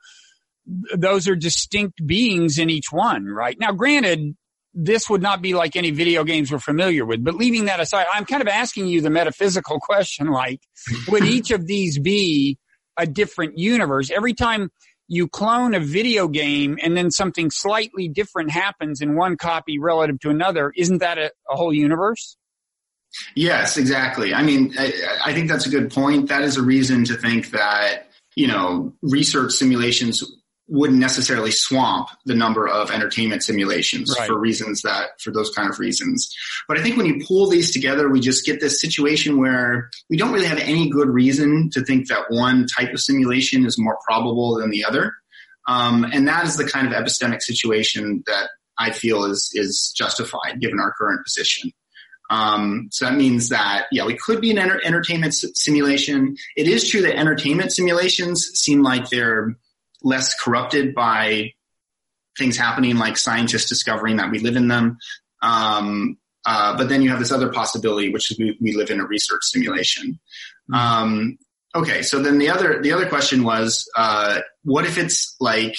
those 0.96 1.28
are 1.28 1.36
distinct 1.36 2.04
beings 2.04 2.58
in 2.58 2.70
each 2.70 2.90
one, 2.90 3.26
right? 3.26 3.56
Now, 3.58 3.72
granted, 3.72 4.36
this 4.80 5.10
would 5.10 5.20
not 5.20 5.42
be 5.42 5.54
like 5.54 5.74
any 5.74 5.90
video 5.90 6.22
games 6.22 6.52
we're 6.52 6.60
familiar 6.60 7.04
with. 7.04 7.24
But 7.24 7.34
leaving 7.34 7.64
that 7.64 7.80
aside, 7.80 8.06
I'm 8.14 8.24
kind 8.24 8.40
of 8.40 8.46
asking 8.46 8.86
you 8.86 9.00
the 9.00 9.10
metaphysical 9.10 9.80
question, 9.82 10.28
like, 10.28 10.60
would 11.08 11.24
each 11.24 11.50
of 11.50 11.66
these 11.66 11.98
be 11.98 12.58
a 12.96 13.04
different 13.04 13.58
universe? 13.58 14.10
Every 14.10 14.34
time 14.34 14.70
you 15.08 15.26
clone 15.26 15.74
a 15.74 15.80
video 15.80 16.28
game 16.28 16.78
and 16.80 16.96
then 16.96 17.10
something 17.10 17.50
slightly 17.50 18.08
different 18.08 18.52
happens 18.52 19.00
in 19.00 19.16
one 19.16 19.36
copy 19.36 19.80
relative 19.80 20.20
to 20.20 20.30
another, 20.30 20.72
isn't 20.76 20.98
that 20.98 21.18
a, 21.18 21.32
a 21.50 21.56
whole 21.56 21.74
universe? 21.74 22.36
Yes, 23.34 23.78
exactly. 23.78 24.32
I 24.32 24.42
mean, 24.42 24.74
I, 24.78 24.92
I 25.24 25.32
think 25.32 25.48
that's 25.48 25.66
a 25.66 25.70
good 25.70 25.90
point. 25.90 26.28
That 26.28 26.42
is 26.42 26.56
a 26.56 26.62
reason 26.62 27.04
to 27.06 27.14
think 27.14 27.50
that, 27.50 28.10
you 28.36 28.46
know, 28.46 28.92
research 29.02 29.52
simulations 29.52 30.22
wouldn't 30.68 30.98
necessarily 30.98 31.50
swamp 31.50 32.08
the 32.26 32.34
number 32.34 32.68
of 32.68 32.90
entertainment 32.90 33.42
simulations 33.42 34.14
right. 34.18 34.28
for 34.28 34.38
reasons 34.38 34.82
that 34.82 35.20
for 35.20 35.30
those 35.30 35.50
kind 35.50 35.70
of 35.70 35.78
reasons. 35.78 36.34
But 36.68 36.78
I 36.78 36.82
think 36.82 36.96
when 36.96 37.06
you 37.06 37.24
pull 37.26 37.48
these 37.48 37.72
together, 37.72 38.08
we 38.10 38.20
just 38.20 38.44
get 38.44 38.60
this 38.60 38.80
situation 38.80 39.38
where 39.38 39.90
we 40.10 40.16
don't 40.16 40.32
really 40.32 40.46
have 40.46 40.58
any 40.58 40.90
good 40.90 41.08
reason 41.08 41.70
to 41.72 41.82
think 41.84 42.08
that 42.08 42.26
one 42.28 42.66
type 42.66 42.92
of 42.92 43.00
simulation 43.00 43.64
is 43.64 43.78
more 43.78 43.98
probable 44.06 44.56
than 44.58 44.70
the 44.70 44.84
other. 44.84 45.14
Um, 45.66 46.04
and 46.04 46.28
that 46.28 46.46
is 46.46 46.56
the 46.56 46.68
kind 46.68 46.86
of 46.86 46.92
epistemic 46.92 47.42
situation 47.42 48.22
that 48.26 48.50
I 48.78 48.92
feel 48.92 49.24
is 49.24 49.50
is 49.54 49.92
justified 49.96 50.60
given 50.60 50.80
our 50.80 50.92
current 50.92 51.24
position. 51.24 51.72
Um, 52.30 52.88
so 52.90 53.06
that 53.06 53.16
means 53.16 53.48
that 53.48 53.86
yeah, 53.90 54.04
we 54.04 54.16
could 54.16 54.40
be 54.40 54.50
an 54.50 54.58
enter- 54.58 54.80
entertainment 54.84 55.32
s- 55.32 55.50
simulation. 55.54 56.36
It 56.56 56.68
is 56.68 56.88
true 56.88 57.00
that 57.02 57.16
entertainment 57.16 57.72
simulations 57.72 58.50
seem 58.54 58.82
like 58.82 59.08
they're 59.08 59.56
less 60.02 60.34
corrupted 60.34 60.94
by 60.94 61.52
things 62.36 62.56
happening 62.56 62.96
like 62.96 63.16
scientists 63.16 63.68
discovering 63.68 64.16
that 64.16 64.30
we 64.30 64.38
live 64.38 64.56
in 64.56 64.68
them. 64.68 64.98
Um, 65.42 66.18
uh, 66.46 66.76
but 66.76 66.88
then 66.88 67.02
you 67.02 67.10
have 67.10 67.18
this 67.18 67.32
other 67.32 67.52
possibility, 67.52 68.10
which 68.10 68.30
is 68.30 68.38
we, 68.38 68.56
we 68.60 68.74
live 68.74 68.90
in 68.90 69.00
a 69.00 69.06
research 69.06 69.42
simulation. 69.42 70.18
Mm-hmm. 70.70 70.74
Um, 70.74 71.38
okay, 71.74 72.02
so 72.02 72.22
then 72.22 72.38
the 72.38 72.50
other 72.50 72.80
the 72.80 72.92
other 72.92 73.08
question 73.08 73.42
was, 73.42 73.88
uh, 73.96 74.40
what 74.62 74.86
if 74.86 74.98
it's 74.98 75.36
like 75.40 75.76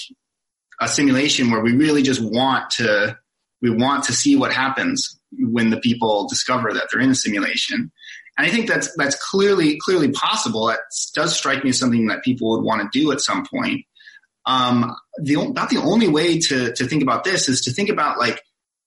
a 0.79 0.87
simulation 0.87 1.51
where 1.51 1.61
we 1.61 1.75
really 1.75 2.01
just 2.01 2.21
want 2.21 2.69
to 2.71 3.17
we 3.61 3.69
want 3.69 4.05
to 4.05 4.13
see 4.13 4.35
what 4.35 4.53
happens 4.53 5.19
when 5.37 5.69
the 5.69 5.79
people 5.79 6.27
discover 6.27 6.73
that 6.73 6.87
they're 6.91 7.01
in 7.01 7.11
a 7.11 7.15
simulation. 7.15 7.91
And 8.37 8.47
I 8.47 8.49
think 8.49 8.69
that's 8.69 8.95
that's 8.95 9.15
clearly 9.29 9.77
clearly 9.79 10.11
possible. 10.11 10.67
That 10.67 10.79
does 11.13 11.35
strike 11.35 11.63
me 11.63 11.71
as 11.71 11.79
something 11.79 12.07
that 12.07 12.23
people 12.23 12.51
would 12.51 12.63
want 12.63 12.81
to 12.81 12.99
do 12.99 13.11
at 13.11 13.21
some 13.21 13.45
point. 13.45 13.85
Um, 14.49 14.95
the 15.17 15.35
the 15.69 15.81
only 15.83 16.07
way 16.07 16.39
to 16.39 16.73
to 16.73 16.87
think 16.87 17.03
about 17.03 17.23
this 17.23 17.47
is 17.47 17.61
to 17.61 17.71
think 17.71 17.89
about 17.89 18.17
like 18.17 18.41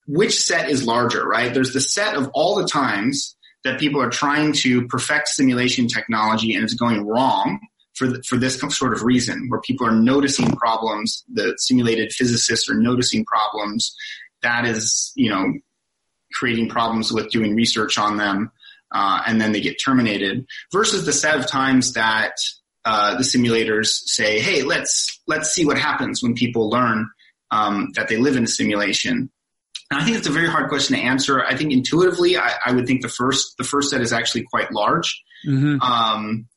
which 0.09 0.43
set 0.43 0.69
is 0.69 0.85
larger, 0.85 1.25
right? 1.25 1.55
There's 1.55 1.73
the 1.73 1.81
set 1.81 2.17
of 2.17 2.29
all 2.35 2.57
the 2.57 2.67
times 2.67 3.37
that 3.63 3.79
people 3.79 4.03
are 4.03 4.11
trying 4.11 4.53
to 4.55 4.89
perfect 4.89 5.29
simulation 5.29 5.87
technology 5.87 6.55
and 6.55 6.65
it's 6.65 6.75
going 6.75 7.07
wrong 7.07 7.61
for 7.95 8.09
the, 8.09 8.23
for 8.25 8.37
this 8.37 8.59
sort 8.71 8.93
of 8.93 9.05
reason, 9.05 9.47
where 9.49 9.61
people 9.61 9.87
are 9.87 9.95
noticing 9.95 10.51
problems, 10.51 11.25
the 11.33 11.55
simulated 11.59 12.13
physicists 12.13 12.69
are 12.69 12.75
noticing 12.75 13.25
problems. 13.25 13.95
That 14.43 14.65
is, 14.65 15.13
you 15.15 15.31
know, 15.31 15.53
creating 16.33 16.71
problems 16.71 17.13
with 17.13 17.31
doing 17.31 17.55
research 17.55 17.99
on 17.99 18.17
them, 18.17 18.51
uh, 18.91 19.23
and 19.27 19.41
then 19.41 19.53
they 19.53 19.61
get 19.61 19.77
terminated. 19.85 20.45
Versus 20.73 21.07
the 21.07 21.13
set 21.13 21.39
of 21.39 21.47
times 21.47 21.93
that 21.93 22.33
uh, 22.85 23.17
the 23.17 23.23
simulators 23.23 23.89
say, 24.07 24.41
"Hey, 24.41 24.63
let's 24.63 25.21
let's 25.27 25.53
see 25.53 25.65
what 25.65 25.79
happens 25.79 26.23
when 26.23 26.35
people 26.35 26.71
learn 26.71 27.09
um, 27.51 27.91
that 27.95 28.09
they 28.09 28.17
live 28.17 28.37
in 28.37 28.45
a 28.45 28.49
simulation." 28.49 29.31
And 29.91 30.01
I 30.01 30.05
think 30.05 30.17
it's 30.17 30.27
a 30.27 30.33
very 30.33 30.49
hard 30.49 30.69
question 30.69 30.97
to 30.97 31.03
answer. 31.03 31.45
I 31.45 31.55
think 31.55 31.73
intuitively, 31.73 32.39
I, 32.39 32.55
I 32.65 32.73
would 32.73 32.87
think 32.87 33.03
the 33.03 33.09
first 33.09 33.57
the 33.59 33.65
first 33.65 33.91
set 33.91 34.01
is 34.01 34.13
actually 34.13 34.45
quite 34.45 34.73
large. 34.73 35.23
Mm-hmm. 35.47 35.81
Um, 35.81 36.49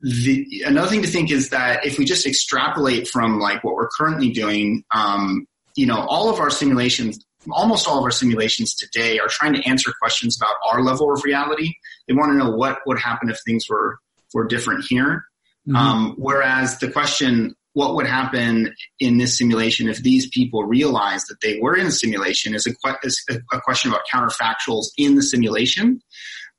the, 0.00 0.64
another 0.66 0.88
thing 0.88 1.02
to 1.02 1.08
think 1.08 1.30
is 1.30 1.50
that 1.50 1.84
if 1.84 1.98
we 1.98 2.04
just 2.04 2.26
extrapolate 2.26 3.06
from 3.06 3.38
like 3.38 3.62
what 3.62 3.74
we're 3.74 3.88
currently 3.88 4.30
doing, 4.30 4.82
um, 4.92 5.46
you 5.76 5.86
know, 5.86 5.98
all 5.98 6.30
of 6.30 6.40
our 6.40 6.50
simulations, 6.50 7.24
almost 7.50 7.86
all 7.86 7.98
of 7.98 8.04
our 8.04 8.10
simulations 8.10 8.74
today 8.74 9.18
are 9.18 9.28
trying 9.28 9.52
to 9.52 9.68
answer 9.68 9.92
questions 10.00 10.38
about 10.40 10.56
our 10.66 10.82
level 10.82 11.12
of 11.12 11.22
reality. 11.22 11.74
They 12.08 12.14
want 12.14 12.32
to 12.32 12.38
know 12.38 12.50
what 12.50 12.78
would 12.86 12.98
happen 12.98 13.28
if 13.28 13.38
things 13.44 13.66
were 13.68 13.98
were 14.32 14.46
different 14.46 14.84
here. 14.88 15.24
Mm-hmm. 15.68 15.76
Um, 15.76 16.14
whereas 16.16 16.78
the 16.78 16.90
question 16.90 17.54
what 17.72 17.94
would 17.94 18.06
happen 18.06 18.74
in 18.98 19.18
this 19.18 19.38
simulation 19.38 19.88
if 19.88 20.02
these 20.02 20.28
people 20.28 20.64
realized 20.64 21.26
that 21.28 21.40
they 21.40 21.60
were 21.60 21.76
in 21.76 21.86
a 21.86 21.90
simulation 21.92 22.52
is 22.54 22.66
a, 22.66 22.96
is 23.04 23.24
a 23.30 23.60
question 23.60 23.92
about 23.92 24.02
counterfactuals 24.12 24.86
in 24.98 25.14
the 25.14 25.22
simulation. 25.22 26.00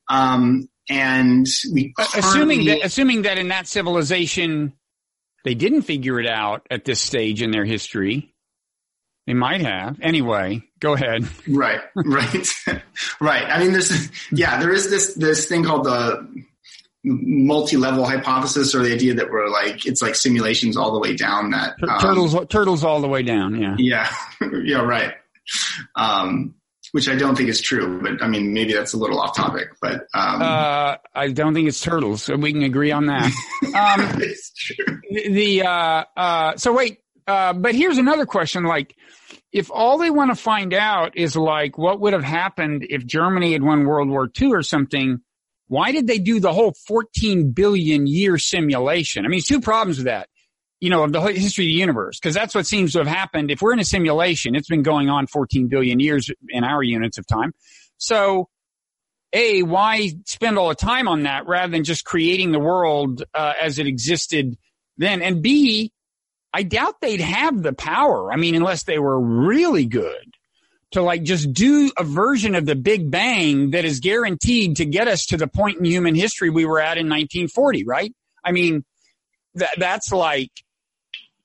Um, 0.07 0.69
and 0.89 1.47
we 1.73 1.93
assuming 2.15 2.65
that 2.65 2.83
assuming 2.83 3.21
that 3.23 3.37
in 3.37 3.49
that 3.49 3.67
civilization 3.67 4.73
they 5.43 5.55
didn't 5.55 5.83
figure 5.83 6.19
it 6.19 6.27
out 6.27 6.67
at 6.69 6.85
this 6.85 6.99
stage 6.99 7.41
in 7.41 7.51
their 7.51 7.65
history. 7.65 8.33
They 9.27 9.33
might 9.33 9.61
have. 9.61 9.99
Anyway, 10.01 10.63
go 10.79 10.93
ahead. 10.93 11.27
Right, 11.47 11.81
right, 11.95 12.47
right. 13.21 13.43
I 13.43 13.59
mean, 13.59 13.71
there's, 13.71 14.09
yeah, 14.31 14.59
there 14.59 14.73
is 14.73 14.89
this, 14.89 15.13
this 15.13 15.47
thing 15.47 15.63
called 15.63 15.85
the 15.85 16.43
multi-level 17.03 18.05
hypothesis 18.05 18.75
or 18.75 18.83
the 18.83 18.93
idea 18.93 19.13
that 19.15 19.29
we're 19.31 19.49
like, 19.49 19.85
it's 19.85 20.01
like 20.01 20.15
simulations 20.15 20.77
all 20.77 20.91
the 20.93 20.99
way 20.99 21.15
down 21.15 21.51
that. 21.51 21.75
Um, 21.81 21.99
turtles, 21.99 22.35
turtles 22.49 22.83
all 22.83 23.01
the 23.01 23.07
way 23.07 23.23
down. 23.23 23.59
Yeah. 23.59 23.75
Yeah. 23.77 24.13
yeah. 24.63 24.81
Right. 24.81 25.13
Um, 25.95 26.55
which 26.91 27.07
I 27.07 27.15
don't 27.15 27.35
think 27.35 27.49
is 27.49 27.61
true, 27.61 28.01
but 28.01 28.21
I 28.21 28.27
mean, 28.27 28.53
maybe 28.53 28.73
that's 28.73 28.93
a 28.93 28.97
little 28.97 29.19
off 29.19 29.35
topic, 29.35 29.69
but, 29.81 30.07
um, 30.13 30.41
uh, 30.41 30.97
I 31.15 31.31
don't 31.31 31.53
think 31.53 31.69
it's 31.69 31.79
turtles, 31.79 32.23
so 32.23 32.35
we 32.35 32.51
can 32.51 32.63
agree 32.63 32.91
on 32.91 33.05
that. 33.05 33.31
Um, 33.73 34.21
it's 34.21 34.51
true. 34.53 34.99
The, 35.09 35.61
uh, 35.61 36.03
uh, 36.17 36.57
so 36.57 36.73
wait, 36.73 36.99
uh, 37.25 37.53
but 37.53 37.73
here's 37.73 37.97
another 37.97 38.25
question, 38.25 38.65
like, 38.65 38.93
if 39.53 39.69
all 39.71 39.97
they 39.97 40.09
want 40.09 40.31
to 40.31 40.35
find 40.35 40.73
out 40.73 41.17
is 41.17 41.35
like 41.35 41.77
what 41.77 41.99
would 41.99 42.13
have 42.13 42.23
happened 42.23 42.85
if 42.89 43.05
Germany 43.05 43.53
had 43.53 43.63
won 43.63 43.85
World 43.85 44.09
War 44.09 44.29
II 44.39 44.53
or 44.53 44.61
something, 44.61 45.21
why 45.71 45.93
did 45.93 46.05
they 46.05 46.19
do 46.19 46.41
the 46.41 46.51
whole 46.51 46.73
14 46.85 47.51
billion 47.51 48.05
year 48.05 48.37
simulation? 48.37 49.25
I 49.25 49.29
mean, 49.29 49.41
two 49.41 49.61
problems 49.61 49.99
with 49.99 50.07
that 50.07 50.27
you 50.81 50.89
know, 50.89 51.03
of 51.03 51.13
the 51.13 51.21
history 51.21 51.65
of 51.65 51.69
the 51.69 51.73
universe, 51.73 52.19
because 52.19 52.33
that's 52.33 52.55
what 52.55 52.65
seems 52.65 52.93
to 52.93 52.97
have 52.97 53.07
happened. 53.07 53.51
If 53.51 53.61
we're 53.61 53.71
in 53.71 53.79
a 53.79 53.85
simulation, 53.85 54.55
it's 54.55 54.67
been 54.67 54.81
going 54.81 55.09
on 55.09 55.27
14 55.27 55.67
billion 55.67 55.99
years 55.99 56.29
in 56.49 56.63
our 56.63 56.81
units 56.81 57.19
of 57.19 57.27
time. 57.27 57.53
So, 57.97 58.49
A, 59.31 59.61
why 59.61 60.11
spend 60.25 60.57
all 60.57 60.69
the 60.69 60.75
time 60.75 61.07
on 61.07 61.23
that 61.23 61.45
rather 61.45 61.71
than 61.71 61.83
just 61.83 62.03
creating 62.03 62.51
the 62.51 62.59
world 62.59 63.23
uh, 63.33 63.53
as 63.61 63.77
it 63.77 63.85
existed 63.85 64.57
then? 64.97 65.21
And 65.21 65.43
B, 65.43 65.93
I 66.51 66.63
doubt 66.63 66.95
they'd 66.99 67.21
have 67.21 67.61
the 67.61 67.73
power. 67.73 68.33
I 68.33 68.37
mean, 68.37 68.55
unless 68.55 68.83
they 68.83 68.97
were 68.97 69.19
really 69.19 69.85
good 69.85 70.35
to 70.91 71.01
like 71.01 71.23
just 71.23 71.51
do 71.53 71.91
a 71.97 72.03
version 72.03 72.55
of 72.55 72.65
the 72.65 72.75
Big 72.75 73.09
Bang 73.09 73.71
that 73.71 73.85
is 73.85 73.99
guaranteed 73.99 74.77
to 74.77 74.85
get 74.85 75.07
us 75.07 75.27
to 75.27 75.37
the 75.37 75.47
point 75.47 75.79
in 75.79 75.85
human 75.85 76.15
history 76.15 76.49
we 76.49 76.65
were 76.65 76.79
at 76.79 76.97
in 76.97 77.07
1940, 77.07 77.85
right? 77.85 78.13
I 78.43 78.51
mean, 78.51 78.83
that, 79.55 79.71
that's 79.77 80.11
like, 80.11 80.51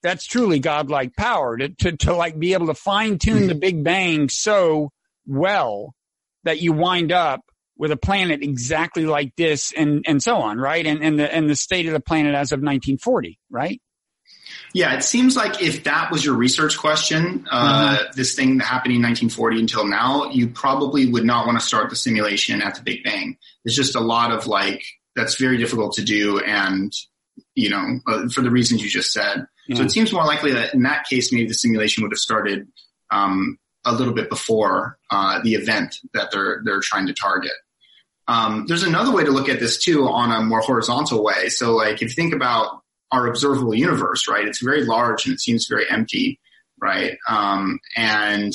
that's 0.03 0.27
truly 0.27 0.59
godlike 0.59 1.15
power 1.17 1.57
to, 1.57 1.69
to, 1.69 1.97
to 1.97 2.15
like 2.15 2.39
be 2.39 2.53
able 2.55 2.67
to 2.67 2.75
fine 2.75 3.19
tune 3.19 3.47
the 3.47 3.55
Big 3.55 3.83
Bang 3.83 4.29
so 4.29 4.91
well 5.27 5.95
that 6.45 6.61
you 6.61 6.73
wind 6.73 7.13
up 7.13 7.41
with 7.77 7.93
a 7.93 7.97
planet 7.97 8.43
exactly 8.43 9.05
like 9.05 9.35
this 9.37 9.73
and, 9.77 10.05
and 10.09 10.23
so 10.23 10.37
on, 10.37 10.59
right? 10.59 10.87
And, 10.87 11.03
and 11.03 11.19
the, 11.19 11.33
and 11.33 11.49
the 11.49 11.57
state 11.57 11.87
of 11.87 11.93
the 11.93 12.01
planet 12.01 12.35
as 12.35 12.53
of 12.53 12.59
1940, 12.59 13.39
right? 13.51 13.81
Yeah, 14.73 14.95
it 14.95 15.03
seems 15.03 15.37
like 15.37 15.63
if 15.63 15.85
that 15.85 16.11
was 16.11 16.25
your 16.25 16.35
research 16.35 16.79
question, 16.79 17.47
uh, 17.51 17.97
mm-hmm. 17.97 18.05
this 18.15 18.35
thing 18.35 18.59
that 18.59 18.65
happened 18.65 18.95
in 18.95 19.03
1940 19.03 19.61
until 19.61 19.87
now, 19.87 20.31
you 20.31 20.49
probably 20.49 21.07
would 21.07 21.25
not 21.25 21.47
want 21.47 21.59
to 21.59 21.65
start 21.65 21.91
the 21.91 21.97
simulation 21.97 22.63
at 22.63 22.75
the 22.75 22.83
Big 22.83 23.03
Bang. 23.03 23.39
There's 23.65 23.77
just 23.77 23.97
a 23.97 24.01
lot 24.01 24.33
of 24.33 24.47
like, 24.47 24.85
that's 25.15 25.37
very 25.37 25.57
difficult 25.57 25.95
to 25.95 26.05
do. 26.05 26.39
And, 26.41 26.93
you 27.55 27.71
know, 27.71 28.01
uh, 28.07 28.29
for 28.29 28.43
the 28.43 28.51
reasons 28.51 28.83
you 28.83 28.89
just 28.89 29.13
said. 29.13 29.47
Yeah. 29.67 29.77
So 29.77 29.83
it 29.83 29.93
seems 29.93 30.13
more 30.13 30.25
likely 30.25 30.53
that 30.53 30.75
in 30.75 30.83
that 30.83 31.07
case, 31.07 31.33
maybe 31.33 31.49
the 31.49 31.55
simulation 31.55 32.03
would 32.03 32.13
have 32.13 32.19
started 32.19 32.69
um, 33.11 33.59
a 33.85 33.93
little 33.93 34.15
bit 34.15 34.29
before 34.29 34.99
uh, 35.11 35.41
the 35.43 35.55
event 35.55 35.97
that 36.13 36.31
they're 36.33 36.61
they're 36.65 36.81
trying 36.81 37.07
to 37.07 37.15
target. 37.15 37.53
Um, 38.29 38.67
there's 38.67 38.83
another 38.83 39.13
way 39.13 39.25
to 39.25 39.31
look 39.31 39.49
at 39.49 39.61
this 39.61 39.79
too 39.79 40.07
on 40.09 40.33
a 40.33 40.45
more 40.45 40.61
horizontal 40.61 41.23
way. 41.23 41.49
So 41.49 41.77
like 41.77 42.03
if 42.03 42.03
you 42.03 42.09
think 42.11 42.35
about 42.35 42.83
our 43.13 43.27
observable 43.27 43.75
universe, 43.75 44.29
right? 44.29 44.47
It's 44.47 44.63
very 44.63 44.85
large 44.85 45.27
and 45.27 45.35
it 45.35 45.41
seems 45.41 45.67
very 45.69 45.89
empty, 45.89 46.41
right? 46.81 47.17
Um, 47.29 47.79
and 47.97 48.53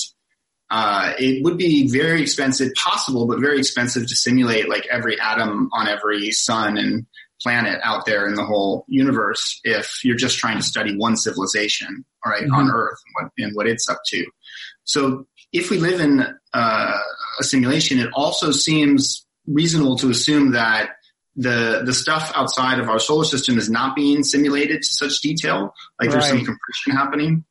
uh, 0.69 1.13
it 1.19 1.43
would 1.43 1.57
be 1.57 1.89
very 1.89 2.21
expensive, 2.21 2.73
possible, 2.75 3.27
but 3.27 3.39
very 3.39 3.59
expensive 3.59 4.07
to 4.07 4.15
simulate 4.15 4.69
like 4.69 4.87
every 4.89 5.19
atom 5.19 5.69
on 5.73 5.87
every 5.87 6.31
sun 6.31 6.77
and 6.77 7.05
planet 7.41 7.79
out 7.83 8.05
there 8.05 8.27
in 8.27 8.35
the 8.35 8.45
whole 8.45 8.85
universe 8.87 9.59
if 9.63 9.99
you're 10.03 10.15
just 10.15 10.37
trying 10.37 10.57
to 10.57 10.63
study 10.63 10.95
one 10.95 11.17
civilization, 11.17 12.05
all 12.25 12.31
right, 12.31 12.43
mm-hmm. 12.43 12.53
on 12.53 12.71
Earth 12.71 12.99
and 13.05 13.25
what, 13.25 13.31
and 13.37 13.55
what, 13.55 13.67
it's 13.67 13.89
up 13.89 13.99
to. 14.07 14.25
So 14.83 15.25
if 15.51 15.69
we 15.69 15.77
live 15.77 15.99
in 15.99 16.25
uh, 16.53 16.97
a 17.39 17.43
simulation, 17.43 17.99
it 17.99 18.09
also 18.13 18.51
seems 18.51 19.25
reasonable 19.47 19.97
to 19.97 20.09
assume 20.09 20.51
that 20.51 20.91
the 21.35 21.81
the 21.85 21.93
stuff 21.93 22.31
outside 22.35 22.79
of 22.79 22.89
our 22.89 22.99
solar 22.99 23.23
system 23.23 23.57
is 23.57 23.69
not 23.69 23.95
being 23.95 24.23
simulated 24.23 24.81
to 24.81 24.87
such 24.87 25.21
detail, 25.21 25.73
like 25.99 26.09
right. 26.09 26.11
there's 26.11 26.27
some 26.27 26.37
compression 26.37 26.91
happening. 26.91 27.45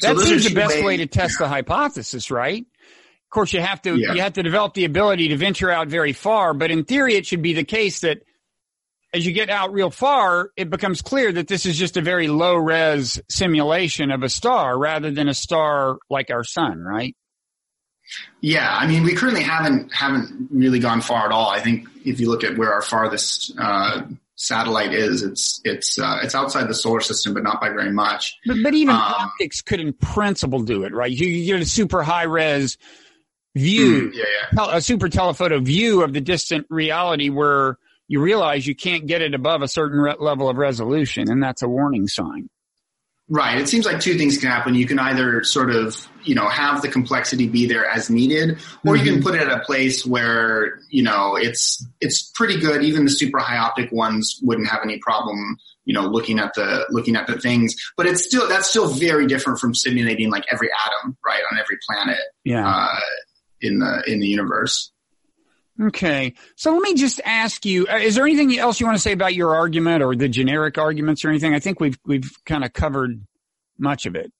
That 0.00 0.16
so 0.16 0.22
seems 0.22 0.48
the 0.48 0.54
best 0.54 0.76
ways. 0.76 0.84
way 0.84 0.96
to 0.98 1.06
test 1.06 1.38
the 1.38 1.48
hypothesis, 1.48 2.30
right? 2.30 2.62
Of 2.62 3.30
course, 3.30 3.52
you 3.52 3.60
have 3.60 3.82
to 3.82 3.96
yeah. 3.96 4.14
you 4.14 4.22
have 4.22 4.34
to 4.34 4.42
develop 4.42 4.74
the 4.74 4.84
ability 4.84 5.28
to 5.28 5.36
venture 5.36 5.70
out 5.70 5.88
very 5.88 6.12
far, 6.12 6.54
but 6.54 6.70
in 6.70 6.84
theory, 6.84 7.14
it 7.14 7.26
should 7.26 7.42
be 7.42 7.52
the 7.52 7.64
case 7.64 8.00
that 8.00 8.22
as 9.14 9.26
you 9.26 9.32
get 9.32 9.50
out 9.50 9.72
real 9.72 9.90
far, 9.90 10.50
it 10.56 10.70
becomes 10.70 11.02
clear 11.02 11.30
that 11.32 11.46
this 11.46 11.66
is 11.66 11.76
just 11.76 11.98
a 11.98 12.00
very 12.00 12.28
low 12.28 12.56
res 12.56 13.20
simulation 13.28 14.10
of 14.10 14.22
a 14.22 14.28
star 14.28 14.78
rather 14.78 15.10
than 15.10 15.28
a 15.28 15.34
star 15.34 15.98
like 16.08 16.30
our 16.30 16.44
sun, 16.44 16.80
right? 16.80 17.14
Yeah, 18.40 18.68
I 18.70 18.86
mean, 18.86 19.04
we 19.04 19.14
currently 19.14 19.42
haven't 19.42 19.92
haven't 19.92 20.48
really 20.50 20.78
gone 20.78 21.00
far 21.00 21.26
at 21.26 21.32
all. 21.32 21.50
I 21.50 21.60
think 21.60 21.86
if 22.04 22.20
you 22.20 22.28
look 22.28 22.44
at 22.44 22.56
where 22.56 22.72
our 22.72 22.82
farthest 22.82 23.52
uh, 23.58 24.02
satellite 24.34 24.92
is, 24.92 25.22
it's 25.22 25.60
it's 25.64 25.98
uh, 25.98 26.18
it's 26.22 26.34
outside 26.34 26.68
the 26.68 26.74
solar 26.74 27.00
system, 27.00 27.34
but 27.34 27.42
not 27.42 27.60
by 27.60 27.68
very 27.68 27.92
much. 27.92 28.36
But, 28.46 28.56
but 28.62 28.74
even 28.74 28.94
um, 28.94 29.00
optics 29.00 29.62
could, 29.62 29.80
in 29.80 29.92
principle, 29.92 30.62
do 30.62 30.84
it, 30.84 30.92
right? 30.92 31.10
You, 31.10 31.26
you 31.26 31.52
get 31.52 31.62
a 31.62 31.64
super 31.64 32.02
high 32.02 32.24
res 32.24 32.78
view, 33.54 34.10
mm, 34.10 34.14
yeah, 34.14 34.24
yeah. 34.52 34.76
a 34.76 34.80
super 34.80 35.08
telephoto 35.08 35.60
view 35.60 36.02
of 36.02 36.12
the 36.12 36.20
distant 36.20 36.66
reality 36.70 37.28
where 37.28 37.78
you 38.08 38.20
realize 38.20 38.66
you 38.66 38.74
can't 38.74 39.06
get 39.06 39.22
it 39.22 39.34
above 39.34 39.62
a 39.62 39.68
certain 39.68 40.00
re- 40.00 40.16
level 40.18 40.48
of 40.48 40.56
resolution, 40.56 41.30
and 41.30 41.42
that's 41.42 41.62
a 41.62 41.68
warning 41.68 42.08
sign. 42.08 42.48
Right. 43.32 43.56
It 43.56 43.66
seems 43.66 43.86
like 43.86 43.98
two 43.98 44.18
things 44.18 44.36
can 44.36 44.50
happen. 44.50 44.74
You 44.74 44.86
can 44.86 44.98
either 44.98 45.42
sort 45.42 45.70
of, 45.70 46.06
you 46.22 46.34
know, 46.34 46.50
have 46.50 46.82
the 46.82 46.88
complexity 46.88 47.48
be 47.48 47.64
there 47.64 47.86
as 47.86 48.10
needed, 48.10 48.50
or 48.50 48.56
mm-hmm. 48.56 48.96
you 48.96 49.04
can 49.04 49.14
mm-hmm. 49.14 49.22
put 49.22 49.34
it 49.36 49.40
at 49.40 49.50
a 49.50 49.60
place 49.60 50.04
where, 50.04 50.80
you 50.90 51.02
know, 51.02 51.36
it's 51.36 51.82
it's 52.02 52.30
pretty 52.34 52.60
good. 52.60 52.84
Even 52.84 53.06
the 53.06 53.10
super 53.10 53.38
high 53.38 53.56
optic 53.56 53.90
ones 53.90 54.38
wouldn't 54.42 54.68
have 54.68 54.80
any 54.84 54.98
problem, 54.98 55.56
you 55.86 55.94
know, 55.94 56.02
looking 56.02 56.38
at 56.40 56.52
the 56.52 56.84
looking 56.90 57.16
at 57.16 57.26
the 57.26 57.40
things. 57.40 57.74
But 57.96 58.04
it's 58.04 58.22
still 58.22 58.46
that's 58.50 58.68
still 58.68 58.88
very 58.88 59.26
different 59.26 59.58
from 59.58 59.74
simulating 59.74 60.30
like 60.30 60.44
every 60.52 60.68
atom, 60.84 61.16
right, 61.24 61.40
on 61.50 61.58
every 61.58 61.78
planet. 61.88 62.20
Yeah. 62.44 62.68
Uh, 62.68 63.00
in 63.62 63.78
the 63.78 64.02
in 64.06 64.20
the 64.20 64.26
universe. 64.26 64.92
Okay. 65.82 66.34
So 66.54 66.72
let 66.72 66.82
me 66.82 66.94
just 66.94 67.20
ask 67.24 67.64
you, 67.64 67.86
uh, 67.88 67.96
is 67.96 68.14
there 68.14 68.24
anything 68.24 68.56
else 68.58 68.78
you 68.78 68.86
want 68.86 68.96
to 68.96 69.02
say 69.02 69.12
about 69.12 69.34
your 69.34 69.54
argument 69.56 70.02
or 70.02 70.14
the 70.14 70.28
generic 70.28 70.78
arguments 70.78 71.24
or 71.24 71.30
anything? 71.30 71.54
I 71.54 71.58
think 71.58 71.80
we've, 71.80 71.98
we've 72.04 72.30
kind 72.44 72.64
of 72.64 72.72
covered 72.72 73.26
much 73.78 74.06
of 74.06 74.14
it. 74.14 74.32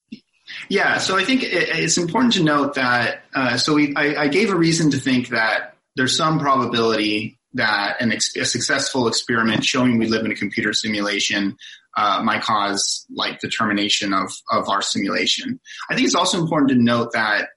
Yeah. 0.69 0.99
So 0.99 1.17
I 1.17 1.25
think 1.25 1.43
it's 1.45 1.99
important 1.99 2.35
to 2.35 2.45
note 2.45 2.75
that, 2.75 3.25
uh, 3.35 3.57
so 3.57 3.75
we, 3.75 3.95
I, 3.97 4.25
I, 4.25 4.29
gave 4.29 4.51
a 4.51 4.57
reason 4.57 4.91
to 4.91 4.99
think 4.99 5.29
that 5.29 5.77
there's 5.97 6.17
some 6.17 6.39
probability 6.39 7.39
that 7.55 8.01
an 8.01 8.13
ex- 8.13 8.37
a 8.37 8.45
successful 8.45 9.09
experiment 9.09 9.65
showing 9.65 9.99
we 9.99 10.07
live 10.07 10.25
in 10.25 10.33
a 10.33 10.35
computer 10.35 10.73
simulation 10.73 11.57
uh, 11.97 12.23
might 12.23 12.43
cause 12.43 13.07
like 13.15 13.41
the 13.41 13.49
termination 13.49 14.13
of, 14.13 14.31
of 14.51 14.69
our 14.69 14.83
simulation. 14.83 15.61
I 15.91 15.95
think 15.95 16.07
it's 16.07 16.15
also 16.15 16.41
important 16.41 16.71
to 16.71 16.77
note 16.77 17.13
that 17.13 17.49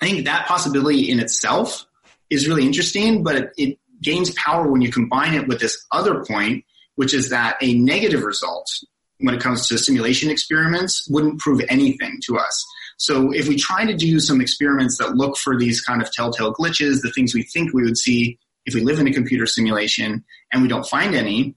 I 0.00 0.06
think 0.06 0.24
that 0.24 0.46
possibility 0.46 1.10
in 1.10 1.20
itself 1.20 1.86
is 2.30 2.48
really 2.48 2.64
interesting, 2.64 3.22
but 3.22 3.36
it, 3.36 3.52
it 3.56 3.78
gains 4.02 4.30
power 4.32 4.70
when 4.70 4.82
you 4.82 4.90
combine 4.90 5.34
it 5.34 5.48
with 5.48 5.60
this 5.60 5.84
other 5.90 6.24
point, 6.24 6.64
which 6.96 7.14
is 7.14 7.30
that 7.30 7.56
a 7.60 7.74
negative 7.74 8.22
result 8.22 8.70
when 9.18 9.34
it 9.34 9.40
comes 9.40 9.66
to 9.68 9.78
simulation 9.78 10.30
experiments 10.30 11.08
wouldn't 11.08 11.38
prove 11.38 11.60
anything 11.68 12.18
to 12.26 12.36
us. 12.36 12.64
So 12.96 13.32
if 13.32 13.48
we 13.48 13.56
try 13.56 13.84
to 13.86 13.96
do 13.96 14.20
some 14.20 14.40
experiments 14.40 14.98
that 14.98 15.16
look 15.16 15.36
for 15.36 15.58
these 15.58 15.80
kind 15.80 16.02
of 16.02 16.12
telltale 16.12 16.52
glitches, 16.52 17.00
the 17.02 17.10
things 17.10 17.34
we 17.34 17.42
think 17.42 17.72
we 17.72 17.82
would 17.82 17.98
see 17.98 18.38
if 18.66 18.74
we 18.74 18.82
live 18.82 18.98
in 18.98 19.06
a 19.06 19.12
computer 19.12 19.46
simulation 19.46 20.24
and 20.52 20.62
we 20.62 20.68
don't 20.68 20.86
find 20.86 21.14
any, 21.14 21.54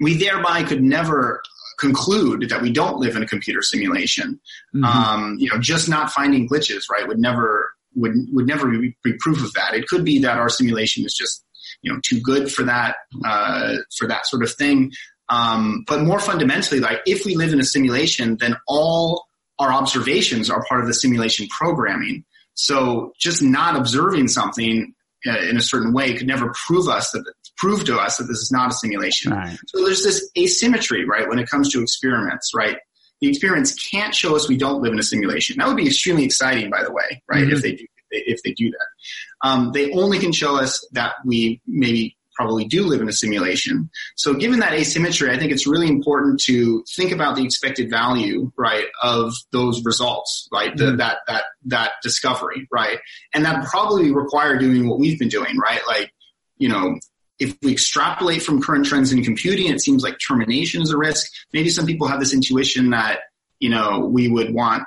we 0.00 0.16
thereby 0.16 0.62
could 0.62 0.82
never 0.82 1.42
conclude 1.78 2.48
that 2.48 2.62
we 2.62 2.72
don't 2.72 2.98
live 2.98 3.16
in 3.16 3.22
a 3.22 3.26
computer 3.26 3.62
simulation. 3.62 4.40
Mm-hmm. 4.74 4.84
Um, 4.84 5.36
you 5.38 5.50
know, 5.50 5.58
just 5.58 5.88
not 5.88 6.10
finding 6.10 6.48
glitches, 6.48 6.84
right, 6.90 7.06
would 7.06 7.18
never 7.18 7.70
would 7.96 8.12
would 8.32 8.46
never 8.46 8.70
be, 8.70 8.96
be, 9.02 9.14
proof 9.18 9.42
of 9.42 9.52
that. 9.54 9.74
It 9.74 9.86
could 9.88 10.04
be 10.04 10.20
that 10.20 10.38
our 10.38 10.48
simulation 10.48 11.04
is 11.04 11.14
just 11.14 11.44
you 11.82 11.92
know 11.92 12.00
too 12.04 12.20
good 12.20 12.52
for 12.52 12.62
that 12.64 12.96
uh, 13.24 13.76
for 13.98 14.06
that 14.08 14.26
sort 14.26 14.42
of 14.42 14.52
thing. 14.52 14.92
Um, 15.28 15.84
but 15.88 16.02
more 16.02 16.20
fundamentally, 16.20 16.80
like 16.80 17.00
if 17.06 17.24
we 17.24 17.34
live 17.34 17.52
in 17.52 17.60
a 17.60 17.64
simulation, 17.64 18.36
then 18.38 18.56
all 18.68 19.26
our 19.58 19.72
observations 19.72 20.50
are 20.50 20.64
part 20.68 20.82
of 20.82 20.86
the 20.86 20.94
simulation 20.94 21.48
programming. 21.48 22.24
So 22.54 23.12
just 23.18 23.42
not 23.42 23.76
observing 23.76 24.28
something 24.28 24.94
uh, 25.26 25.38
in 25.50 25.56
a 25.56 25.60
certain 25.60 25.92
way 25.92 26.14
could 26.14 26.26
never 26.26 26.52
prove 26.66 26.88
us 26.88 27.10
that 27.10 27.24
prove 27.56 27.84
to 27.84 27.96
us 27.96 28.18
that 28.18 28.24
this 28.24 28.38
is 28.38 28.50
not 28.52 28.70
a 28.70 28.74
simulation. 28.74 29.32
Right. 29.32 29.58
So 29.66 29.84
there's 29.84 30.04
this 30.04 30.30
asymmetry, 30.38 31.04
right, 31.06 31.28
when 31.28 31.38
it 31.38 31.48
comes 31.48 31.72
to 31.72 31.82
experiments, 31.82 32.52
right? 32.54 32.76
The 33.20 33.28
experiments 33.28 33.74
can't 33.90 34.14
show 34.14 34.36
us 34.36 34.48
we 34.48 34.56
don't 34.56 34.82
live 34.82 34.92
in 34.92 34.98
a 34.98 35.02
simulation. 35.02 35.56
That 35.58 35.68
would 35.68 35.76
be 35.76 35.86
extremely 35.86 36.24
exciting, 36.24 36.70
by 36.70 36.82
the 36.82 36.92
way, 36.92 37.22
right? 37.28 37.44
Mm-hmm. 37.44 37.52
If 37.52 37.62
they 37.62 37.72
do, 37.72 37.86
if 38.10 38.42
they 38.42 38.52
do 38.52 38.70
that, 38.70 39.48
um, 39.48 39.72
they 39.72 39.90
only 39.92 40.18
can 40.18 40.32
show 40.32 40.56
us 40.56 40.86
that 40.92 41.14
we 41.24 41.60
maybe 41.66 42.16
probably 42.34 42.66
do 42.66 42.82
live 42.82 43.00
in 43.00 43.08
a 43.08 43.12
simulation. 43.12 43.88
So 44.16 44.34
given 44.34 44.60
that 44.60 44.74
asymmetry, 44.74 45.30
I 45.30 45.38
think 45.38 45.52
it's 45.52 45.66
really 45.66 45.88
important 45.88 46.38
to 46.40 46.84
think 46.94 47.10
about 47.10 47.34
the 47.34 47.42
expected 47.42 47.88
value, 47.88 48.52
right, 48.58 48.86
of 49.02 49.32
those 49.52 49.82
results, 49.84 50.46
right, 50.52 50.76
the, 50.76 50.84
Mm-hmm. 50.84 50.96
that, 50.98 51.18
that, 51.26 51.44
that 51.64 51.92
discovery, 52.02 52.68
right? 52.70 52.98
And 53.32 53.46
that 53.46 53.64
probably 53.64 54.12
require 54.12 54.58
doing 54.58 54.86
what 54.86 54.98
we've 54.98 55.18
been 55.18 55.30
doing, 55.30 55.56
right? 55.56 55.80
Like, 55.86 56.12
you 56.58 56.68
know, 56.68 56.98
if 57.38 57.56
we 57.62 57.72
extrapolate 57.72 58.42
from 58.42 58.62
current 58.62 58.86
trends 58.86 59.12
in 59.12 59.22
computing, 59.22 59.66
it 59.72 59.80
seems 59.80 60.02
like 60.02 60.16
termination 60.26 60.82
is 60.82 60.90
a 60.90 60.96
risk. 60.96 61.30
Maybe 61.52 61.68
some 61.68 61.86
people 61.86 62.06
have 62.08 62.18
this 62.20 62.32
intuition 62.32 62.90
that, 62.90 63.20
you 63.60 63.68
know, 63.70 64.00
we 64.00 64.28
would 64.28 64.54
want 64.54 64.84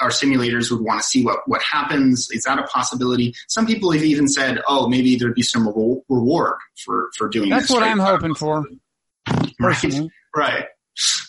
our 0.00 0.10
simulators 0.10 0.70
would 0.70 0.80
want 0.82 1.00
to 1.00 1.04
see 1.06 1.24
what, 1.24 1.40
what 1.48 1.60
happens. 1.62 2.28
Is 2.30 2.44
that 2.44 2.60
a 2.60 2.62
possibility? 2.62 3.34
Some 3.48 3.66
people 3.66 3.90
have 3.90 4.04
even 4.04 4.28
said, 4.28 4.60
oh, 4.68 4.88
maybe 4.88 5.16
there'd 5.16 5.34
be 5.34 5.42
some 5.42 5.66
re- 5.66 6.00
reward 6.08 6.54
for, 6.84 7.10
for 7.18 7.28
doing 7.28 7.50
That's 7.50 7.64
this. 7.64 7.70
what 7.72 7.82
right? 7.82 7.90
I'm 7.90 7.98
hoping 7.98 8.36
for. 8.36 8.64
Right. 9.28 9.52
Personally. 9.58 10.10
Right. 10.36 10.66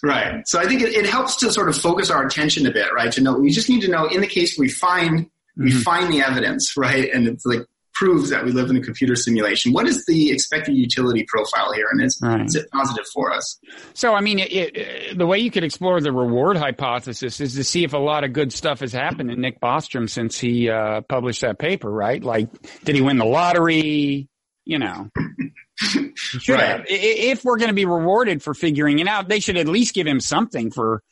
Right. 0.03 0.47
So 0.47 0.59
I 0.59 0.67
think 0.67 0.81
it, 0.83 0.89
it 0.93 1.07
helps 1.07 1.37
to 1.37 1.51
sort 1.51 1.69
of 1.69 1.75
focus 1.75 2.11
our 2.11 2.23
attention 2.23 2.67
a 2.67 2.71
bit, 2.71 2.93
right? 2.93 3.11
To 3.13 3.21
know, 3.21 3.33
we 3.33 3.49
just 3.49 3.67
need 3.67 3.81
to 3.81 3.87
know 3.89 4.05
in 4.05 4.21
the 4.21 4.27
case 4.27 4.59
we 4.59 4.69
find, 4.69 5.27
we 5.57 5.71
Mhm. 5.71 5.81
find 5.81 6.13
the 6.13 6.21
evidence, 6.21 6.73
right? 6.77 7.09
And 7.11 7.27
it's 7.27 7.45
like 7.47 7.61
proves 7.95 8.29
that 8.29 8.43
we 8.45 8.51
live 8.51 8.69
in 8.69 8.75
a 8.77 8.81
computer 8.81 9.15
simulation. 9.15 9.71
What 9.73 9.87
is 9.87 10.05
the 10.05 10.29
expected 10.31 10.75
utility 10.75 11.25
profile 11.27 11.71
here? 11.73 11.87
And 11.91 12.01
is, 12.03 12.19
Right. 12.21 12.45
is 12.45 12.55
it 12.55 12.69
positive 12.71 13.05
for 13.13 13.31
us? 13.33 13.57
So, 13.93 14.13
I 14.13 14.21
mean, 14.21 14.39
it, 14.39 14.51
it, 14.51 15.17
the 15.17 15.25
way 15.25 15.39
you 15.39 15.49
could 15.49 15.63
explore 15.63 15.99
the 16.01 16.11
reward 16.11 16.57
hypothesis 16.57 17.39
is 17.39 17.55
to 17.55 17.63
see 17.63 17.83
if 17.85 17.93
a 17.93 17.97
lot 17.97 18.23
of 18.25 18.33
good 18.33 18.51
stuff 18.53 18.81
has 18.81 18.91
happened 18.91 19.31
in 19.31 19.39
Nick 19.41 19.59
Bostrom 19.61 20.09
since 20.09 20.37
he 20.37 20.69
uh, 20.69 21.01
published 21.01 21.41
that 21.41 21.57
paper, 21.57 21.89
right? 21.89 22.21
Like, 22.21 22.49
did 22.83 22.95
he 22.95 23.01
win 23.01 23.17
the 23.17 23.25
lottery? 23.25 24.27
You 24.67 24.79
know, 24.79 25.11
should 25.77 26.53
Right. 26.55 26.59
have. 26.65 26.85
If 26.87 27.45
we're 27.45 27.57
going 27.57 27.69
to 27.69 27.75
be 27.75 27.85
rewarded 27.85 28.41
for 28.41 28.53
figuring 28.53 28.99
it 28.99 29.07
out, 29.07 29.27
they 29.29 29.39
should 29.39 29.57
at 29.57 29.67
least 29.67 29.93
give 29.93 30.07
him 30.07 30.19
something 30.19 30.71
for, 30.71 31.03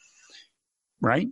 right? 1.01 1.27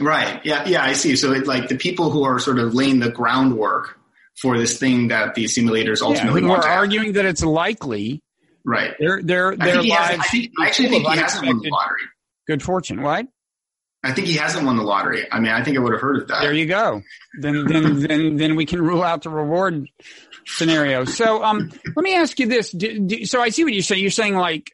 Right. 0.00 0.40
Yeah. 0.44 0.66
Yeah. 0.66 0.84
I 0.84 0.92
see. 0.94 1.16
So 1.16 1.32
it, 1.32 1.46
like 1.46 1.68
the 1.68 1.76
people 1.76 2.10
who 2.10 2.22
are 2.24 2.38
sort 2.38 2.58
of 2.58 2.74
laying 2.74 3.00
the 3.00 3.10
groundwork 3.10 3.98
for 4.40 4.58
this 4.58 4.78
thing 4.78 5.08
that 5.08 5.34
the 5.34 5.44
simulators 5.44 6.00
Yeah, 6.00 6.08
ultimately 6.08 6.42
want 6.42 6.64
are 6.64 6.70
arguing 6.70 7.12
that 7.14 7.24
it's 7.24 7.42
likely. 7.42 8.22
Right. 8.64 8.94
Their 8.98 9.22
their 9.22 9.52
I 9.52 9.56
their 9.56 9.82
he 9.82 9.90
has. 9.90 10.18
I, 10.18 10.22
think, 10.24 10.52
I 10.58 10.66
actually 10.66 10.88
think 10.88 11.08
he 11.08 11.16
hasn't 11.16 11.46
won 11.46 11.58
the 11.58 11.68
lottery. 11.70 12.00
good 12.46 12.62
fortune. 12.62 13.02
What? 13.02 13.26
I 14.04 14.12
think 14.12 14.26
he 14.26 14.34
hasn't 14.34 14.66
won 14.66 14.76
the 14.76 14.82
lottery. 14.82 15.26
I 15.30 15.38
mean, 15.38 15.52
I 15.52 15.62
think 15.62 15.76
I 15.76 15.80
would 15.80 15.92
have 15.92 16.00
heard 16.00 16.22
of 16.22 16.28
that. 16.28 16.42
There 16.42 16.52
you 16.52 16.66
go. 16.66 17.02
Then 17.40 17.66
then 17.66 18.00
then 18.06 18.36
then 18.36 18.56
we 18.56 18.66
can 18.66 18.82
rule 18.82 19.02
out 19.02 19.22
the 19.22 19.30
reward 19.30 19.86
scenario. 20.46 21.04
So 21.04 21.42
um, 21.42 21.70
let 21.96 22.02
me 22.02 22.14
ask 22.14 22.38
you 22.38 22.46
this. 22.46 22.70
Do, 22.70 22.98
do, 23.00 23.24
so 23.24 23.40
I 23.40 23.50
see 23.50 23.64
what 23.64 23.72
you 23.72 23.82
say. 23.82 23.96
You're 23.96 24.10
saying 24.10 24.34
like 24.34 24.72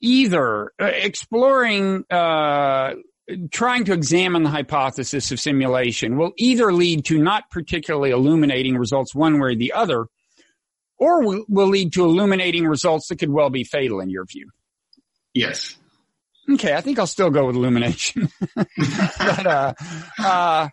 either 0.00 0.72
uh, 0.80 0.86
exploring, 0.86 2.04
uh, 2.10 2.94
trying 3.50 3.84
to 3.84 3.92
examine 3.92 4.42
the 4.42 4.50
hypothesis 4.50 5.30
of 5.30 5.40
simulation 5.40 6.16
will 6.16 6.32
either 6.36 6.72
lead 6.72 7.04
to 7.06 7.18
not 7.18 7.50
particularly 7.50 8.10
illuminating 8.10 8.76
results 8.76 9.14
one 9.14 9.40
way 9.40 9.50
or 9.50 9.54
the 9.54 9.72
other, 9.72 10.06
or 10.98 11.24
will, 11.24 11.44
will 11.48 11.68
lead 11.68 11.92
to 11.94 12.04
illuminating 12.04 12.66
results 12.66 13.08
that 13.08 13.18
could 13.18 13.30
well 13.30 13.50
be 13.50 13.64
fatal 13.64 14.00
in 14.00 14.10
your 14.10 14.24
view. 14.24 14.50
Yes. 15.32 15.76
Okay, 16.50 16.74
I 16.74 16.80
think 16.80 16.98
I'll 16.98 17.06
still 17.06 17.30
go 17.30 17.46
with 17.46 17.56
illumination. 17.56 18.28
but 18.56 19.46
uh, 19.46 19.74
uh, 20.18 20.68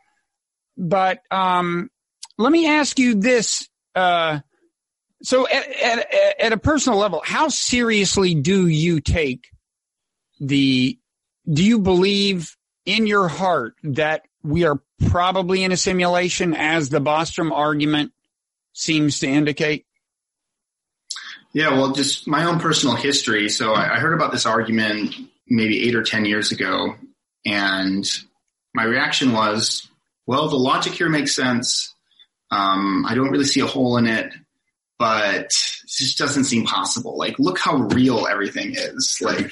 but 0.78 1.20
um, 1.32 1.90
let 2.38 2.52
me 2.52 2.68
ask 2.68 3.00
you 3.00 3.16
this. 3.16 3.70
Uh, 3.96 4.40
so 5.24 5.48
at, 5.48 5.70
at, 5.82 6.14
at 6.40 6.54
a 6.54 6.58
personal 6.58 7.00
level, 7.00 7.22
how 7.24 7.48
seriously 7.48 8.36
do 8.36 8.68
you 8.68 9.00
take 9.00 9.48
the, 10.40 10.98
do 11.50 11.64
you 11.64 11.80
believe 11.80 12.56
in 12.86 13.08
your 13.08 13.28
heart 13.28 13.76
that 13.84 14.26
we 14.44 14.66
are 14.66 14.82
probably 15.08 15.64
in 15.64 15.72
a 15.72 15.78
simulation 15.78 16.54
as 16.54 16.90
the 16.90 17.00
Bostrom 17.00 17.52
argument 17.52 18.12
seems 18.74 19.20
to 19.20 19.28
indicate? 19.28 19.86
Yeah, 21.54 21.72
well, 21.72 21.92
just 21.92 22.28
my 22.28 22.46
own 22.46 22.60
personal 22.60 22.96
history. 22.96 23.50
So 23.50 23.74
I, 23.74 24.00
heard 24.00 24.14
about 24.14 24.32
this 24.32 24.46
argument 24.46 25.14
maybe 25.48 25.88
eight 25.88 25.96
or 25.96 26.04
10 26.04 26.24
years 26.26 26.52
ago, 26.52 26.96
and 27.46 28.06
my 28.74 28.84
reaction 28.84 29.34
was, 29.34 29.90
well, 30.26 30.48
the 30.48 30.56
logic 30.56 30.94
here 30.94 31.10
makes 31.10 31.36
sense. 31.36 31.94
Um, 32.52 33.06
I 33.06 33.16
don't 33.16 33.32
really 33.32 33.46
see 33.46 33.60
a 33.60 33.66
hole 33.66 33.98
in 33.98 34.08
it, 34.08 34.34
but 35.02 35.36
it 35.46 35.52
just 35.90 36.20
doesn't 36.20 36.44
seem 36.44 36.64
possible. 36.64 37.18
Like, 37.18 37.40
look 37.40 37.58
how 37.58 37.78
real 37.78 38.28
everything 38.28 38.74
is. 38.76 39.18
Like, 39.20 39.50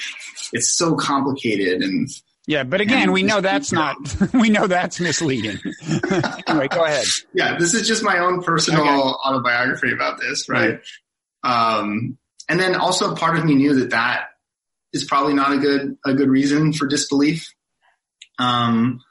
it's 0.53 0.71
so 0.77 0.95
complicated 0.95 1.81
and 1.81 2.07
Yeah, 2.45 2.63
but 2.63 2.81
again, 2.81 3.11
we 3.11 3.23
know 3.23 3.41
that's 3.41 3.71
not, 3.71 3.95
we 4.33 4.49
know 4.51 4.67
that's 4.67 4.99
misleading. 4.99 5.57
anyway, 6.47 6.67
go 6.67 6.85
ahead. 6.85 7.05
yeah, 7.33 7.57
this 7.57 7.73
is 7.73 7.87
just 7.87 8.03
my 8.03 8.19
own 8.19 8.43
personal 8.43 8.81
Okay. 8.81 8.89
autobiography 8.91 9.91
about 9.91 10.19
this, 10.19 10.47
right? 10.47 10.79
Um, 11.43 12.19
and 12.47 12.59
then 12.59 12.75
also 12.75 13.15
part 13.15 13.39
of 13.39 13.43
me 13.45 13.55
knew 13.55 13.73
that 13.79 13.89
that 13.89 14.25
is 14.93 15.03
probably 15.05 15.33
not 15.33 15.51
a 15.53 15.57
good 15.57 15.97
a 16.05 16.13
good 16.13 16.29
reason 16.29 16.73
for 16.73 16.85
disbelief. 16.87 17.47
Um, 18.37 19.01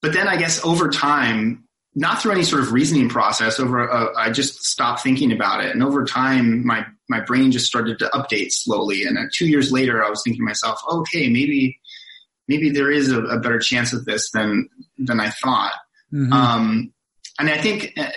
but 0.00 0.12
then 0.14 0.28
I 0.28 0.36
guess 0.36 0.64
over 0.64 0.88
time, 0.88 1.63
not 1.94 2.20
through 2.20 2.32
any 2.32 2.42
sort 2.42 2.62
of 2.62 2.72
reasoning 2.72 3.08
process, 3.08 3.60
over 3.60 3.88
uh, 3.90 4.12
I 4.16 4.30
just 4.30 4.64
stopped 4.64 5.02
thinking 5.02 5.32
about 5.32 5.64
it, 5.64 5.72
and 5.72 5.82
over 5.82 6.04
time, 6.04 6.66
my 6.66 6.84
my 7.08 7.20
brain 7.20 7.52
just 7.52 7.66
started 7.66 7.98
to 8.00 8.10
update 8.14 8.50
slowly. 8.50 9.04
And 9.04 9.16
uh, 9.16 9.22
two 9.32 9.46
years 9.46 9.70
later, 9.70 10.04
I 10.04 10.10
was 10.10 10.22
thinking 10.22 10.40
to 10.40 10.46
myself, 10.46 10.80
okay, 10.90 11.28
maybe 11.28 11.78
maybe 12.48 12.70
there 12.70 12.90
is 12.90 13.12
a, 13.12 13.22
a 13.22 13.38
better 13.38 13.58
chance 13.58 13.92
of 13.92 14.04
this 14.04 14.30
than 14.30 14.68
than 14.98 15.20
I 15.20 15.30
thought. 15.30 15.74
Mhm. 16.12 16.32
Um, 16.32 16.92
and 17.38 17.50
I 17.50 17.58
think 17.58 17.92
uh, 17.96 18.10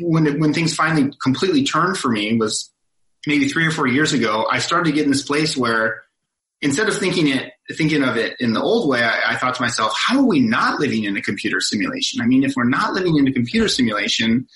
when 0.00 0.40
when 0.40 0.52
things 0.52 0.74
finally 0.74 1.12
completely 1.22 1.64
turned 1.64 1.98
for 1.98 2.10
me 2.10 2.36
was 2.36 2.70
maybe 3.26 3.48
three 3.48 3.66
or 3.66 3.70
four 3.70 3.86
years 3.86 4.12
ago. 4.12 4.46
I 4.50 4.58
started 4.58 4.90
to 4.90 4.94
get 4.94 5.04
in 5.04 5.10
this 5.10 5.22
place 5.22 5.56
where 5.56 6.02
instead 6.62 6.88
of 6.88 6.96
thinking 6.96 7.28
it 7.28 7.52
thinking 7.72 8.02
of 8.02 8.16
it 8.16 8.36
in 8.40 8.52
the 8.52 8.60
old 8.60 8.88
way, 8.88 9.02
I, 9.02 9.32
I 9.32 9.36
thought 9.36 9.54
to 9.54 9.62
myself, 9.62 9.92
how 9.96 10.18
are 10.18 10.26
we 10.26 10.40
not 10.40 10.80
living 10.80 11.04
in 11.04 11.16
a 11.16 11.22
computer 11.22 11.60
simulation? 11.60 12.20
I 12.20 12.26
mean, 12.26 12.42
if 12.44 12.54
we're 12.56 12.68
not 12.68 12.92
living 12.94 13.16
in 13.16 13.28
a 13.28 13.32
computer 13.32 13.68
simulation, 13.68 14.46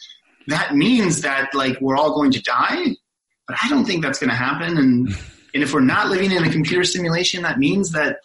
that 0.49 0.75
means 0.75 1.23
that 1.23 1.55
like 1.55 1.81
we're 1.81 1.97
all 1.97 2.15
going 2.15 2.33
to 2.33 2.43
die. 2.43 2.97
But 3.47 3.59
I 3.63 3.69
don't 3.69 3.85
think 3.85 4.03
that's 4.03 4.19
going 4.19 4.31
to 4.31 4.37
happen. 4.37 4.77
And 4.77 5.09
and 5.55 5.63
if 5.63 5.73
we're 5.73 5.81
not 5.81 6.09
living 6.09 6.33
in 6.33 6.43
a 6.45 6.51
computer 6.51 6.85
simulation, 6.85 7.43
that 7.43 7.59
means 7.59 7.93
that 7.93 8.17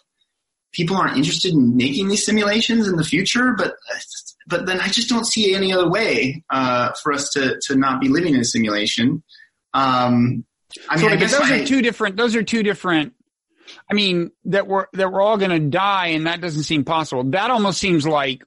people 0.72 0.96
aren't 0.96 1.16
interested 1.16 1.52
in 1.52 1.76
making 1.76 2.08
these 2.08 2.24
simulations 2.24 2.88
in 2.88 2.96
the 2.96 3.04
future. 3.04 3.54
But 3.56 3.74
but 4.46 4.66
then 4.66 4.80
I 4.80 4.88
just 4.88 5.08
don't 5.08 5.26
see 5.26 5.54
any 5.54 5.72
other 5.72 5.88
way 5.88 6.42
uh, 6.50 6.92
for 7.02 7.12
us 7.12 7.30
to 7.30 7.58
to 7.66 7.76
not 7.76 8.00
be 8.00 8.08
living 8.08 8.34
in 8.34 8.40
a 8.40 8.44
simulation. 8.44 9.22
Um, 9.72 10.44
I 10.88 10.96
mean, 10.96 11.04
So, 11.04 11.08
I 11.08 11.16
guess 11.16 11.38
those 11.38 11.48
my- 11.50 11.60
are 11.60 11.66
two 11.66 11.82
different. 11.82 12.16
Those 12.16 12.34
are 12.34 12.42
two 12.42 12.62
different. 12.62 13.14
I 13.90 13.94
mean, 13.94 14.30
that 14.46 14.66
we're 14.66 14.86
that 14.92 15.12
we're 15.12 15.20
all 15.22 15.36
going 15.38 15.50
to 15.50 15.58
die, 15.58 16.08
and 16.08 16.26
that 16.26 16.40
doesn't 16.40 16.64
seem 16.64 16.84
possible. 16.84 17.24
That 17.24 17.50
almost 17.50 17.78
seems 17.78 18.06
like 18.06 18.42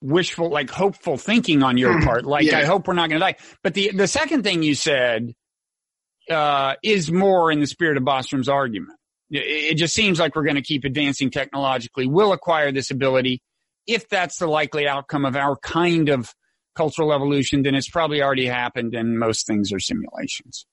wishful, 0.00 0.50
like 0.50 0.70
hopeful 0.70 1.16
thinking 1.16 1.62
on 1.62 1.78
your 1.78 1.98
Hmm, 1.98 2.04
part. 2.04 2.24
Like, 2.26 2.44
yeah. 2.44 2.58
I 2.58 2.64
hope 2.64 2.88
we're 2.88 2.94
not 2.94 3.08
going 3.08 3.20
to 3.20 3.26
die. 3.26 3.36
But 3.62 3.74
the 3.74 3.92
the 3.92 4.08
second 4.08 4.42
thing 4.42 4.62
you 4.62 4.74
said 4.74 5.32
uh, 6.30 6.74
is 6.82 7.10
more 7.10 7.50
in 7.50 7.60
the 7.60 7.66
spirit 7.66 7.96
of 7.96 8.04
Bostrom's 8.04 8.48
argument. 8.48 8.98
It, 9.30 9.72
it 9.72 9.74
just 9.76 9.94
seems 9.94 10.18
like 10.18 10.36
we're 10.36 10.44
going 10.44 10.56
to 10.56 10.62
keep 10.62 10.84
advancing 10.84 11.30
technologically. 11.30 12.06
We'll 12.06 12.32
acquire 12.32 12.72
this 12.72 12.90
ability. 12.90 13.42
If 13.86 14.08
that's 14.08 14.38
the 14.38 14.46
likely 14.46 14.86
outcome 14.86 15.24
of 15.24 15.36
our 15.36 15.56
kind 15.56 16.08
of 16.08 16.32
cultural 16.76 17.12
evolution, 17.12 17.62
then 17.62 17.74
it's 17.74 17.90
probably 17.90 18.22
already 18.22 18.46
happened, 18.46 18.94
and 18.94 19.18
most 19.18 19.46
things 19.46 19.72
are 19.72 19.80
simulations. 19.80 20.66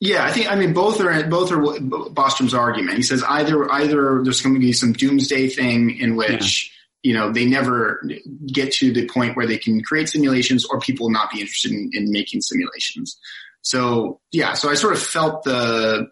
Yeah, 0.00 0.24
I 0.24 0.30
think 0.30 0.50
I 0.50 0.56
mean 0.56 0.74
both 0.74 1.00
are 1.00 1.26
both 1.26 1.50
are 1.50 1.58
Bostrom's 1.58 2.54
argument. 2.54 2.96
He 2.96 3.02
says 3.02 3.22
either 3.22 3.70
either 3.72 4.22
there's 4.22 4.42
going 4.42 4.54
to 4.54 4.60
be 4.60 4.72
some 4.72 4.92
doomsday 4.92 5.48
thing 5.48 5.98
in 5.98 6.16
which 6.16 6.72
you 7.02 7.14
know 7.14 7.32
they 7.32 7.46
never 7.46 8.06
get 8.46 8.72
to 8.74 8.92
the 8.92 9.08
point 9.08 9.36
where 9.36 9.46
they 9.46 9.56
can 9.56 9.82
create 9.82 10.10
simulations, 10.10 10.66
or 10.66 10.80
people 10.80 11.06
will 11.06 11.12
not 11.12 11.30
be 11.30 11.40
interested 11.40 11.72
in, 11.72 11.90
in 11.94 12.12
making 12.12 12.42
simulations. 12.42 13.18
So 13.62 14.20
yeah, 14.32 14.52
so 14.52 14.68
I 14.68 14.74
sort 14.74 14.92
of 14.92 15.02
felt 15.02 15.44
the 15.44 16.08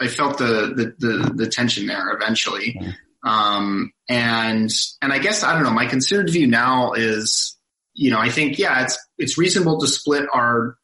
I 0.00 0.08
felt 0.08 0.38
the 0.38 0.94
the 0.98 1.06
the, 1.06 1.32
the 1.34 1.46
tension 1.48 1.86
there 1.86 2.10
eventually. 2.10 2.80
Um, 3.22 3.92
and 4.08 4.70
and 5.00 5.12
I 5.12 5.18
guess 5.18 5.42
I 5.42 5.52
don't 5.52 5.62
know. 5.62 5.70
My 5.70 5.86
considered 5.86 6.30
view 6.30 6.46
now 6.46 6.92
is, 6.92 7.56
you 7.94 8.10
know, 8.10 8.18
I 8.18 8.30
think 8.30 8.58
yeah, 8.58 8.82
it's 8.82 8.98
it's 9.16 9.38
reasonable 9.38 9.78
to 9.80 9.86
split 9.86 10.26
our 10.32 10.76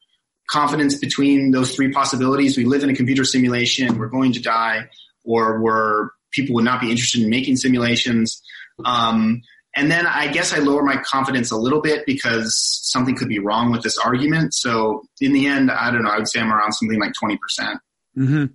confidence 0.49 0.97
between 0.97 1.51
those 1.51 1.75
three 1.75 1.91
possibilities. 1.91 2.57
We 2.57 2.65
live 2.65 2.83
in 2.83 2.89
a 2.89 2.95
computer 2.95 3.25
simulation. 3.25 3.97
We're 3.97 4.07
going 4.07 4.33
to 4.33 4.41
die, 4.41 4.89
or 5.23 5.61
we're 5.61 6.09
people 6.31 6.55
would 6.55 6.65
not 6.65 6.81
be 6.81 6.89
interested 6.89 7.21
in 7.21 7.29
making 7.29 7.57
simulations. 7.57 8.41
Um, 8.83 9.41
and 9.75 9.91
then 9.91 10.05
I 10.05 10.27
guess 10.27 10.53
I 10.53 10.59
lower 10.59 10.83
my 10.83 10.97
confidence 10.97 11.51
a 11.51 11.57
little 11.57 11.81
bit 11.81 12.05
because 12.05 12.55
something 12.83 13.15
could 13.15 13.29
be 13.29 13.39
wrong 13.39 13.71
with 13.71 13.81
this 13.81 13.97
argument. 13.97 14.53
So 14.53 15.03
in 15.19 15.33
the 15.33 15.47
end, 15.47 15.71
I 15.71 15.91
don't 15.91 16.03
know. 16.03 16.09
I 16.09 16.17
would 16.17 16.27
say 16.27 16.39
I'm 16.39 16.51
around 16.51 16.73
something 16.73 16.99
like 16.99 17.13
20%. 17.21 17.39
percent 17.39 17.79
mm-hmm. 18.17 18.45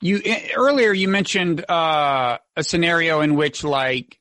You 0.00 0.20
earlier 0.56 0.92
you 0.92 1.06
mentioned 1.06 1.64
uh, 1.70 2.38
a 2.56 2.64
scenario 2.64 3.20
in 3.20 3.36
which, 3.36 3.62
like, 3.62 4.18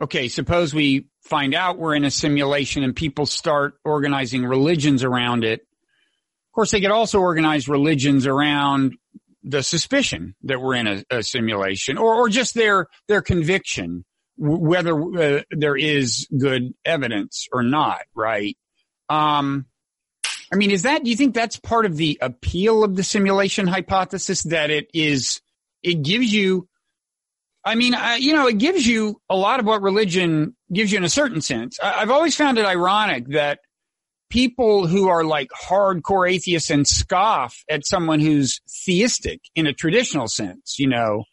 okay, 0.00 0.26
suppose 0.28 0.74
we 0.74 1.06
find 1.28 1.54
out 1.54 1.78
we're 1.78 1.94
in 1.94 2.04
a 2.04 2.10
simulation 2.10 2.82
and 2.82 2.94
people 2.96 3.26
start 3.26 3.74
organizing 3.84 4.44
religions 4.44 5.04
around 5.04 5.44
it. 5.44 5.60
Of 5.60 6.54
course, 6.54 6.70
they 6.70 6.80
could 6.80 6.90
also 6.90 7.20
organize 7.20 7.68
religions 7.68 8.26
around 8.26 8.96
the 9.44 9.62
suspicion 9.62 10.34
that 10.42 10.60
we're 10.60 10.74
in 10.74 10.86
a, 10.86 11.04
a 11.10 11.22
simulation, 11.22 11.98
or 11.98 12.14
or 12.14 12.28
just 12.28 12.54
their 12.54 12.86
their 13.06 13.22
conviction 13.22 14.04
whether 14.38 14.94
uh, 15.18 15.42
there 15.50 15.76
is 15.76 16.28
good 16.36 16.72
evidence 16.84 17.48
or 17.52 17.62
not, 17.62 18.02
right? 18.14 18.56
Um, 19.08 19.66
I 20.52 20.56
mean, 20.56 20.70
is 20.70 20.82
that, 20.82 21.04
do 21.04 21.10
you 21.10 21.16
think 21.16 21.34
that's 21.34 21.58
part 21.58 21.86
of 21.86 21.96
the 21.96 22.18
appeal 22.22 22.84
of 22.84 22.94
the 22.94 23.02
simulation 23.02 23.66
hypothesis 23.66 24.44
that 24.44 24.70
it 24.70 24.88
is, 24.94 25.40
it 25.82 26.02
gives 26.02 26.32
you, 26.32 26.68
I 27.68 27.74
mean, 27.74 27.94
uh, 27.94 28.16
you 28.18 28.32
know, 28.32 28.46
it 28.46 28.56
gives 28.56 28.86
you 28.86 29.20
a 29.28 29.36
lot 29.36 29.60
of 29.60 29.66
what 29.66 29.82
religion 29.82 30.56
gives 30.72 30.90
you 30.90 30.98
in 30.98 31.04
a 31.04 31.08
certain 31.10 31.42
sense. 31.42 31.78
I, 31.82 32.00
I've 32.00 32.10
always 32.10 32.34
found 32.34 32.56
it 32.58 32.64
ironic 32.64 33.28
that 33.28 33.60
people 34.30 34.86
who 34.86 35.08
are 35.08 35.22
like 35.22 35.48
hardcore 35.50 36.30
atheists 36.30 36.70
and 36.70 36.86
scoff 36.86 37.62
at 37.70 37.86
someone 37.86 38.20
who's 38.20 38.60
theistic 38.86 39.40
in 39.54 39.66
a 39.66 39.74
traditional 39.74 40.28
sense, 40.28 40.78
you 40.78 40.86
know, 40.86 41.24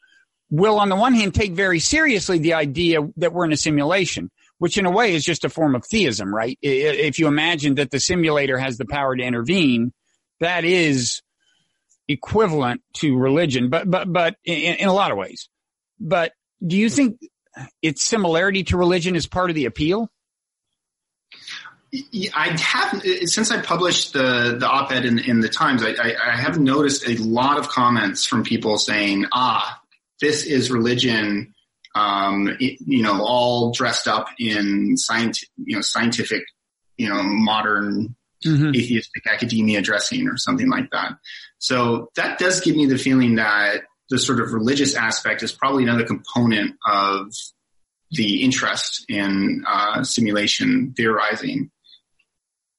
will 0.50 0.78
on 0.78 0.90
the 0.90 0.96
one 0.96 1.14
hand 1.14 1.34
take 1.34 1.54
very 1.54 1.80
seriously 1.80 2.38
the 2.38 2.54
idea 2.54 3.00
that 3.16 3.32
we're 3.32 3.46
in 3.46 3.54
a 3.54 3.58
simulation, 3.58 4.30
which 4.58 4.78
in 4.78 4.86
a 4.86 4.92
way 4.92 5.16
is 5.16 5.24
just 5.24 5.46
a 5.46 5.50
form 5.50 5.74
of 5.74 5.86
theism, 5.86 6.36
right? 6.36 6.58
If 6.62 7.18
you 7.18 7.28
imagine 7.28 7.76
that 7.76 7.92
the 7.92 8.00
simulator 8.00 8.58
has 8.58 8.78
the 8.78 8.86
power 8.86 9.16
to 9.16 9.24
intervene, 9.24 9.94
that 10.42 10.66
is 10.66 11.22
equivalent 12.08 12.82
to 12.96 13.18
religion, 13.18 13.70
but, 13.70 13.90
but, 13.90 14.12
but 14.12 14.36
in, 14.44 14.76
in 14.76 14.88
a 14.90 14.94
lot 14.94 15.12
of 15.12 15.18
ways. 15.18 15.50
But 16.00 16.34
do 16.66 16.76
you 16.76 16.89
think 16.89 17.20
its 17.82 18.04
similarity 18.04 18.64
to 18.66 18.78
religion 18.78 19.16
is 19.16 19.28
part 19.28 19.50
of 19.50 19.56
the 19.56 19.66
appeal? 19.66 20.10
I 22.34 22.50
have 22.60 23.02
since 23.30 23.52
I 23.52 23.62
published 23.62 24.14
the 24.14 24.58
the 24.60 24.68
op-ed 24.68 25.06
in, 25.06 25.20
in 25.20 25.39
the 25.39 25.48
Times. 25.48 25.82
I, 25.82 25.91
I, 25.91 26.34
I, 26.34 26.36
have 26.36 26.60
noticed 26.60 27.08
a 27.08 27.16
lot 27.16 27.58
of 27.58 27.70
comments 27.70 28.26
from 28.26 28.43
people 28.43 28.78
saying, 28.78 29.26
"Ah, 29.32 29.80
this 30.20 30.46
is 30.46 30.70
religion, 30.70 31.54
um, 31.96 32.50
it, 32.60 32.80
you 32.86 33.02
know, 33.02 33.24
all 33.24 33.72
dressed 33.72 34.08
up 34.08 34.28
in 34.38 34.98
scientific, 34.98 35.50
you 35.58 35.76
know, 35.78 35.82
scientific, 35.82 36.43
you 36.98 37.08
know, 37.08 37.22
modern 37.24 38.16
mm-hmm. 38.46 38.76
atheistic 38.76 39.26
academia 39.28 39.82
dressing 39.82 40.28
or 40.28 40.38
something 40.38 40.70
like 40.70 40.91
that. 40.91 41.14
So 41.60 42.10
that 42.16 42.38
does 42.38 42.62
give 42.62 42.76
me 42.76 42.86
the 42.86 42.98
feeling 42.98 43.36
that 43.36 43.84
the 44.16 44.20
sort 44.20 44.39
of 44.39 44.53
religious 44.53 44.95
aspect 44.95 45.43
is 45.43 45.51
probably 45.51 45.84
another 45.84 46.05
component 46.05 46.76
of 46.88 47.34
the 48.11 48.43
interest 48.43 49.05
in 49.09 49.66
uh, 49.68 50.03
simulation 50.03 50.93
theorizing 50.95 51.70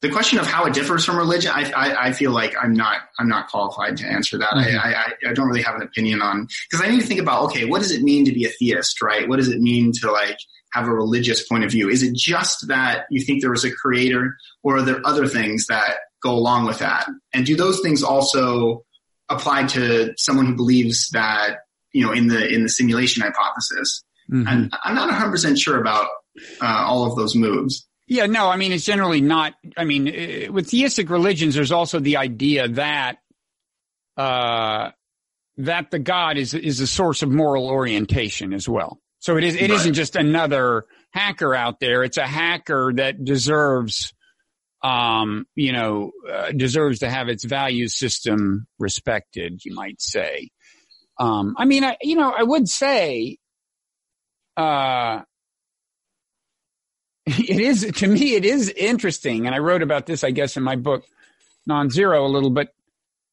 the 0.02 0.10
question 0.10 0.38
of 0.38 0.46
how 0.46 0.66
it 0.66 0.74
differs 0.74 1.04
from 1.04 1.16
religion, 1.16 1.50
I, 1.54 1.70
I, 1.70 2.06
I, 2.06 2.12
feel 2.12 2.30
like 2.30 2.54
I'm 2.60 2.74
not 2.74 3.00
I'm 3.18 3.28
not 3.28 3.48
qualified 3.48 3.96
to 3.98 4.06
answer 4.06 4.38
that. 4.38 4.50
Mm-hmm. 4.50 4.78
I, 4.78 4.94
I, 4.94 5.30
I 5.30 5.32
don't 5.32 5.48
really 5.48 5.62
have 5.62 5.74
an 5.74 5.82
opinion 5.82 6.22
on 6.22 6.48
because 6.70 6.86
I 6.86 6.90
need 6.90 7.00
to 7.00 7.06
think 7.06 7.20
about 7.20 7.44
okay, 7.44 7.64
what 7.64 7.80
does 7.80 7.90
it 7.90 8.02
mean 8.02 8.24
to 8.26 8.32
be 8.32 8.44
a 8.44 8.50
theist, 8.50 9.02
right? 9.02 9.28
What 9.28 9.36
does 9.36 9.48
it 9.48 9.60
mean 9.60 9.92
to 10.00 10.12
like 10.12 10.38
have 10.72 10.86
a 10.86 10.92
religious 10.92 11.46
point 11.46 11.64
of 11.64 11.70
view? 11.70 11.88
Is 11.88 12.02
it 12.02 12.14
just 12.14 12.68
that 12.68 13.06
you 13.10 13.24
think 13.24 13.40
there 13.40 13.50
was 13.50 13.64
a 13.64 13.72
creator, 13.72 14.36
or 14.62 14.76
are 14.76 14.82
there 14.82 15.04
other 15.04 15.26
things 15.26 15.66
that 15.68 15.96
go 16.22 16.32
along 16.32 16.66
with 16.66 16.78
that? 16.80 17.08
And 17.32 17.46
do 17.46 17.56
those 17.56 17.80
things 17.80 18.02
also 18.02 18.84
apply 19.28 19.66
to 19.68 20.14
someone 20.16 20.46
who 20.46 20.56
believes 20.56 21.08
that 21.10 21.58
you 21.92 22.04
know 22.04 22.12
in 22.12 22.28
the 22.28 22.46
in 22.48 22.62
the 22.62 22.68
simulation 22.68 23.22
hypothesis? 23.22 24.04
Mm-hmm. 24.30 24.48
And 24.48 24.74
I'm 24.82 24.94
not 24.94 25.08
100 25.08 25.30
percent 25.30 25.58
sure 25.58 25.80
about 25.80 26.06
uh, 26.60 26.66
all 26.66 27.10
of 27.10 27.16
those 27.16 27.34
moves. 27.34 27.86
Yeah, 28.08 28.26
no, 28.26 28.48
I 28.48 28.56
mean, 28.56 28.72
it's 28.72 28.84
generally 28.84 29.20
not. 29.20 29.54
I 29.76 29.84
mean, 29.84 30.08
uh, 30.08 30.52
with 30.52 30.70
theistic 30.70 31.10
religions, 31.10 31.54
there's 31.54 31.72
also 31.72 31.98
the 31.98 32.18
idea 32.18 32.68
that, 32.68 33.18
uh, 34.16 34.90
that 35.56 35.90
the 35.90 35.98
God 35.98 36.36
is, 36.36 36.54
is 36.54 36.78
a 36.80 36.86
source 36.86 37.22
of 37.22 37.30
moral 37.30 37.68
orientation 37.68 38.52
as 38.52 38.68
well. 38.68 39.00
So 39.18 39.36
it 39.36 39.42
is, 39.42 39.56
it 39.56 39.70
right. 39.70 39.84
not 39.84 39.94
just 39.94 40.14
another 40.14 40.84
hacker 41.10 41.52
out 41.54 41.80
there. 41.80 42.04
It's 42.04 42.16
a 42.16 42.26
hacker 42.26 42.92
that 42.94 43.24
deserves, 43.24 44.14
um, 44.86 45.46
you 45.56 45.72
know, 45.72 46.12
uh, 46.32 46.52
deserves 46.52 47.00
to 47.00 47.10
have 47.10 47.28
its 47.28 47.44
value 47.44 47.88
system 47.88 48.68
respected, 48.78 49.64
you 49.64 49.74
might 49.74 50.00
say. 50.00 50.50
Um, 51.18 51.56
I 51.58 51.64
mean, 51.64 51.82
I, 51.82 51.96
you 52.02 52.14
know, 52.14 52.32
I 52.36 52.44
would 52.44 52.68
say, 52.68 53.38
uh, 54.56 55.22
it 57.26 57.58
is 57.58 57.90
to 57.96 58.06
me 58.06 58.36
it 58.36 58.44
is 58.44 58.68
interesting 58.70 59.46
and 59.46 59.54
i 59.54 59.58
wrote 59.58 59.82
about 59.82 60.06
this 60.06 60.22
i 60.22 60.30
guess 60.30 60.56
in 60.56 60.62
my 60.62 60.76
book 60.76 61.04
non-zero 61.66 62.24
a 62.24 62.28
little 62.28 62.50
bit 62.50 62.68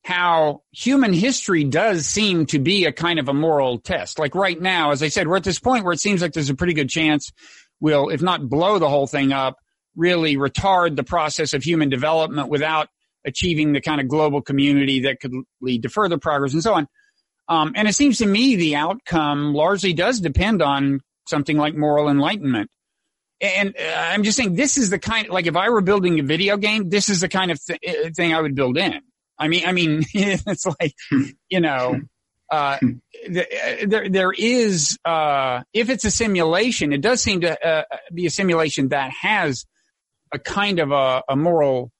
how 0.03 0.63
human 0.71 1.13
history 1.13 1.63
does 1.63 2.07
seem 2.07 2.47
to 2.47 2.57
be 2.57 2.85
a 2.85 2.91
kind 2.91 3.19
of 3.19 3.29
a 3.29 3.33
moral 3.35 3.77
test 3.77 4.17
like 4.17 4.33
right 4.33 4.59
now 4.59 4.89
as 4.89 5.03
i 5.03 5.09
said 5.09 5.27
we're 5.27 5.37
at 5.37 5.43
this 5.43 5.59
point 5.59 5.83
where 5.83 5.93
it 5.93 5.99
seems 5.99 6.23
like 6.23 6.33
there's 6.33 6.49
a 6.49 6.55
pretty 6.55 6.73
good 6.73 6.89
chance 6.89 7.31
we'll 7.79 8.09
if 8.09 8.19
not 8.19 8.49
blow 8.49 8.79
the 8.79 8.89
whole 8.89 9.05
thing 9.05 9.31
up 9.31 9.59
really 9.95 10.35
retard 10.35 10.95
the 10.95 11.03
process 11.03 11.53
of 11.53 11.63
human 11.63 11.89
development 11.89 12.49
without 12.49 12.89
achieving 13.25 13.73
the 13.73 13.81
kind 13.81 14.01
of 14.01 14.07
global 14.07 14.41
community 14.41 15.01
that 15.01 15.19
could 15.19 15.33
lead 15.61 15.83
to 15.83 15.89
further 15.89 16.17
progress 16.17 16.53
and 16.53 16.63
so 16.63 16.73
on 16.73 16.87
um, 17.49 17.73
and 17.75 17.87
it 17.87 17.93
seems 17.93 18.17
to 18.17 18.25
me 18.25 18.55
the 18.55 18.75
outcome 18.75 19.53
largely 19.53 19.93
does 19.93 20.19
depend 20.19 20.61
on 20.61 21.01
something 21.27 21.57
like 21.57 21.75
moral 21.75 22.09
enlightenment 22.09 22.69
and 23.43 23.75
uh, 23.77 23.93
I'm 23.95 24.23
just 24.23 24.37
saying 24.37 24.55
this 24.55 24.77
is 24.77 24.89
the 24.89 24.99
kind 24.99 25.27
of 25.27 25.33
like 25.33 25.47
if 25.47 25.55
I 25.55 25.69
were 25.69 25.81
building 25.81 26.19
a 26.19 26.23
video 26.23 26.55
game, 26.57 26.89
this 26.89 27.09
is 27.09 27.19
the 27.19 27.27
kind 27.27 27.51
of 27.51 27.59
th- 27.63 27.79
uh, 27.85 28.09
thing 28.15 28.33
I 28.33 28.39
would 28.39 28.55
build 28.55 28.77
in. 28.77 29.01
I 29.37 29.49
mean, 29.49 29.65
I 29.65 29.73
mean, 29.73 30.03
it's 30.13 30.65
like 30.65 30.95
you 31.49 31.59
know, 31.59 31.99
uh, 32.49 32.55
uh, 32.55 32.79
there 33.85 34.07
there 34.09 34.31
is 34.31 34.97
uh, 35.03 35.63
if 35.73 35.89
it's 35.89 36.05
a 36.05 36.11
simulation, 36.11 36.93
it 36.93 37.01
does 37.01 37.21
seem 37.21 37.41
to 37.41 37.67
uh, 37.67 37.83
be 38.13 38.25
a 38.25 38.29
simulation 38.29 38.89
that 38.89 39.11
has 39.11 39.65
a 40.33 40.39
kind 40.39 40.79
of 40.79 40.91
a, 40.91 41.23
a 41.29 41.35
moral 41.35 41.91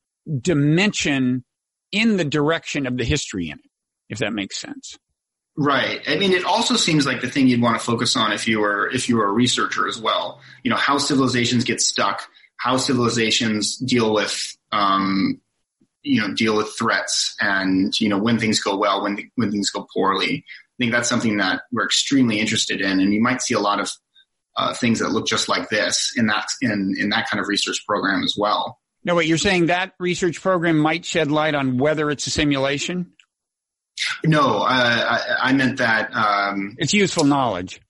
dimension 0.42 1.44
in 1.92 2.18
the 2.18 2.26
direction 2.26 2.88
of 2.88 2.98
the 2.98 3.04
history 3.04 3.50
in 3.50 3.60
it, 3.60 3.72
if 4.10 4.20
that 4.20 4.34
makes 4.34 4.60
sense. 4.60 4.98
Right. 5.56 6.02
I 6.08 6.16
mean, 6.18 6.32
it 6.32 6.46
also 6.46 6.76
seems 6.76 7.06
like 7.06 7.22
the 7.22 7.30
thing 7.30 7.48
you'd 7.48 7.62
want 7.62 7.80
to 7.80 7.86
focus 7.86 8.16
on 8.16 8.32
if 8.32 8.48
you 8.48 8.60
were 8.60 8.90
if 8.90 9.08
you 9.08 9.18
were 9.18 9.28
a 9.28 9.32
researcher 9.32 9.88
as 9.88 10.02
well. 10.02 10.42
You 10.64 10.72
know, 10.72 10.78
how 10.78 10.98
civilizations 10.98 11.64
get 11.64 11.80
stuck, 11.80 12.24
how 12.58 12.78
civilizations 12.78 13.78
deal 13.78 14.14
with 14.14 14.58
um, 14.72 15.40
you 16.02 16.20
know 16.22 16.34
deal 16.34 16.58
with 16.58 16.74
threats, 16.78 17.36
and 17.40 17.94
you 18.00 18.10
know 18.10 18.18
when 18.18 18.40
things 18.40 18.62
go 18.62 18.76
well, 18.76 19.04
when 19.04 19.30
when 19.36 19.52
things 19.52 19.70
go 19.70 19.88
poorly. 19.94 20.44
I 20.48 20.76
think 20.80 20.92
that's 20.92 21.08
something 21.08 21.38
that 21.38 21.62
we're 21.72 21.86
extremely 21.86 22.40
interested 22.40 22.82
in, 22.82 23.00
and 23.00 23.14
you 23.14 23.22
might 23.22 23.44
see 23.44 23.54
a 23.54 23.60
lot 23.60 23.80
of 23.80 23.92
uh, 24.56 24.74
things 24.74 24.99
that 24.99 25.10
look 25.10 25.28
just 25.28 25.49
like 25.49 25.70
this 25.70 26.14
in 26.18 26.28
that 26.28 26.47
in 26.62 26.95
in 26.97 27.10
that 27.10 27.30
kind 27.30 27.41
of 27.41 27.47
research 27.47 27.84
program 27.88 28.24
as 28.24 28.36
well. 28.38 28.80
No, 29.06 29.16
wait, 29.16 29.28
you're 29.28 29.38
saying 29.38 29.66
that 29.66 29.93
research 29.99 30.41
program 30.41 30.78
might 30.78 31.04
shed 31.04 31.30
light 31.30 31.56
on 31.56 31.78
whether 31.78 32.10
it's 32.10 32.26
a 32.28 32.30
simulation? 32.30 33.12
No, 34.24 34.60
uh, 34.60 34.66
I, 34.66 35.49
I, 35.49 35.54
meant 35.54 35.78
that 35.78 36.16
um, 36.16 36.76
it's 36.80 36.93
useful 36.93 37.26
knowledge. 37.26 37.82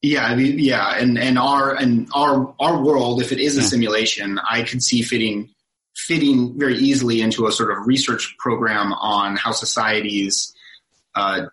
Yeah, 0.00 0.24
I 0.24 0.34
mean, 0.34 0.58
yeah, 0.58 0.96
and 0.96 1.18
and 1.18 1.38
our 1.38 1.74
and 1.74 2.08
our 2.14 2.54
our 2.58 2.82
world, 2.82 3.20
if 3.20 3.32
it 3.32 3.38
is 3.38 3.58
a 3.58 3.60
yeah. 3.60 3.66
simulation, 3.66 4.38
I 4.38 4.62
could 4.62 4.82
see 4.82 5.02
fitting 5.02 5.50
fitting 5.94 6.58
very 6.58 6.76
easily 6.76 7.20
into 7.20 7.46
a 7.46 7.52
sort 7.52 7.70
of 7.70 7.86
research 7.86 8.36
program 8.38 8.92
on 8.92 9.36
how 9.36 9.50
societies 9.50 10.54
uh, 11.14 11.46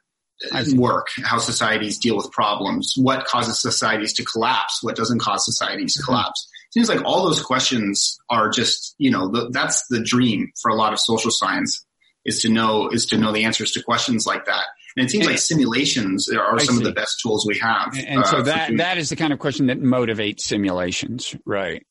work, 0.75 1.07
how 1.23 1.37
societies 1.37 1.97
deal 1.97 2.15
with 2.15 2.31
problems, 2.31 2.93
what 2.97 3.25
causes 3.25 3.61
societies 3.61 4.13
to 4.13 4.23
collapse, 4.23 4.79
what 4.81 4.95
doesn't 4.95 5.19
cause 5.19 5.45
societies 5.45 5.93
to 5.95 5.99
mm-hmm. 5.99 6.11
collapse. 6.11 6.49
Seems 6.71 6.89
like 6.89 7.03
all 7.05 7.25
those 7.25 7.41
questions 7.41 8.17
are 8.29 8.49
just 8.49 8.95
you 8.97 9.09
know 9.11 9.29
the, 9.29 9.49
that's 9.49 9.87
the 9.87 10.01
dream 10.01 10.51
for 10.61 10.69
a 10.69 10.75
lot 10.75 10.93
of 10.93 10.99
social 10.99 11.31
science 11.31 11.85
is 12.25 12.41
to 12.41 12.49
know 12.49 12.89
is 12.89 13.05
to 13.07 13.17
know 13.17 13.31
the 13.31 13.45
answers 13.45 13.71
to 13.71 13.83
questions 13.83 14.27
like 14.27 14.45
that. 14.45 14.65
And 14.95 15.05
it 15.05 15.09
seems 15.11 15.25
And- 15.25 15.33
like 15.33 15.39
simulations 15.39 16.29
are 16.29 16.55
I 16.55 16.63
some 16.63 16.75
see. 16.75 16.81
of 16.81 16.85
the 16.85 16.93
best 16.93 17.19
tools 17.21 17.45
we 17.47 17.57
have. 17.59 17.95
And, 17.95 18.07
and 18.07 18.19
uh, 18.19 18.23
so 18.25 18.41
that 18.41 18.77
that 18.77 18.97
is 18.97 19.09
the 19.09 19.15
kind 19.15 19.31
of 19.31 19.39
question 19.39 19.67
that 19.67 19.79
motivates 19.79 20.41
simulations, 20.41 21.35
right? 21.45 21.85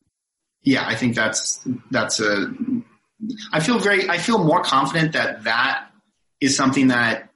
yeah, 0.67 0.85
I 0.85 0.97
think 0.97 1.15
that's 1.15 1.67
that's 1.91 2.21
a. 2.21 2.53
I 3.53 3.61
feel 3.61 3.79
very. 3.79 4.11
I 4.11 4.19
feel 4.19 4.43
more 4.43 4.63
confident 4.63 5.13
that 5.13 5.45
that 5.45 5.87
is 6.41 6.57
something 6.57 6.89
that 6.89 7.31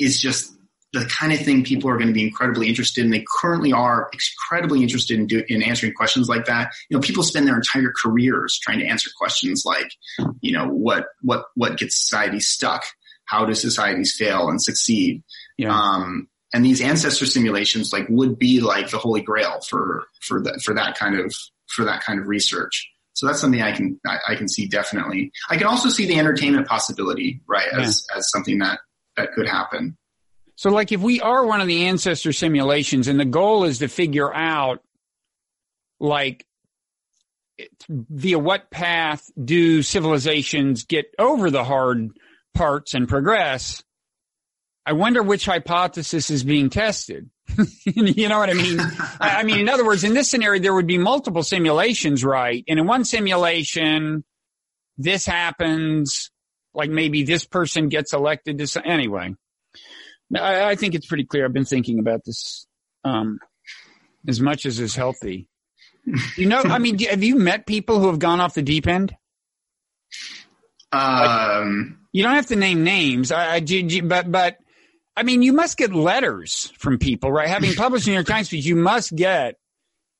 is 0.00 0.20
just 0.20 0.52
the 0.92 1.04
kind 1.04 1.32
of 1.32 1.40
thing 1.40 1.62
people 1.62 1.88
are 1.88 1.96
going 1.96 2.08
to 2.08 2.12
be 2.12 2.24
incredibly 2.24 2.68
interested 2.68 3.04
in. 3.04 3.10
They 3.10 3.24
currently 3.40 3.72
are 3.72 4.10
incredibly 4.12 4.82
interested 4.82 5.18
in 5.18 5.26
do, 5.26 5.44
in 5.48 5.62
answering 5.62 5.94
questions 5.94 6.28
like 6.28 6.46
that. 6.46 6.72
You 6.88 6.96
know, 6.96 7.00
people 7.00 7.22
spend 7.22 7.46
their 7.46 7.56
entire 7.56 7.92
careers 7.96 8.58
trying 8.60 8.80
to 8.80 8.86
answer 8.86 9.08
questions 9.16 9.62
like, 9.64 9.92
you 10.40 10.52
know, 10.52 10.66
what 10.66 11.06
what 11.22 11.44
what 11.54 11.78
gets 11.78 12.00
society 12.00 12.40
stuck? 12.40 12.82
How 13.26 13.44
do 13.44 13.54
societies 13.54 14.16
fail 14.18 14.48
and 14.48 14.60
succeed? 14.60 15.22
Yeah. 15.56 15.76
Um, 15.76 16.28
and 16.52 16.64
these 16.64 16.80
ancestor 16.80 17.26
simulations 17.26 17.92
like 17.92 18.06
would 18.08 18.36
be 18.38 18.60
like 18.60 18.90
the 18.90 18.98
holy 18.98 19.22
grail 19.22 19.60
for 19.68 20.04
for 20.20 20.42
that 20.42 20.60
for 20.62 20.74
that 20.74 20.98
kind 20.98 21.18
of 21.18 21.32
for 21.68 21.84
that 21.84 22.02
kind 22.02 22.18
of 22.18 22.26
research. 22.26 22.90
So 23.12 23.26
that's 23.26 23.40
something 23.40 23.62
I 23.62 23.72
can 23.72 24.00
I, 24.04 24.18
I 24.30 24.34
can 24.34 24.48
see 24.48 24.66
definitely. 24.66 25.30
I 25.48 25.56
can 25.56 25.68
also 25.68 25.88
see 25.88 26.06
the 26.06 26.18
entertainment 26.18 26.66
possibility, 26.66 27.42
right, 27.46 27.68
as 27.72 28.04
as 28.16 28.28
something 28.30 28.58
that 28.58 28.80
that 29.20 29.32
could 29.32 29.48
happen. 29.48 29.96
So, 30.56 30.70
like, 30.70 30.92
if 30.92 31.00
we 31.00 31.20
are 31.20 31.44
one 31.44 31.60
of 31.60 31.66
the 31.66 31.86
ancestor 31.86 32.32
simulations, 32.32 33.08
and 33.08 33.18
the 33.18 33.24
goal 33.24 33.64
is 33.64 33.78
to 33.78 33.88
figure 33.88 34.32
out, 34.32 34.82
like, 35.98 36.46
via 37.88 38.38
what 38.38 38.70
path 38.70 39.30
do 39.42 39.82
civilizations 39.82 40.84
get 40.84 41.14
over 41.18 41.50
the 41.50 41.64
hard 41.64 42.10
parts 42.54 42.94
and 42.94 43.08
progress? 43.08 43.82
I 44.84 44.92
wonder 44.92 45.22
which 45.22 45.46
hypothesis 45.46 46.30
is 46.30 46.42
being 46.42 46.70
tested. 46.70 47.30
you 47.84 48.28
know 48.28 48.38
what 48.38 48.50
I 48.50 48.54
mean? 48.54 48.80
I 49.20 49.40
I 49.40 49.42
mean, 49.44 49.60
in 49.60 49.68
other 49.68 49.84
words, 49.84 50.04
in 50.04 50.14
this 50.14 50.28
scenario, 50.28 50.60
there 50.60 50.74
would 50.74 50.86
be 50.86 50.98
multiple 50.98 51.42
simulations, 51.42 52.24
right? 52.24 52.64
And 52.68 52.78
in 52.78 52.86
one 52.86 53.04
simulation, 53.04 54.24
this 54.98 55.26
happens, 55.26 56.30
like 56.74 56.90
maybe 56.90 57.22
this 57.22 57.44
person 57.44 57.88
gets 57.88 58.12
elected 58.12 58.58
to, 58.58 58.66
some- 58.66 58.82
anyway. 58.86 59.34
I, 60.36 60.70
I 60.70 60.74
think 60.76 60.94
it's 60.94 61.06
pretty 61.06 61.24
clear. 61.24 61.44
I've 61.44 61.52
been 61.52 61.64
thinking 61.64 61.98
about 61.98 62.24
this, 62.24 62.66
um, 63.04 63.38
as 64.28 64.40
much 64.40 64.66
as 64.66 64.78
is 64.78 64.94
healthy. 64.94 65.48
You 66.36 66.46
know, 66.46 66.62
I 66.62 66.78
mean, 66.78 66.98
have 67.10 67.22
you 67.22 67.36
met 67.36 67.66
people 67.66 67.98
who 67.98 68.06
have 68.06 68.18
gone 68.18 68.40
off 68.40 68.54
the 68.54 68.62
deep 68.62 68.86
end? 68.86 69.14
Um, 70.92 71.98
You 72.12 72.22
don't 72.22 72.34
have 72.34 72.46
to 72.46 72.56
name 72.56 72.84
names, 72.84 73.32
I, 73.32 73.56
I, 73.56 74.00
but, 74.02 74.30
but, 74.30 74.56
I 75.16 75.22
mean, 75.22 75.42
you 75.42 75.52
must 75.52 75.76
get 75.76 75.92
letters 75.92 76.72
from 76.78 76.98
people, 76.98 77.30
right? 77.30 77.48
Having 77.48 77.74
published 77.74 78.08
in 78.08 78.14
your 78.14 78.24
Times 78.24 78.52
you 78.52 78.76
must 78.76 79.14
get 79.14 79.56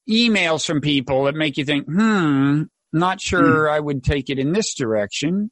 emails 0.08 0.66
from 0.66 0.80
people 0.80 1.24
that 1.24 1.34
make 1.34 1.56
you 1.56 1.64
think, 1.64 1.86
hmm, 1.86 2.64
not 2.92 3.20
sure 3.20 3.70
I 3.70 3.78
would 3.78 4.02
take 4.04 4.30
it 4.30 4.38
in 4.38 4.52
this 4.52 4.74
direction. 4.74 5.50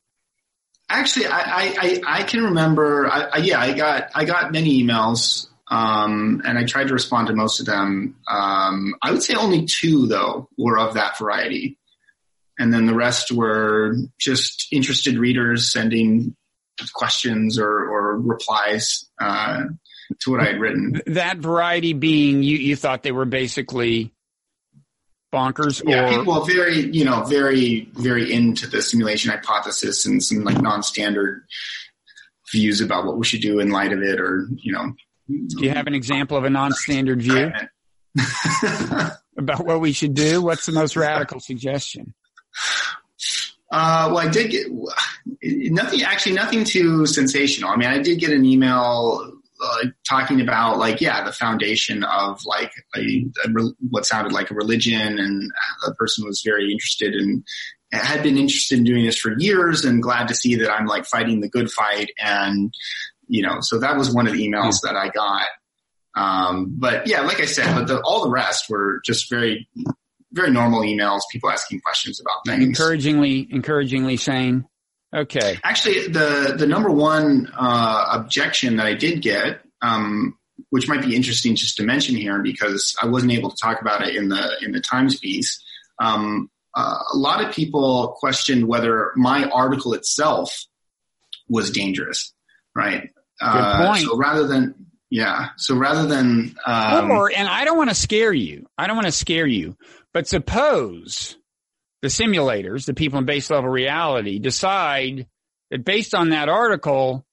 Actually, 0.91 1.27
I, 1.27 1.41
I, 1.41 2.01
I, 2.07 2.23
can 2.23 2.45
remember. 2.45 3.07
I, 3.09 3.21
I, 3.25 3.37
yeah, 3.39 3.61
I 3.61 3.75
got 3.75 4.11
I 4.15 4.25
got 4.25 4.53
many 4.53 4.83
emails, 4.83 5.49
um, 5.71 6.41
and 6.47 6.59
I 6.59 6.65
tried 6.65 6.89
to 6.89 6.95
respond 6.95 7.27
to 7.27 7.35
most 7.35 7.61
of 7.61 7.67
them. 7.67 8.17
Um, 8.27 8.95
I 9.03 9.11
would 9.11 9.23
say 9.23 9.35
only 9.35 9.67
two 9.67 10.07
though 10.07 10.49
were 10.57 10.79
of 10.79 10.95
that 10.95 11.19
variety, 11.19 11.79
and 12.59 12.73
then 12.73 12.87
the 12.87 12.95
rest 12.95 13.31
were 13.31 13.97
just 14.19 14.69
interested 14.73 15.19
readers 15.19 15.71
sending 15.71 16.35
questions 16.93 17.59
or, 17.59 17.69
or 17.69 18.19
replies 18.19 19.05
uh, 19.21 19.65
to 20.21 20.31
what 20.31 20.41
I 20.41 20.47
had 20.47 20.61
written. 20.61 21.03
That 21.07 21.39
variety 21.39 21.93
being 21.93 22.43
you, 22.43 22.57
you 22.57 22.77
thought 22.77 23.03
they 23.03 23.13
were 23.13 23.25
basically 23.25 24.13
bonkers 25.33 25.83
Yeah, 25.87 26.07
or 26.07 26.19
people 26.19 26.33
are 26.35 26.47
very, 26.47 26.91
you 26.91 27.05
know, 27.05 27.25
very, 27.25 27.89
very 27.95 28.33
into 28.33 28.67
the 28.67 28.83
simulation 28.83 29.31
hypothesis 29.31 30.07
and 30.07 30.23
some 30.23 30.45
like 30.45 30.61
non-standard 30.61 31.45
views 32.51 32.81
about 32.81 33.05
what 33.05 33.19
we 33.19 33.25
should 33.25 33.41
do 33.41 33.61
in 33.61 33.71
light 33.71 33.93
of 33.93 34.03
it, 34.03 34.21
or 34.21 34.49
you 34.57 34.73
know. 34.73 34.93
do 35.29 35.65
you 35.65 35.71
have 35.71 35.87
an 35.87 35.95
example 35.95 36.37
of 36.37 36.45
a 36.45 36.51
non-standard 36.51 37.23
view 37.23 37.53
about 39.37 39.65
what 39.65 39.81
we 39.81 39.93
should 39.93 40.15
do? 40.15 40.43
What's 40.43 40.67
the 40.67 40.73
most 40.73 40.97
radical 40.97 41.41
suggestion? 41.41 42.15
Uh, 43.71 44.09
well, 44.11 44.19
I 44.19 44.29
did 44.29 44.51
get 44.51 44.67
nothing. 45.43 46.03
Actually, 46.03 46.35
nothing 46.35 46.65
too 46.65 47.05
sensational. 47.05 47.71
I 47.71 47.77
mean, 47.77 47.89
I 47.89 47.99
did 47.99 48.19
get 48.19 48.31
an 48.31 48.45
email 48.45 49.38
uh, 49.61 49.87
talking 50.09 50.41
about 50.41 50.79
like, 50.79 51.01
yeah, 51.01 51.25
the 51.25 51.33
foundation 51.33 52.05
of 52.05 52.41
like 52.45 52.73
a, 52.97 53.01
a 53.45 53.51
re- 53.51 53.75
what 53.91 54.07
sounded 54.07 54.33
like 54.33 54.51
a 54.51 54.55
religion, 54.55 55.19
and 55.19 55.51
the 55.87 55.95
person 55.95 56.25
was 56.25 56.43
very 56.45 56.71
interested 56.71 57.15
in 57.15 57.45
had 57.91 58.23
been 58.23 58.37
interested 58.37 58.79
in 58.79 58.85
doing 58.85 59.05
this 59.05 59.19
for 59.19 59.35
years, 59.39 59.85
and 59.85 60.03
glad 60.03 60.29
to 60.29 60.35
see 60.35 60.57
that 60.57 60.71
I'm 60.71 60.87
like 60.87 61.07
fighting 61.07 61.41
the 61.41 61.49
good 61.49 61.71
fight, 61.71 62.11
and 62.23 62.73
you 63.29 63.43
know, 63.43 63.59
so 63.61 63.79
that 63.79 63.97
was 63.97 64.13
one 64.13 64.27
of 64.27 64.33
the 64.33 64.47
emails 64.47 64.81
that 64.83 64.97
I 64.97 65.09
got. 65.09 65.47
Um, 66.15 66.75
but 66.77 67.07
yeah, 67.07 67.21
like 67.21 67.41
I 67.41 67.45
said, 67.45 67.75
but 67.75 67.87
the, 67.87 68.01
all 68.01 68.25
the 68.25 68.31
rest 68.31 68.69
were 68.69 69.01
just 69.05 69.31
very, 69.31 69.69
very 70.33 70.51
normal 70.51 70.81
emails, 70.81 71.21
people 71.31 71.51
asking 71.51 71.81
questions 71.81 72.21
about 72.21 72.45
things. 72.47 72.65
Encouragingly, 72.65 73.47
encouragingly 73.51 74.17
sane. 74.17 74.67
Okay. 75.15 75.59
Actually, 75.65 76.09
the 76.09 76.55
the 76.59 76.67
number 76.67 76.91
one 76.91 77.51
uh, 77.57 78.09
objection 78.13 78.77
that 78.77 78.87
I 78.87 78.95
did 78.95 79.23
get, 79.23 79.61
um, 79.81 80.37
which 80.71 80.89
might 80.89 81.03
be 81.03 81.17
interesting 81.17 81.57
just 81.57 81.77
to 81.77 81.83
mention 81.83 82.15
here, 82.15 82.43
because 82.43 82.95
I 83.03 83.07
wasn't 83.07 83.33
able 83.33 83.51
to 83.51 83.57
talk 83.61 83.81
about 83.81 84.07
it 84.07 84.15
in 84.17 84.29
the 84.29 84.57
in 84.63 84.73
the 84.73 84.81
Times 84.81 85.19
piece. 85.19 85.63
Um, 85.99 86.51
uh, 86.77 86.95
a 87.13 87.17
lot 87.17 87.43
of 87.43 87.55
people 87.55 88.17
questioned 88.21 88.69
whether 88.69 89.13
my 89.17 89.45
article 89.45 89.95
itself 89.95 90.67
was 91.49 91.71
dangerous, 91.71 92.35
right? 92.75 93.09
Uh, 93.41 93.87
point. 93.87 94.03
So 94.03 94.17
rather 94.17 94.47
than 94.47 94.75
yeah, 95.11 95.49
so 95.57 95.75
rather 95.75 96.07
than 96.07 96.55
um, 96.67 97.11
or, 97.11 97.33
and 97.35 97.49
I 97.49 97.65
don't 97.65 97.79
want 97.79 97.89
to 97.89 97.97
scare 97.97 98.33
you. 98.33 98.67
I 98.77 98.87
don't 98.87 98.97
want 98.97 99.07
to 99.07 99.13
scare 99.13 99.47
you, 99.47 99.77
but 100.13 100.29
suppose 100.29 101.38
the 102.03 102.09
simulators, 102.09 102.87
the 102.87 102.95
people 102.95 103.19
in 103.19 103.25
base 103.25 103.51
level 103.51 103.71
reality 103.71 104.39
decide 104.39 105.27
that 105.71 105.85
based 105.85 106.15
on 106.15 106.31
that 106.31 106.49
article, 106.49 107.27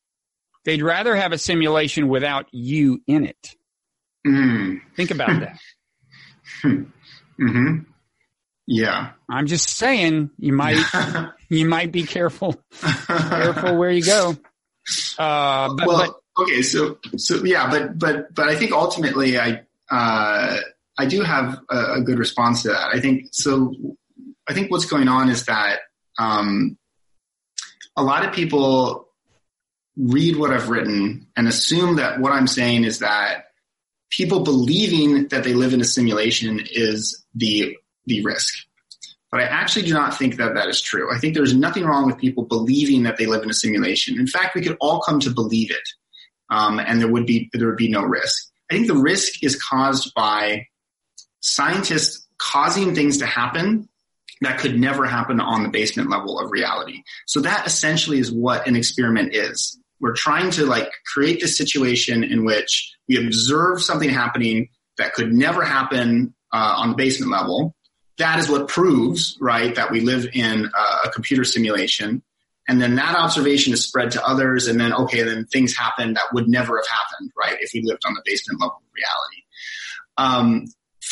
they'd 0.66 0.82
rather 0.82 1.16
have 1.16 1.32
a 1.32 1.38
simulation 1.38 2.08
without 2.08 2.48
you 2.52 3.02
in 3.08 3.26
it. 3.26 3.56
mm, 4.26 4.80
Think 4.96 5.12
about 5.12 5.40
that. 5.40 5.58
hmm 7.38 7.80
yeah. 8.68 9.12
I'm 9.30 9.46
just 9.46 9.70
saying 9.70 10.32
you 10.40 10.52
might, 10.54 10.84
you 11.50 11.68
might 11.68 11.92
be 11.92 12.04
careful, 12.04 12.56
careful 13.08 13.78
where 13.78 13.92
you 13.92 14.04
go. 14.04 14.36
Uh, 15.18 15.74
but, 15.76 15.88
well, 15.88 16.22
okay, 16.40 16.62
so 16.62 16.98
so 17.18 17.44
yeah, 17.44 17.70
but 17.70 17.98
but 17.98 18.34
but 18.34 18.48
I 18.48 18.56
think 18.56 18.72
ultimately 18.72 19.40
I 19.40 19.62
uh, 19.90 20.58
I 20.98 21.06
do 21.06 21.22
have 21.22 21.60
a, 21.70 21.94
a 21.96 22.02
good 22.02 22.20
response 22.20 22.64
to 22.64 22.70
that. 22.70 22.90
I 22.94 23.00
think 23.00 23.28
so. 23.32 23.74
I 24.48 24.54
think 24.54 24.72
what's 24.72 24.86
going 24.86 25.08
on 25.08 25.30
is 25.30 25.46
that 25.46 25.80
um, 26.20 26.78
a 27.96 28.04
lot 28.04 28.26
of 28.26 28.34
people 28.34 29.08
read 29.98 30.38
what 30.38 30.52
I've 30.52 30.70
written 30.70 31.28
and 31.36 31.48
assume 31.48 31.96
that 31.98 32.20
what 32.20 32.32
I'm 32.32 32.48
saying 32.48 32.84
is 32.84 33.00
that 33.00 33.46
people 34.10 34.42
believing 34.42 35.30
that 35.30 35.44
they 35.44 35.54
live 35.54 35.74
in 35.74 35.82
a 35.82 35.86
simulation 35.86 36.62
is 36.72 37.24
the 37.34 37.78
the 38.06 38.24
risk. 38.24 38.54
But 39.32 39.42
I 39.42 39.46
actually 39.46 39.86
do 39.86 39.94
not 39.94 40.18
think 40.18 40.38
that 40.38 40.54
that 40.54 40.70
is 40.70 40.80
true. 40.80 41.14
I 41.14 41.18
think 41.18 41.34
there's 41.34 41.56
nothing 41.56 41.84
wrong 41.86 42.06
with 42.06 42.18
people 42.18 42.44
believing 42.44 43.04
that 43.04 43.18
they 43.18 43.26
live 43.26 43.44
in 43.44 43.50
a 43.50 43.54
simulation. 43.54 44.20
In 44.20 44.28
fact, 44.28 44.56
we 44.56 44.62
could 44.62 44.78
all 44.80 45.02
come 45.02 45.20
to 45.22 45.32
believe 45.32 45.72
it, 45.72 45.90
um, 46.50 46.80
and 46.80 47.02
there 47.02 47.12
would 47.12 47.26
be 47.26 47.50
there 47.54 47.68
would 47.68 47.78
be 47.78 47.90
no 47.90 48.04
risk. 48.04 48.52
I 48.70 48.76
think 48.76 48.88
the 48.88 48.96
risk 48.96 49.44
is 49.44 49.62
caused 49.62 50.14
by 50.14 50.68
scientists 51.40 52.28
causing 52.38 52.96
things 52.96 53.18
to 53.20 53.26
happen 53.26 53.88
that 54.42 54.60
could 54.60 54.80
never 54.80 55.06
happen 55.06 55.40
on 55.40 55.64
the 55.64 55.70
basement 55.70 56.10
level 56.10 56.40
of 56.40 56.52
reality. 56.52 57.04
So 57.26 57.40
that 57.42 57.66
essentially 57.66 58.20
is 58.20 58.32
what 58.32 58.68
an 58.68 58.76
experiment 58.76 59.34
is. 59.34 59.80
We're 60.00 60.14
trying 60.14 60.52
to 60.52 60.66
like 60.66 60.92
create 61.14 61.40
this 61.40 61.58
situation 61.58 62.24
in 62.24 62.44
which 62.44 62.94
we 63.08 63.18
observe 63.18 63.82
something 63.82 64.10
happening 64.10 64.70
that 64.98 65.14
could 65.14 65.34
never 65.34 65.64
happen 65.64 66.34
uh, 66.54 66.76
on 66.78 66.90
the 66.90 66.96
basement 66.96 67.32
level. 67.32 67.76
That 68.18 68.40
is 68.40 68.50
what 68.50 68.68
proves, 68.68 69.38
right, 69.42 69.76
that 69.76 69.92
we 69.92 70.02
live 70.02 70.28
in 70.34 70.66
a, 70.66 71.08
a 71.08 71.12
computer 71.12 71.44
simulation. 71.44 72.22
And 72.68 72.82
then 72.82 72.96
that 72.96 73.16
observation 73.16 73.74
is 73.74 73.84
spread 73.84 74.12
to 74.12 74.26
others. 74.26 74.68
And 74.68 74.80
then, 74.80 74.94
okay, 74.94 75.24
then 75.24 75.46
things 75.46 75.76
happen 75.76 76.14
that 76.14 76.24
would 76.34 76.48
never 76.48 76.78
have 76.78 76.88
happened, 76.88 77.32
right, 77.38 77.58
if 77.60 77.72
we 77.74 77.82
lived 77.84 78.02
on 78.06 78.14
the 78.14 78.22
basement 78.26 78.60
level 78.62 78.78
of 78.78 78.84
reality. 78.96 79.44
Um, 80.18 80.66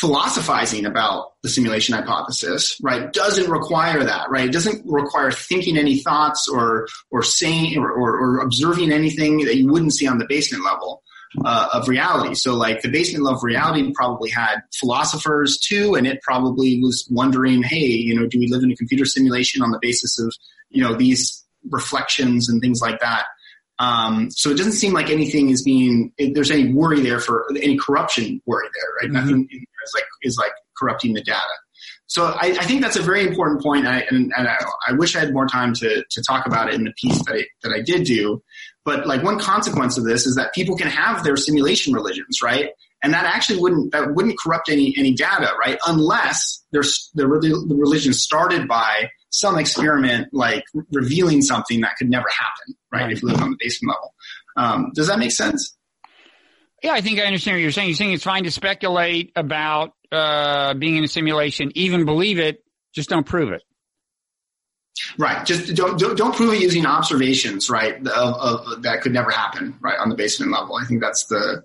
philosophizing 0.04 0.84
about 0.84 1.32
the 1.42 1.48
simulation 1.48 1.94
hypothesis, 1.94 2.78
right, 2.82 3.10
doesn't 3.14 3.50
require 3.50 4.04
that, 4.04 4.28
right? 4.28 4.48
It 4.48 4.52
doesn't 4.52 4.82
require 4.84 5.30
thinking 5.30 5.78
any 5.78 6.00
thoughts 6.00 6.46
or 6.46 6.86
or 7.10 7.22
saying 7.22 7.78
or, 7.78 7.90
or, 7.90 8.18
or 8.18 8.38
observing 8.40 8.92
anything 8.92 9.38
that 9.46 9.56
you 9.56 9.66
wouldn't 9.70 9.94
see 9.94 10.06
on 10.06 10.18
the 10.18 10.26
basement 10.28 10.64
level. 10.64 11.02
Uh, 11.44 11.68
of 11.72 11.88
reality. 11.88 12.32
So 12.36 12.54
like 12.54 12.80
the 12.82 12.88
basement 12.88 13.24
level 13.24 13.38
of 13.38 13.42
reality 13.42 13.90
probably 13.92 14.30
had 14.30 14.60
philosophers 14.72 15.58
too, 15.58 15.96
and 15.96 16.06
it 16.06 16.22
probably 16.22 16.80
was 16.80 17.08
wondering, 17.10 17.64
hey, 17.64 17.88
you 17.88 18.14
know, 18.14 18.28
do 18.28 18.38
we 18.38 18.46
live 18.46 18.62
in 18.62 18.70
a 18.70 18.76
computer 18.76 19.04
simulation 19.04 19.60
on 19.60 19.72
the 19.72 19.80
basis 19.82 20.20
of, 20.20 20.32
you 20.70 20.80
know, 20.80 20.94
these 20.94 21.44
reflections 21.72 22.48
and 22.48 22.60
things 22.60 22.80
like 22.80 23.00
that? 23.00 23.24
Um, 23.78 24.30
so 24.30 24.50
it 24.50 24.56
doesn't 24.56 24.72
seem 24.72 24.92
like 24.92 25.10
anything 25.10 25.50
is 25.50 25.62
being, 25.62 26.12
there's 26.18 26.50
any 26.50 26.72
worry 26.72 27.00
there 27.00 27.18
for 27.18 27.46
any 27.60 27.76
corruption 27.76 28.40
worry 28.46 28.68
there, 28.74 28.90
right? 29.00 29.04
Mm-hmm. 29.04 29.30
Nothing 29.30 29.48
is 29.50 29.92
like, 29.94 30.04
is 30.22 30.36
like 30.38 30.52
corrupting 30.78 31.14
the 31.14 31.22
data. 31.22 31.40
So 32.06 32.26
I, 32.26 32.56
I 32.58 32.64
think 32.64 32.82
that's 32.82 32.96
a 32.96 33.02
very 33.02 33.26
important 33.26 33.62
point, 33.62 33.86
I, 33.86 34.00
and, 34.10 34.32
and 34.36 34.46
I, 34.46 34.58
I, 34.86 34.92
wish 34.92 35.16
I 35.16 35.20
had 35.20 35.32
more 35.32 35.46
time 35.46 35.74
to, 35.74 36.04
to 36.08 36.22
talk 36.22 36.46
about 36.46 36.68
it 36.68 36.74
in 36.74 36.84
the 36.84 36.92
piece 37.00 37.18
that 37.24 37.34
I, 37.34 37.44
that 37.62 37.72
I 37.72 37.80
did 37.80 38.04
do. 38.04 38.42
But 38.84 39.06
like 39.06 39.22
one 39.22 39.38
consequence 39.38 39.96
of 39.96 40.04
this 40.04 40.26
is 40.26 40.36
that 40.36 40.52
people 40.54 40.76
can 40.76 40.88
have 40.88 41.24
their 41.24 41.36
simulation 41.36 41.94
religions, 41.94 42.40
right? 42.42 42.70
And 43.02 43.12
that 43.14 43.24
actually 43.24 43.60
wouldn't 43.60 43.92
that 43.92 44.14
wouldn't 44.14 44.38
corrupt 44.38 44.68
any 44.68 44.94
any 44.96 45.14
data, 45.14 45.52
right? 45.58 45.78
Unless 45.86 46.64
there's 46.72 47.10
the, 47.14 47.26
the 47.26 47.74
religion 47.74 48.12
started 48.12 48.68
by 48.68 49.10
some 49.34 49.58
experiment 49.58 50.28
like 50.32 50.64
revealing 50.92 51.42
something 51.42 51.80
that 51.80 51.96
could 51.96 52.08
never 52.08 52.26
happen, 52.28 52.76
right? 52.92 53.02
right. 53.02 53.12
If 53.12 53.22
you 53.22 53.28
live 53.28 53.42
on 53.42 53.50
the 53.50 53.56
basement 53.58 53.96
level. 53.96 54.14
Um, 54.56 54.92
does 54.94 55.08
that 55.08 55.18
make 55.18 55.32
sense? 55.32 55.76
Yeah, 56.84 56.92
I 56.92 57.00
think 57.00 57.18
I 57.18 57.24
understand 57.24 57.56
what 57.56 57.62
you're 57.62 57.72
saying. 57.72 57.88
You're 57.88 57.96
saying 57.96 58.12
it's 58.12 58.22
fine 58.22 58.44
to 58.44 58.52
speculate 58.52 59.32
about 59.34 59.94
uh, 60.12 60.74
being 60.74 60.96
in 60.96 61.02
a 61.02 61.08
simulation, 61.08 61.72
even 61.74 62.04
believe 62.04 62.38
it, 62.38 62.62
just 62.94 63.08
don't 63.08 63.26
prove 63.26 63.50
it. 63.50 63.62
Right. 65.18 65.44
Just 65.44 65.74
don't, 65.74 65.98
don't, 65.98 66.16
don't 66.16 66.34
prove 66.36 66.54
it 66.54 66.60
using 66.60 66.86
observations, 66.86 67.68
right? 67.68 67.96
Of, 67.96 68.06
of, 68.06 68.82
that 68.82 69.00
could 69.00 69.12
never 69.12 69.30
happen, 69.30 69.76
right? 69.80 69.98
On 69.98 70.08
the 70.08 70.14
basement 70.14 70.52
level. 70.52 70.76
I 70.76 70.84
think 70.84 71.00
that's 71.00 71.24
the, 71.26 71.64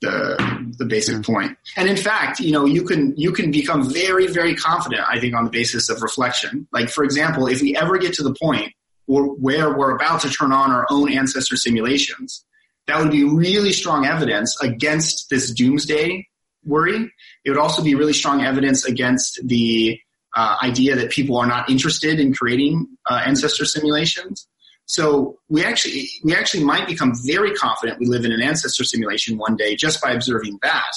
the, 0.00 0.72
the 0.78 0.84
basic 0.84 1.22
point. 1.22 1.56
And 1.76 1.88
in 1.88 1.96
fact, 1.96 2.40
you 2.40 2.52
know, 2.52 2.64
you 2.64 2.82
can, 2.84 3.14
you 3.16 3.32
can 3.32 3.50
become 3.50 3.92
very, 3.92 4.26
very 4.26 4.54
confident, 4.54 5.02
I 5.08 5.20
think, 5.20 5.34
on 5.34 5.44
the 5.44 5.50
basis 5.50 5.88
of 5.90 6.02
reflection. 6.02 6.66
Like, 6.72 6.88
for 6.88 7.04
example, 7.04 7.46
if 7.46 7.60
we 7.60 7.76
ever 7.76 7.98
get 7.98 8.14
to 8.14 8.22
the 8.22 8.34
point 8.34 8.72
where, 9.06 9.24
where 9.24 9.76
we're 9.76 9.94
about 9.94 10.22
to 10.22 10.30
turn 10.30 10.52
on 10.52 10.70
our 10.70 10.86
own 10.90 11.12
ancestor 11.12 11.56
simulations, 11.56 12.44
that 12.86 12.98
would 12.98 13.10
be 13.10 13.24
really 13.24 13.72
strong 13.72 14.06
evidence 14.06 14.60
against 14.60 15.28
this 15.30 15.52
doomsday 15.52 16.26
worry. 16.64 17.10
It 17.44 17.50
would 17.50 17.58
also 17.58 17.82
be 17.82 17.94
really 17.94 18.12
strong 18.12 18.42
evidence 18.42 18.84
against 18.84 19.40
the 19.44 19.98
uh, 20.34 20.56
idea 20.62 20.96
that 20.96 21.10
people 21.10 21.36
are 21.36 21.46
not 21.46 21.70
interested 21.70 22.20
in 22.20 22.34
creating 22.34 22.86
uh, 23.08 23.22
ancestor 23.26 23.64
simulations. 23.64 24.46
So 24.90 25.38
we 25.48 25.64
actually 25.64 26.08
we 26.24 26.34
actually 26.34 26.64
might 26.64 26.88
become 26.88 27.12
very 27.24 27.54
confident 27.54 28.00
we 28.00 28.06
live 28.06 28.24
in 28.24 28.32
an 28.32 28.42
ancestor 28.42 28.82
simulation 28.82 29.38
one 29.38 29.54
day 29.54 29.76
just 29.76 30.02
by 30.02 30.10
observing 30.10 30.58
that. 30.62 30.90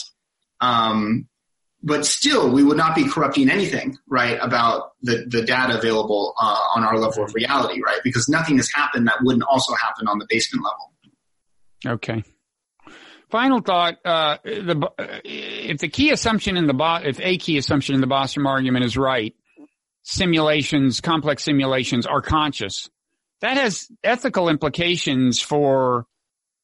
Um, 0.61 1.27
but 1.83 2.03
still, 2.03 2.51
we 2.51 2.63
would 2.63 2.77
not 2.77 2.95
be 2.95 3.07
corrupting 3.07 3.51
anything, 3.51 3.99
right, 4.07 4.39
about 4.41 4.93
the, 5.03 5.25
the 5.27 5.43
data 5.43 5.77
available 5.77 6.33
uh, 6.41 6.59
on 6.75 6.83
our 6.83 6.97
level 6.97 7.23
of 7.23 7.35
reality, 7.35 7.83
right? 7.85 7.99
Because 8.03 8.27
nothing 8.27 8.57
has 8.57 8.67
happened 8.73 9.05
that 9.05 9.17
wouldn't 9.21 9.43
also 9.47 9.75
happen 9.75 10.07
on 10.07 10.17
the 10.17 10.25
basement 10.27 10.65
level. 10.65 11.95
Okay. 11.99 12.23
Final 13.29 13.61
thought: 13.61 13.97
uh, 14.03 14.37
the, 14.43 14.89
if 15.23 15.77
the 15.77 15.89
key 15.89 16.09
assumption 16.09 16.57
in 16.57 16.65
the 16.65 16.73
Bo- 16.73 17.01
if 17.03 17.19
a 17.19 17.37
key 17.37 17.59
assumption 17.59 17.93
in 17.93 18.01
the 18.01 18.07
Bostrom 18.07 18.47
argument 18.47 18.85
is 18.85 18.97
right, 18.97 19.35
simulations, 20.01 20.99
complex 20.99 21.43
simulations, 21.43 22.07
are 22.07 22.23
conscious 22.23 22.89
that 23.43 23.57
has 23.57 23.89
ethical 24.05 24.47
implications 24.47 25.41
for 25.41 26.05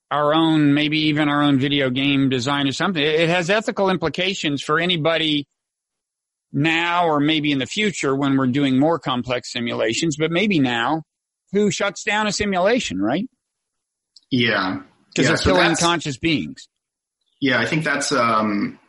our 0.09 0.33
own, 0.33 0.73
maybe 0.73 0.97
even 1.07 1.27
our 1.27 1.43
own 1.43 1.59
video 1.59 1.89
game 1.89 2.29
design 2.29 2.69
or 2.69 2.71
something. 2.71 3.03
It 3.03 3.27
has 3.27 3.49
ethical 3.49 3.89
implications 3.89 4.63
for 4.63 4.79
anybody 4.79 5.45
now 6.53 7.07
or 7.07 7.19
maybe 7.19 7.51
in 7.51 7.59
the 7.59 7.65
future 7.65 8.15
when 8.15 8.37
we're 8.37 8.47
doing 8.47 8.79
more 8.79 8.97
complex 8.97 9.51
simulations, 9.51 10.15
but 10.15 10.31
maybe 10.31 10.57
now 10.59 11.03
who 11.51 11.69
shuts 11.69 12.05
down 12.05 12.27
a 12.27 12.31
simulation, 12.31 13.01
right? 13.01 13.27
Yeah. 14.31 14.79
Because 15.09 15.25
yeah, 15.25 15.27
they're 15.27 15.37
still 15.37 15.57
unconscious 15.57 16.17
beings. 16.17 16.69
Yeah, 17.41 17.59
I 17.59 17.65
think 17.65 17.83
that's, 17.83 18.13
um, 18.13 18.79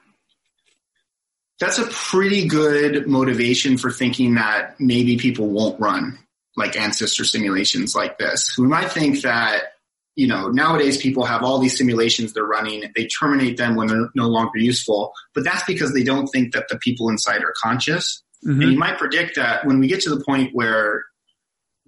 that's 1.58 1.78
a 1.78 1.86
pretty 1.86 2.46
good 2.46 3.08
motivation 3.08 3.78
for 3.78 3.90
thinking 3.90 4.36
that 4.36 4.78
maybe 4.78 5.16
people 5.16 5.48
won't 5.48 5.80
run 5.80 6.20
like 6.60 6.76
ancestor 6.76 7.24
simulations 7.24 7.94
like 7.94 8.18
this. 8.18 8.56
We 8.56 8.66
might 8.66 8.92
think 8.92 9.22
that, 9.22 9.72
you 10.14 10.28
know, 10.28 10.48
nowadays 10.48 10.98
people 10.98 11.24
have 11.24 11.42
all 11.42 11.58
these 11.58 11.76
simulations 11.76 12.32
they're 12.32 12.44
running, 12.44 12.84
they 12.94 13.06
terminate 13.06 13.56
them 13.56 13.74
when 13.74 13.88
they're 13.88 14.10
no 14.14 14.28
longer 14.28 14.58
useful, 14.58 15.12
but 15.34 15.42
that's 15.44 15.64
because 15.64 15.92
they 15.92 16.04
don't 16.04 16.28
think 16.28 16.52
that 16.52 16.68
the 16.68 16.78
people 16.78 17.08
inside 17.08 17.42
are 17.42 17.54
conscious. 17.62 18.22
Mm-hmm. 18.46 18.62
And 18.62 18.72
you 18.72 18.78
might 18.78 18.98
predict 18.98 19.36
that 19.36 19.66
when 19.66 19.80
we 19.80 19.88
get 19.88 20.00
to 20.02 20.10
the 20.10 20.22
point 20.24 20.50
where 20.54 21.04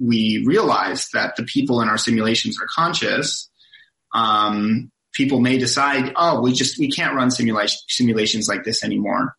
we 0.01 0.43
realize 0.47 1.09
that 1.13 1.37
the 1.37 1.45
people 1.45 1.81
in 1.81 1.89
our 1.89 1.99
simulations 1.99 2.61
are 2.61 2.67
conscious, 2.75 3.51
um, 4.15 4.91
people 5.13 5.41
may 5.41 5.59
decide, 5.59 6.13
oh, 6.17 6.41
we 6.41 6.53
just, 6.53 6.79
we 6.79 6.91
can't 6.91 7.15
run 7.15 7.31
simulation, 7.31 7.79
simulations 7.89 8.49
like 8.49 8.65
this 8.65 8.83
anymore 8.83 9.37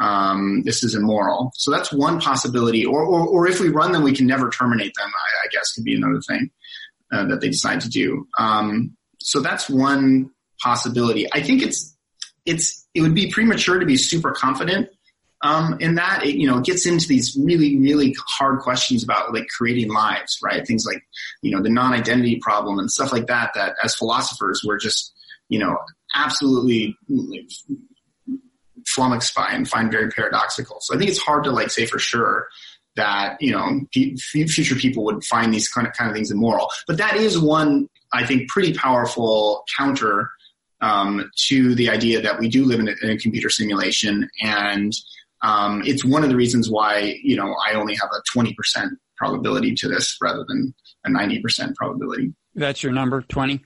um, 0.00 0.62
this 0.64 0.82
is 0.82 0.94
immoral. 0.94 1.52
So 1.54 1.70
that's 1.70 1.92
one 1.92 2.20
possibility. 2.20 2.86
Or, 2.86 3.04
or, 3.04 3.28
or, 3.28 3.46
if 3.46 3.60
we 3.60 3.68
run 3.68 3.92
them, 3.92 4.02
we 4.02 4.14
can 4.14 4.26
never 4.26 4.48
terminate 4.48 4.94
them. 4.96 5.08
I, 5.08 5.46
I 5.46 5.48
guess 5.52 5.72
could 5.74 5.84
be 5.84 5.94
another 5.94 6.20
thing 6.26 6.50
uh, 7.12 7.26
that 7.26 7.42
they 7.42 7.48
decide 7.48 7.82
to 7.82 7.88
do. 7.90 8.26
Um, 8.38 8.96
so 9.20 9.40
that's 9.40 9.68
one 9.68 10.30
possibility. 10.62 11.26
I 11.32 11.42
think 11.42 11.62
it's 11.62 11.94
it's 12.46 12.86
it 12.94 13.02
would 13.02 13.14
be 13.14 13.30
premature 13.30 13.78
to 13.78 13.84
be 13.84 13.96
super 13.96 14.32
confident 14.32 14.88
um, 15.42 15.76
in 15.80 15.96
that. 15.96 16.24
It, 16.24 16.36
you 16.36 16.46
know, 16.46 16.58
it 16.58 16.64
gets 16.64 16.86
into 16.86 17.06
these 17.06 17.36
really 17.38 17.78
really 17.78 18.16
hard 18.26 18.60
questions 18.60 19.04
about 19.04 19.34
like 19.34 19.48
creating 19.48 19.92
lives, 19.92 20.38
right? 20.42 20.66
Things 20.66 20.86
like 20.86 21.02
you 21.42 21.54
know 21.54 21.62
the 21.62 21.68
non-identity 21.68 22.38
problem 22.40 22.78
and 22.78 22.90
stuff 22.90 23.12
like 23.12 23.26
that. 23.26 23.52
That 23.54 23.76
as 23.84 23.94
philosophers, 23.94 24.62
we're 24.66 24.78
just 24.78 25.12
you 25.50 25.58
know 25.58 25.76
absolutely 26.14 26.96
flummoxed 28.94 29.34
by 29.34 29.48
and 29.50 29.68
find 29.68 29.90
very 29.90 30.10
paradoxical. 30.10 30.78
So 30.80 30.94
I 30.94 30.98
think 30.98 31.10
it's 31.10 31.20
hard 31.20 31.44
to 31.44 31.50
like 31.50 31.70
say 31.70 31.86
for 31.86 31.98
sure 31.98 32.48
that 32.96 33.40
you 33.40 33.52
know 33.52 33.80
p- 33.92 34.16
future 34.16 34.74
people 34.74 35.04
would 35.04 35.24
find 35.24 35.54
these 35.54 35.68
kind 35.68 35.86
of 35.86 35.92
kind 35.94 36.10
of 36.10 36.14
things 36.14 36.30
immoral. 36.30 36.68
But 36.86 36.98
that 36.98 37.16
is 37.16 37.38
one 37.38 37.88
I 38.12 38.26
think 38.26 38.48
pretty 38.48 38.74
powerful 38.74 39.64
counter 39.78 40.30
um, 40.80 41.30
to 41.48 41.74
the 41.74 41.90
idea 41.90 42.20
that 42.22 42.38
we 42.38 42.48
do 42.48 42.64
live 42.64 42.80
in 42.80 42.88
a, 42.88 42.94
in 43.02 43.10
a 43.10 43.18
computer 43.18 43.50
simulation, 43.50 44.28
and 44.42 44.92
um, 45.42 45.82
it's 45.84 46.04
one 46.04 46.22
of 46.22 46.30
the 46.30 46.36
reasons 46.36 46.70
why 46.70 47.18
you 47.22 47.36
know 47.36 47.54
I 47.66 47.74
only 47.74 47.94
have 47.94 48.10
a 48.12 48.22
twenty 48.32 48.54
percent 48.54 48.92
probability 49.16 49.74
to 49.74 49.88
this 49.88 50.16
rather 50.20 50.44
than 50.48 50.74
a 51.04 51.10
ninety 51.10 51.40
percent 51.40 51.76
probability. 51.76 52.34
That's 52.54 52.82
your 52.82 52.92
number, 52.92 53.22
twenty. 53.22 53.62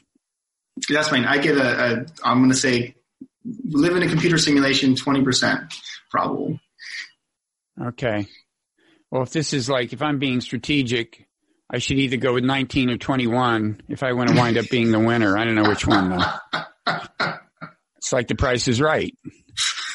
That's 0.88 1.08
fine. 1.08 1.24
I 1.24 1.38
give 1.38 1.56
a, 1.56 1.60
a 1.60 2.06
I'm 2.28 2.38
going 2.38 2.50
to 2.50 2.56
say 2.56 2.96
live 3.44 3.96
in 3.96 4.02
a 4.02 4.08
computer 4.08 4.38
simulation, 4.38 4.94
20% 4.94 5.72
probable. 6.10 6.58
Okay. 7.80 8.26
Well, 9.10 9.22
if 9.22 9.30
this 9.30 9.52
is 9.52 9.68
like, 9.68 9.92
if 9.92 10.02
I'm 10.02 10.18
being 10.18 10.40
strategic, 10.40 11.26
I 11.70 11.78
should 11.78 11.98
either 11.98 12.16
go 12.16 12.34
with 12.34 12.44
19 12.44 12.90
or 12.90 12.96
21 12.96 13.82
if 13.88 14.02
I 14.02 14.12
want 14.12 14.30
to 14.30 14.36
wind 14.36 14.58
up 14.58 14.68
being 14.70 14.90
the 14.90 14.98
winner. 14.98 15.36
I 15.36 15.44
don't 15.44 15.54
know 15.54 15.68
which 15.68 15.86
one 15.86 16.10
though. 16.10 16.92
it's 17.96 18.12
like 18.12 18.28
the 18.28 18.34
price 18.34 18.68
is 18.68 18.80
right. 18.80 19.14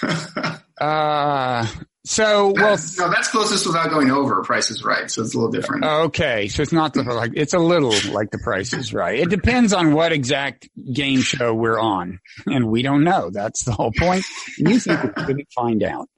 Uh, 0.80 1.67
so, 2.10 2.53
well, 2.56 2.76
no, 2.98 3.11
that's 3.11 3.27
closest 3.27 3.68
without 3.68 3.91
going 3.91 4.10
over. 4.10 4.41
Price 4.41 4.72
is 4.72 4.84
right, 4.84 5.11
so 5.11 5.22
it's 5.22 5.36
a 5.36 5.38
little 5.38 5.52
different. 5.52 5.86
Okay, 5.86 6.48
so 6.48 6.64
it's 6.64 6.72
not 6.72 6.95
the 6.95 7.03
like 7.03 7.34
it's 7.36 7.53
a 7.53 7.60
little 7.60 7.94
like 8.11 8.31
the 8.31 8.40
Price 8.40 8.73
is 8.73 8.95
Right. 8.95 9.19
It 9.19 9.30
depends 9.30 9.73
on 9.73 9.94
what 9.94 10.11
exact 10.11 10.68
game 10.91 11.22
show 11.22 11.53
we're 11.53 11.80
on, 11.80 12.19
and 12.48 12.68
we 12.68 12.81
don't 12.81 13.03
know. 13.03 13.30
That's 13.30 13.64
the 13.64 13.73
whole 13.73 13.91
point. 13.95 14.26
And 14.57 14.69
you 14.69 14.80
think 14.80 15.03
we 15.03 15.23
couldn't 15.23 15.52
find 15.53 15.84
out? 15.84 16.10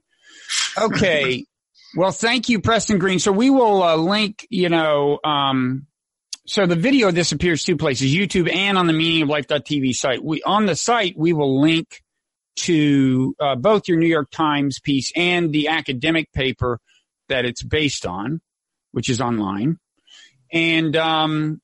Okay. 0.80 1.44
Well, 1.94 2.10
thank 2.10 2.48
you, 2.48 2.62
Preston 2.62 2.98
Greene. 2.98 3.18
So 3.18 3.30
we 3.30 3.50
will 3.50 3.82
uh, 3.82 3.96
link. 3.96 4.46
You 4.48 4.70
know, 4.70 5.18
um, 5.22 5.88
so 6.46 6.64
the 6.64 6.74
video 6.74 7.10
disappears 7.10 7.64
two 7.64 7.76
places: 7.76 8.14
YouTube 8.14 8.50
and 8.50 8.78
on 8.78 8.86
the 8.86 8.94
Meaning 8.94 9.24
of 9.24 9.28
Life.tv 9.28 9.92
site. 9.92 10.24
We 10.24 10.42
on 10.42 10.64
the 10.64 10.74
site 10.74 11.18
we 11.18 11.34
will 11.34 11.60
link 11.60 12.00
to 12.56 13.34
uh, 13.40 13.56
both 13.56 13.88
your 13.88 13.98
New 13.98 14.06
York 14.06 14.30
Times 14.30 14.80
piece 14.80 15.12
and 15.16 15.52
the 15.52 15.68
academic 15.68 16.32
paper 16.32 16.78
that 17.28 17.44
it's 17.44 17.62
based 17.62 18.06
on, 18.06 18.40
which 18.92 19.08
is 19.08 19.20
online. 19.20 19.78
And, 20.52 20.96
um, 20.96 21.60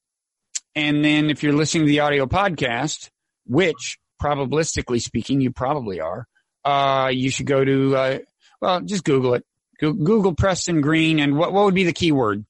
and 0.74 1.05
then 1.05 1.31
if 1.31 1.43
you're 1.43 1.52
listening 1.52 1.85
to 1.85 1.90
the 1.90 2.01
audio 2.01 2.27
podcast, 2.27 3.10
which 3.47 3.98
probabilistically 4.23 5.01
speaking, 5.01 5.40
you 5.40 5.51
probably 5.51 6.01
are, 6.01 6.27
uh, 6.65 7.10
you 7.12 7.31
should 7.31 7.47
go 7.47 7.65
to, 7.65 7.97
uh, 7.97 8.19
well, 8.60 8.81
just 8.81 9.05
Google 9.05 9.35
it. 9.35 9.44
Google 9.81 10.35
Preston 10.35 10.81
Greene, 10.81 11.20
and 11.20 11.36
what, 11.36 11.52
what 11.52 11.65
would 11.65 11.74
be 11.74 11.85
the 11.85 11.93
keyword? 11.93 12.44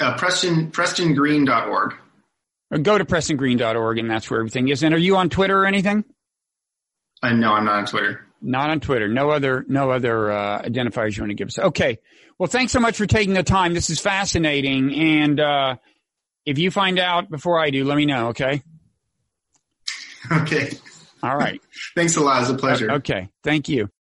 Uh, 0.00 0.16
Preston, 0.16 0.70
PrestonGreene.org. 0.70 1.94
Or 2.70 2.78
go 2.78 2.96
to 2.96 3.04
PrestonGreene.org, 3.04 3.98
and 3.98 4.10
that's 4.10 4.30
where 4.30 4.40
everything 4.40 4.68
is. 4.68 4.82
And 4.82 4.94
are 4.94 4.98
you 4.98 5.16
on 5.16 5.28
Twitter 5.28 5.60
or 5.60 5.66
anything? 5.66 6.04
Uh, 7.24 7.32
no, 7.32 7.54
I'm 7.54 7.64
not 7.64 7.76
on 7.76 7.86
Twitter. 7.86 8.26
Not 8.42 8.68
on 8.68 8.80
Twitter. 8.80 9.08
No 9.08 9.30
other, 9.30 9.64
no 9.66 9.90
other 9.90 10.30
uh, 10.30 10.62
identifiers 10.62 11.16
you 11.16 11.22
want 11.22 11.30
to 11.30 11.34
give 11.34 11.48
us. 11.48 11.58
Okay. 11.58 11.98
Well, 12.38 12.48
thanks 12.48 12.72
so 12.72 12.80
much 12.80 12.98
for 12.98 13.06
taking 13.06 13.32
the 13.32 13.42
time. 13.42 13.72
This 13.72 13.88
is 13.88 13.98
fascinating, 13.98 14.92
and 14.94 15.40
uh, 15.40 15.76
if 16.44 16.58
you 16.58 16.70
find 16.70 16.98
out 16.98 17.30
before 17.30 17.58
I 17.58 17.70
do, 17.70 17.84
let 17.84 17.96
me 17.96 18.06
know. 18.06 18.28
Okay. 18.28 18.62
Okay. 20.32 20.70
All 21.22 21.36
right. 21.36 21.60
Thanks 21.94 22.16
a 22.16 22.22
lot. 22.22 22.40
It's 22.40 22.50
a 22.50 22.54
pleasure. 22.54 22.90
Okay. 22.92 23.28
Thank 23.42 23.68
you. 23.68 23.90